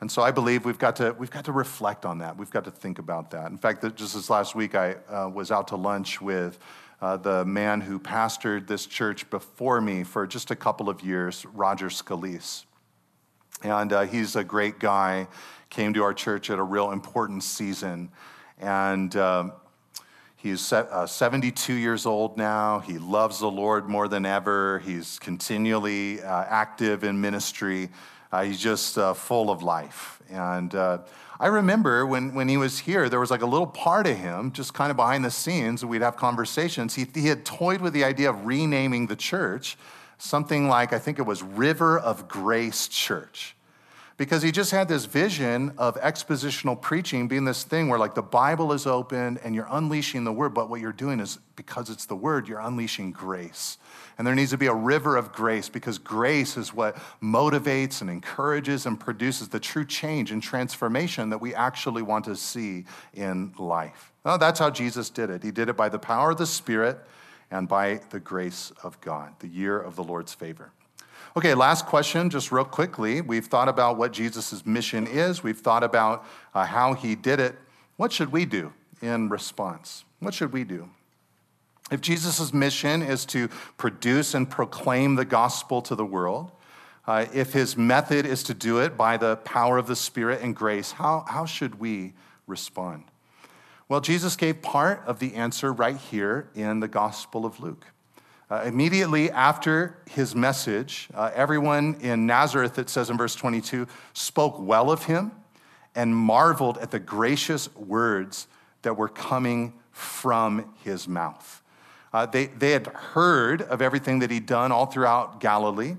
And 0.00 0.10
so 0.10 0.22
I 0.22 0.30
believe 0.30 0.64
we've 0.64 0.78
got 0.78 0.96
to, 0.96 1.14
we've 1.18 1.30
got 1.30 1.44
to 1.44 1.52
reflect 1.52 2.06
on 2.06 2.20
that. 2.20 2.38
We've 2.38 2.50
got 2.50 2.64
to 2.64 2.70
think 2.70 2.98
about 2.98 3.32
that. 3.32 3.50
In 3.50 3.58
fact, 3.58 3.82
just 3.96 4.14
this 4.14 4.30
last 4.30 4.54
week, 4.54 4.74
I 4.74 4.94
uh, 5.10 5.28
was 5.28 5.50
out 5.50 5.68
to 5.68 5.76
lunch 5.76 6.22
with 6.22 6.58
uh, 7.02 7.18
the 7.18 7.44
man 7.44 7.82
who 7.82 7.98
pastored 7.98 8.66
this 8.66 8.86
church 8.86 9.28
before 9.28 9.82
me 9.82 10.04
for 10.04 10.26
just 10.26 10.50
a 10.50 10.56
couple 10.56 10.88
of 10.88 11.02
years, 11.02 11.44
Roger 11.52 11.90
Scalise. 11.90 12.64
And 13.62 13.92
uh, 13.92 14.06
he's 14.06 14.36
a 14.36 14.42
great 14.42 14.78
guy, 14.78 15.28
came 15.68 15.92
to 15.92 16.02
our 16.02 16.14
church 16.14 16.48
at 16.48 16.58
a 16.58 16.62
real 16.62 16.92
important 16.92 17.42
season. 17.42 18.10
And 18.58 19.14
um, 19.16 19.52
He's 20.42 20.72
uh, 20.72 21.06
72 21.06 21.74
years 21.74 22.06
old 22.06 22.38
now. 22.38 22.78
He 22.78 22.96
loves 22.96 23.40
the 23.40 23.50
Lord 23.50 23.90
more 23.90 24.08
than 24.08 24.24
ever. 24.24 24.78
He's 24.78 25.18
continually 25.18 26.22
uh, 26.22 26.44
active 26.48 27.04
in 27.04 27.20
ministry. 27.20 27.90
Uh, 28.32 28.44
he's 28.44 28.58
just 28.58 28.96
uh, 28.96 29.12
full 29.12 29.50
of 29.50 29.62
life. 29.62 30.22
And 30.30 30.74
uh, 30.74 31.00
I 31.38 31.48
remember 31.48 32.06
when, 32.06 32.32
when 32.32 32.48
he 32.48 32.56
was 32.56 32.78
here, 32.78 33.10
there 33.10 33.20
was 33.20 33.30
like 33.30 33.42
a 33.42 33.46
little 33.46 33.66
part 33.66 34.06
of 34.06 34.16
him, 34.16 34.50
just 34.52 34.72
kind 34.72 34.90
of 34.90 34.96
behind 34.96 35.26
the 35.26 35.30
scenes, 35.30 35.84
we'd 35.84 36.00
have 36.00 36.16
conversations. 36.16 36.94
He, 36.94 37.06
he 37.12 37.26
had 37.26 37.44
toyed 37.44 37.82
with 37.82 37.92
the 37.92 38.04
idea 38.04 38.30
of 38.30 38.46
renaming 38.46 39.08
the 39.08 39.16
church 39.16 39.76
something 40.16 40.68
like, 40.68 40.94
I 40.94 40.98
think 40.98 41.18
it 41.18 41.22
was 41.22 41.42
River 41.42 41.98
of 41.98 42.28
Grace 42.28 42.88
Church 42.88 43.56
because 44.20 44.42
he 44.42 44.52
just 44.52 44.70
had 44.70 44.86
this 44.86 45.06
vision 45.06 45.72
of 45.78 45.98
expositional 45.98 46.78
preaching 46.78 47.26
being 47.26 47.46
this 47.46 47.64
thing 47.64 47.88
where 47.88 47.98
like 47.98 48.14
the 48.14 48.20
bible 48.20 48.70
is 48.74 48.86
open 48.86 49.38
and 49.42 49.54
you're 49.54 49.66
unleashing 49.70 50.24
the 50.24 50.32
word 50.32 50.52
but 50.52 50.68
what 50.68 50.78
you're 50.78 50.92
doing 50.92 51.20
is 51.20 51.38
because 51.56 51.88
it's 51.88 52.04
the 52.04 52.14
word 52.14 52.46
you're 52.46 52.60
unleashing 52.60 53.12
grace. 53.12 53.78
And 54.18 54.26
there 54.26 54.34
needs 54.34 54.50
to 54.50 54.58
be 54.58 54.66
a 54.66 54.74
river 54.74 55.16
of 55.16 55.32
grace 55.32 55.70
because 55.70 55.96
grace 55.96 56.58
is 56.58 56.74
what 56.74 56.98
motivates 57.22 58.02
and 58.02 58.10
encourages 58.10 58.84
and 58.84 59.00
produces 59.00 59.48
the 59.48 59.58
true 59.58 59.86
change 59.86 60.32
and 60.32 60.42
transformation 60.42 61.30
that 61.30 61.38
we 61.38 61.54
actually 61.54 62.02
want 62.02 62.26
to 62.26 62.36
see 62.36 62.84
in 63.14 63.54
life. 63.58 64.12
Well, 64.22 64.36
that's 64.36 64.58
how 64.58 64.68
jesus 64.68 65.08
did 65.08 65.30
it. 65.30 65.42
He 65.42 65.50
did 65.50 65.70
it 65.70 65.78
by 65.78 65.88
the 65.88 65.98
power 65.98 66.32
of 66.32 66.36
the 66.36 66.46
spirit 66.46 66.98
and 67.50 67.66
by 67.66 68.02
the 68.10 68.20
grace 68.20 68.70
of 68.82 69.00
god 69.00 69.32
the 69.40 69.48
year 69.48 69.80
of 69.80 69.96
the 69.96 70.04
lord's 70.04 70.34
favor 70.34 70.72
Okay, 71.36 71.54
last 71.54 71.86
question, 71.86 72.28
just 72.28 72.50
real 72.50 72.64
quickly. 72.64 73.20
We've 73.20 73.46
thought 73.46 73.68
about 73.68 73.96
what 73.96 74.12
Jesus' 74.12 74.66
mission 74.66 75.06
is, 75.06 75.44
we've 75.44 75.60
thought 75.60 75.84
about 75.84 76.26
uh, 76.54 76.64
how 76.64 76.94
he 76.94 77.14
did 77.14 77.38
it. 77.38 77.56
What 77.96 78.12
should 78.12 78.32
we 78.32 78.44
do 78.44 78.72
in 79.00 79.28
response? 79.28 80.04
What 80.18 80.34
should 80.34 80.52
we 80.52 80.64
do? 80.64 80.90
If 81.92 82.00
Jesus' 82.00 82.52
mission 82.52 83.00
is 83.02 83.24
to 83.26 83.48
produce 83.76 84.34
and 84.34 84.50
proclaim 84.50 85.14
the 85.14 85.24
gospel 85.24 85.80
to 85.82 85.94
the 85.94 86.04
world, 86.04 86.50
uh, 87.06 87.26
if 87.32 87.52
his 87.52 87.76
method 87.76 88.26
is 88.26 88.42
to 88.44 88.54
do 88.54 88.78
it 88.78 88.96
by 88.96 89.16
the 89.16 89.36
power 89.36 89.78
of 89.78 89.86
the 89.86 89.96
Spirit 89.96 90.40
and 90.42 90.54
grace, 90.54 90.92
how, 90.92 91.24
how 91.28 91.46
should 91.46 91.78
we 91.78 92.12
respond? 92.46 93.04
Well, 93.88 94.00
Jesus 94.00 94.36
gave 94.36 94.62
part 94.62 95.02
of 95.06 95.18
the 95.20 95.34
answer 95.34 95.72
right 95.72 95.96
here 95.96 96.48
in 96.54 96.80
the 96.80 96.88
Gospel 96.88 97.44
of 97.46 97.60
Luke. 97.60 97.86
Uh, 98.50 98.62
immediately 98.64 99.30
after 99.30 99.96
his 100.10 100.34
message, 100.34 101.08
uh, 101.14 101.30
everyone 101.36 101.94
in 102.00 102.26
Nazareth, 102.26 102.80
it 102.80 102.90
says 102.90 103.08
in 103.08 103.16
verse 103.16 103.36
22, 103.36 103.86
spoke 104.12 104.56
well 104.58 104.90
of 104.90 105.04
him 105.04 105.30
and 105.94 106.16
marveled 106.16 106.76
at 106.78 106.90
the 106.90 106.98
gracious 106.98 107.72
words 107.76 108.48
that 108.82 108.96
were 108.96 109.08
coming 109.08 109.72
from 109.92 110.74
his 110.82 111.06
mouth. 111.06 111.62
Uh, 112.12 112.26
they, 112.26 112.46
they 112.46 112.72
had 112.72 112.88
heard 112.88 113.62
of 113.62 113.80
everything 113.80 114.18
that 114.18 114.32
he'd 114.32 114.46
done 114.46 114.72
all 114.72 114.86
throughout 114.86 115.38
Galilee, 115.38 115.94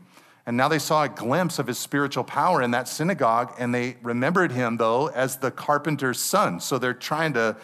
and 0.45 0.57
now 0.57 0.67
they 0.67 0.79
saw 0.79 1.03
a 1.03 1.09
glimpse 1.09 1.57
of 1.57 1.67
his 1.67 1.77
spiritual 1.77 2.25
power 2.25 2.61
in 2.61 2.71
that 2.71 2.89
synagogue, 2.89 3.53
and 3.59 3.73
they 3.73 3.95
remembered 4.01 4.51
him, 4.51 4.75
though, 4.75 5.07
as 5.07 5.37
the 5.37 5.51
carpenter's 5.51 6.19
son. 6.19 6.59
So 6.59 6.77
they're 6.77 6.93
trying 6.93 7.31
to 7.33 7.55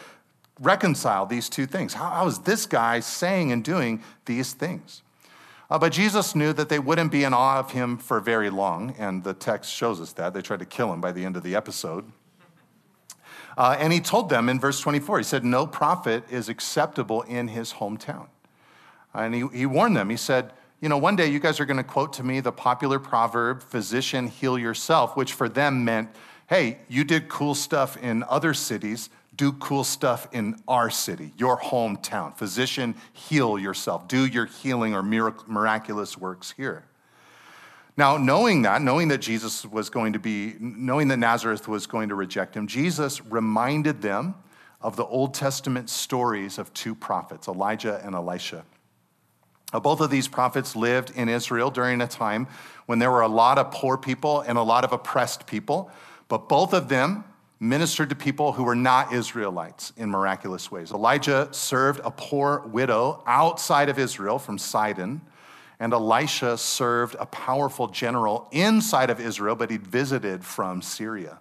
reconcile 0.60 1.26
these 1.26 1.50
two 1.50 1.66
things. 1.66 1.94
How, 1.94 2.10
how 2.10 2.28
is 2.28 2.40
this 2.40 2.66
guy 2.66 3.00
saying 3.00 3.52
and 3.52 3.64
doing 3.64 4.04
these 4.26 4.54
things? 4.54 5.02
Uh, 5.70 5.78
but 5.78 5.92
Jesus 5.92 6.34
knew 6.34 6.54
that 6.54 6.70
they 6.70 6.80
wouldn't 6.80 7.12
be 7.12 7.24
in 7.24 7.34
awe 7.34 7.60
of 7.60 7.72
him 7.72 7.98
for 7.98 8.20
very 8.20 8.50
long, 8.50 8.96
and 8.98 9.24
the 9.24 9.34
text 9.34 9.74
shows 9.74 10.00
us 10.00 10.14
that. 10.14 10.34
They 10.34 10.42
tried 10.42 10.60
to 10.60 10.66
kill 10.66 10.94
him 10.94 11.02
by 11.02 11.12
the 11.12 11.26
end 11.26 11.36
of 11.36 11.44
the 11.44 11.56
episode. 11.56 12.06
Uh, 13.58 13.76
and 13.80 13.92
he 13.92 14.00
told 14.00 14.30
them 14.30 14.50
in 14.50 14.60
verse 14.60 14.80
24, 14.80 15.18
he 15.18 15.24
said, 15.24 15.44
No 15.44 15.68
prophet 15.68 16.24
is 16.30 16.48
acceptable 16.48 17.24
in 17.24 17.50
his 17.50 17.74
hometown. 17.74 18.28
And 19.14 19.34
he, 19.34 19.46
he 19.52 19.66
warned 19.66 19.98
them, 19.98 20.10
he 20.10 20.18
said, 20.18 20.54
You 20.80 20.90
know, 20.90 20.98
one 20.98 21.16
day 21.16 21.28
you 21.28 21.40
guys 21.40 21.60
are 21.60 21.66
going 21.66 21.78
to 21.78 21.84
quote 21.84 22.14
to 22.14 22.24
me 22.24 22.40
the 22.40 22.52
popular 22.52 23.00
proverb, 23.00 23.64
physician, 23.64 24.28
heal 24.28 24.58
yourself, 24.58 25.18
which 25.18 25.34
for 25.34 25.50
them 25.50 25.84
meant, 25.84 26.10
Hey, 26.48 26.78
you 26.88 27.04
did 27.04 27.28
cool 27.28 27.56
stuff 27.56 27.98
in 27.98 28.24
other 28.24 28.54
cities 28.54 29.10
do 29.38 29.54
cool 29.54 29.84
stuff 29.84 30.28
in 30.32 30.60
our 30.68 30.90
city, 30.90 31.32
your 31.38 31.58
hometown. 31.60 32.36
Physician, 32.36 32.96
heal 33.14 33.58
yourself. 33.58 34.08
Do 34.08 34.26
your 34.26 34.48
healing 34.48 34.96
or 34.96 35.04
miraculous 35.04 36.18
works 36.18 36.54
here. 36.58 36.86
Now, 37.96 38.18
knowing 38.18 38.64
that, 38.64 38.82
knowing 38.82 39.08
that 39.08 39.20
Jesus 39.20 39.66
was 39.66 39.90
going 39.90 40.14
to 40.14 40.20
be, 40.20 40.56
knowing 40.60 41.08
that 41.08 41.18
Nazareth 41.18 41.68
was 41.68 41.88
going 41.88 42.10
to 42.10 42.16
reject 42.16 42.56
him, 42.56 42.68
Jesus 42.68 43.24
reminded 43.26 44.02
them 44.02 44.36
of 44.82 44.96
the 44.96 45.06
Old 45.06 45.34
Testament 45.34 45.90
stories 45.90 46.58
of 46.58 46.74
two 46.74 46.94
prophets, 46.94 47.48
Elijah 47.48 48.02
and 48.04 48.14
Elisha. 48.14 48.66
Both 49.72 50.00
of 50.00 50.10
these 50.10 50.28
prophets 50.28 50.76
lived 50.76 51.12
in 51.16 51.28
Israel 51.28 51.72
during 51.72 52.02
a 52.02 52.08
time 52.08 52.48
when 52.86 53.00
there 53.00 53.12
were 53.12 53.22
a 53.22 53.28
lot 53.28 53.58
of 53.58 53.72
poor 53.72 53.98
people 53.98 54.42
and 54.42 54.58
a 54.58 54.64
lot 54.64 54.84
of 54.84 54.94
oppressed 54.94 55.46
people, 55.46 55.92
but 56.28 56.48
both 56.48 56.74
of 56.74 56.90
them 56.90 57.26
ministered 57.60 58.10
to 58.10 58.16
people 58.16 58.54
who 58.54 58.64
were 58.64 58.76
not 58.76 59.14
Israelites 59.14 59.92
in 59.98 60.10
miraculous 60.10 60.72
ways. 60.72 60.92
Elijah 60.92 61.48
served 61.52 62.00
a 62.04 62.12
poor 62.12 62.60
widow 62.68 63.24
outside 63.26 63.90
of 63.90 63.98
Israel 63.98 64.38
from 64.38 64.58
Sidon, 64.58 65.22
and 65.80 65.94
Elisha 65.94 66.58
served 66.58 67.16
a 67.20 67.26
powerful 67.26 67.88
general 67.88 68.48
inside 68.52 69.10
of 69.10 69.20
Israel, 69.20 69.56
but 69.56 69.72
he'd 69.72 69.86
visited 69.86 70.44
from 70.44 70.82
Syria. 70.82 71.40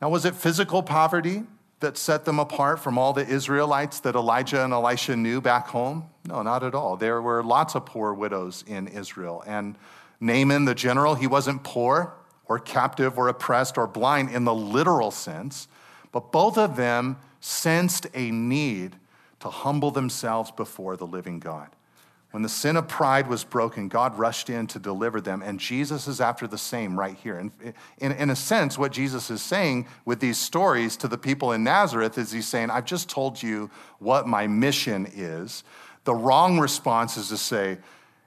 Now, 0.00 0.10
was 0.10 0.24
it 0.24 0.34
physical 0.34 0.82
poverty 0.82 1.44
that 1.80 1.96
set 1.96 2.24
them 2.24 2.38
apart 2.38 2.80
from 2.80 2.98
all 2.98 3.12
the 3.12 3.26
Israelites 3.26 4.00
that 4.00 4.14
Elijah 4.14 4.64
and 4.64 4.72
Elisha 4.72 5.16
knew 5.16 5.40
back 5.40 5.68
home? 5.68 6.08
No, 6.26 6.42
not 6.42 6.62
at 6.62 6.74
all. 6.74 6.96
There 6.96 7.20
were 7.20 7.42
lots 7.42 7.74
of 7.74 7.84
poor 7.86 8.12
widows 8.14 8.64
in 8.66 8.88
Israel. 8.88 9.42
And 9.46 9.76
Naaman, 10.20 10.64
the 10.64 10.74
general, 10.74 11.14
he 11.14 11.26
wasn't 11.26 11.62
poor 11.62 12.14
or 12.46 12.58
captive 12.58 13.18
or 13.18 13.28
oppressed 13.28 13.78
or 13.78 13.86
blind 13.86 14.30
in 14.30 14.44
the 14.44 14.54
literal 14.54 15.10
sense, 15.10 15.68
but 16.12 16.30
both 16.30 16.58
of 16.58 16.76
them 16.76 17.16
sensed 17.40 18.06
a 18.14 18.30
need 18.30 18.96
to 19.40 19.48
humble 19.48 19.90
themselves 19.90 20.50
before 20.50 20.96
the 20.96 21.06
living 21.06 21.38
God. 21.38 21.68
When 22.30 22.42
the 22.42 22.48
sin 22.48 22.76
of 22.76 22.88
pride 22.88 23.28
was 23.28 23.44
broken, 23.44 23.86
God 23.86 24.18
rushed 24.18 24.50
in 24.50 24.66
to 24.68 24.80
deliver 24.80 25.20
them, 25.20 25.40
and 25.40 25.60
Jesus 25.60 26.08
is 26.08 26.20
after 26.20 26.48
the 26.48 26.58
same 26.58 26.98
right 26.98 27.16
here. 27.16 27.38
And 27.38 27.52
in, 27.98 28.10
in 28.10 28.30
a 28.30 28.34
sense, 28.34 28.76
what 28.76 28.90
Jesus 28.90 29.30
is 29.30 29.40
saying 29.40 29.86
with 30.04 30.18
these 30.18 30.36
stories 30.36 30.96
to 30.96 31.06
the 31.06 31.16
people 31.16 31.52
in 31.52 31.62
Nazareth 31.62 32.18
is 32.18 32.32
he's 32.32 32.48
saying, 32.48 32.70
I've 32.70 32.86
just 32.86 33.08
told 33.08 33.40
you 33.40 33.70
what 34.00 34.26
my 34.26 34.48
mission 34.48 35.08
is. 35.14 35.62
The 36.02 36.14
wrong 36.14 36.58
response 36.58 37.16
is 37.16 37.28
to 37.28 37.36
say, 37.36 37.78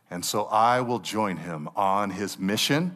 and 0.09 0.24
so 0.24 0.45
I 0.45 0.80
will 0.80 0.99
join 0.99 1.36
him 1.36 1.68
on 1.76 2.11
his 2.11 2.39
mission 2.39 2.95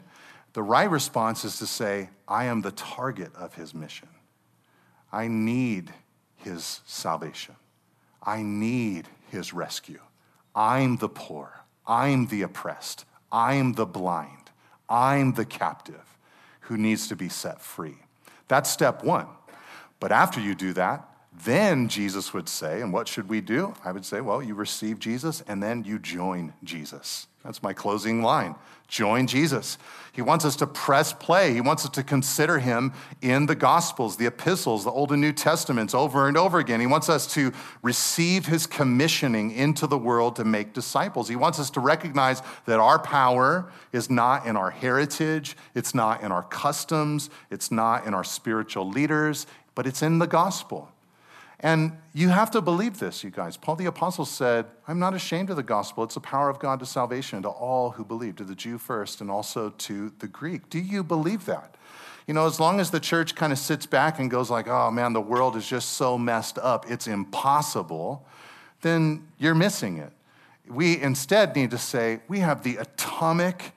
the 0.53 0.63
right 0.63 0.89
response 0.89 1.45
is 1.45 1.57
to 1.59 1.67
say, 1.67 2.09
I 2.27 2.45
am 2.45 2.61
the 2.61 2.71
target 2.71 3.35
of 3.35 3.55
his 3.55 3.73
mission. 3.73 4.09
I 5.11 5.27
need 5.27 5.93
his 6.35 6.81
salvation. 6.85 7.55
I 8.21 8.41
need 8.41 9.07
his 9.29 9.53
rescue. 9.53 10.01
I'm 10.53 10.97
the 10.97 11.09
poor. 11.09 11.61
I'm 11.87 12.27
the 12.27 12.41
oppressed. 12.41 13.05
I'm 13.31 13.73
the 13.73 13.85
blind. 13.85 14.51
I'm 14.89 15.33
the 15.33 15.45
captive 15.45 16.17
who 16.61 16.77
needs 16.77 17.07
to 17.07 17.15
be 17.15 17.29
set 17.29 17.61
free. 17.61 17.97
That's 18.47 18.69
step 18.69 19.03
one. 19.03 19.27
But 19.99 20.11
after 20.11 20.41
you 20.41 20.55
do 20.55 20.73
that, 20.73 21.07
Then 21.31 21.87
Jesus 21.87 22.33
would 22.33 22.49
say, 22.49 22.81
and 22.81 22.91
what 22.91 23.07
should 23.07 23.29
we 23.29 23.41
do? 23.41 23.73
I 23.85 23.91
would 23.91 24.05
say, 24.05 24.21
well, 24.21 24.43
you 24.43 24.53
receive 24.53 24.99
Jesus 24.99 25.41
and 25.47 25.63
then 25.63 25.83
you 25.85 25.97
join 25.97 26.53
Jesus. 26.63 27.27
That's 27.43 27.63
my 27.63 27.73
closing 27.73 28.21
line. 28.21 28.55
Join 28.87 29.25
Jesus. 29.25 29.77
He 30.11 30.21
wants 30.21 30.43
us 30.43 30.57
to 30.57 30.67
press 30.67 31.13
play. 31.13 31.53
He 31.53 31.61
wants 31.61 31.85
us 31.85 31.91
to 31.91 32.03
consider 32.03 32.59
him 32.59 32.91
in 33.21 33.45
the 33.45 33.55
Gospels, 33.55 34.17
the 34.17 34.25
epistles, 34.25 34.83
the 34.83 34.91
Old 34.91 35.13
and 35.13 35.21
New 35.21 35.31
Testaments 35.31 35.95
over 35.95 36.27
and 36.27 36.35
over 36.35 36.59
again. 36.59 36.81
He 36.81 36.87
wants 36.87 37.07
us 37.07 37.33
to 37.33 37.53
receive 37.81 38.45
his 38.45 38.67
commissioning 38.67 39.51
into 39.51 39.87
the 39.87 39.97
world 39.97 40.35
to 40.35 40.43
make 40.43 40.73
disciples. 40.73 41.29
He 41.29 41.37
wants 41.37 41.57
us 41.57 41.69
to 41.71 41.79
recognize 41.79 42.41
that 42.65 42.81
our 42.81 42.99
power 42.99 43.71
is 43.93 44.09
not 44.09 44.45
in 44.45 44.57
our 44.57 44.71
heritage, 44.71 45.55
it's 45.73 45.95
not 45.95 46.21
in 46.21 46.33
our 46.33 46.43
customs, 46.43 47.29
it's 47.49 47.71
not 47.71 48.05
in 48.05 48.13
our 48.13 48.25
spiritual 48.25 48.89
leaders, 48.89 49.47
but 49.73 49.87
it's 49.87 50.01
in 50.01 50.19
the 50.19 50.27
gospel. 50.27 50.90
And 51.64 51.91
you 52.14 52.30
have 52.30 52.49
to 52.51 52.62
believe 52.62 52.99
this, 52.99 53.24
you 53.24 53.30
guys. 53.30 53.55
Paul 53.55 53.76
the 53.76 53.86
Apostle 53.86 54.26
said, 54.26 54.66
I'm 54.88 54.97
not 54.97 55.14
ashamed 55.14 55.51
of 55.51 55.55
the 55.55 55.64
gospel. 55.64 56.03
It's 56.03 56.16
the 56.16 56.20
power 56.20 56.49
of 56.49 56.57
God 56.57 56.80
to 56.80 56.88
salvation 56.88 57.43
to 57.43 57.49
all 57.49 57.91
who 57.91 58.03
believe, 58.03 58.36
to 58.38 58.43
the 58.43 58.55
Jew 58.55 58.80
first 58.80 59.22
and 59.22 59.30
also 59.30 59.70
to 59.70 60.12
the 60.20 60.28
Greek. 60.28 60.70
Do 60.70 60.80
you 60.80 61.03
believe 61.03 61.45
that? 61.45 61.76
You 62.28 62.34
know, 62.34 62.47
as 62.47 62.59
long 62.59 62.80
as 62.80 62.89
the 62.89 62.99
church 62.99 63.36
kind 63.36 63.53
of 63.53 63.59
sits 63.59 63.86
back 63.86 64.20
and 64.20 64.30
goes 64.30 64.49
like, 64.49 64.68
oh 64.68 64.89
man, 64.89 65.14
the 65.14 65.22
world 65.22 65.55
is 65.55 65.68
just 65.68 65.89
so 65.93 66.18
messed 66.18 66.57
up, 66.57 66.89
it's 66.89 67.07
impossible, 67.07 68.26
then 68.82 69.28
you're 69.38 69.55
missing 69.55 69.97
it. 69.97 70.14
We 70.68 70.99
instead 70.99 71.55
need 71.55 71.72
to 71.72 71.78
say, 71.78 72.22
we 72.28 72.39
have 72.39 72.64
the 72.64 72.78
atomic 72.78 73.74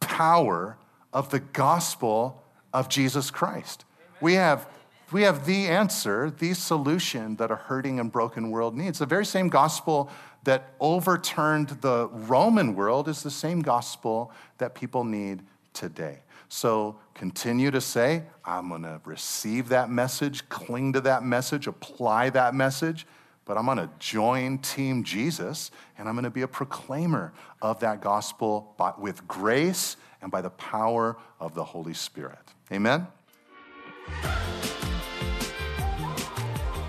power 0.00 0.76
of 1.12 1.30
the 1.30 1.40
gospel 1.40 2.42
of 2.72 2.88
Jesus 2.88 3.30
Christ. 3.30 3.84
We 4.20 4.34
have 4.34 4.66
we 5.12 5.22
have 5.22 5.46
the 5.46 5.66
answer, 5.66 6.30
the 6.30 6.54
solution 6.54 7.36
that 7.36 7.50
a 7.50 7.56
hurting 7.56 7.98
and 8.00 8.12
broken 8.12 8.50
world 8.50 8.76
needs. 8.76 8.98
The 8.98 9.06
very 9.06 9.26
same 9.26 9.48
gospel 9.48 10.10
that 10.44 10.74
overturned 10.80 11.68
the 11.80 12.08
Roman 12.08 12.74
world 12.74 13.08
is 13.08 13.22
the 13.22 13.30
same 13.30 13.60
gospel 13.60 14.32
that 14.58 14.74
people 14.74 15.04
need 15.04 15.42
today. 15.72 16.20
So 16.48 16.98
continue 17.14 17.70
to 17.70 17.80
say, 17.80 18.22
I'm 18.44 18.70
going 18.70 18.82
to 18.82 19.00
receive 19.04 19.68
that 19.68 19.90
message, 19.90 20.48
cling 20.48 20.94
to 20.94 21.00
that 21.02 21.22
message, 21.22 21.66
apply 21.66 22.30
that 22.30 22.54
message, 22.54 23.06
but 23.44 23.58
I'm 23.58 23.66
going 23.66 23.78
to 23.78 23.90
join 23.98 24.58
Team 24.58 25.04
Jesus 25.04 25.70
and 25.96 26.08
I'm 26.08 26.14
going 26.14 26.24
to 26.24 26.30
be 26.30 26.42
a 26.42 26.48
proclaimer 26.48 27.32
of 27.60 27.80
that 27.80 28.00
gospel 28.00 28.74
with 28.98 29.26
grace 29.28 29.96
and 30.22 30.30
by 30.30 30.40
the 30.40 30.50
power 30.50 31.16
of 31.40 31.54
the 31.54 31.64
Holy 31.64 31.94
Spirit. 31.94 32.38
Amen. 32.72 33.06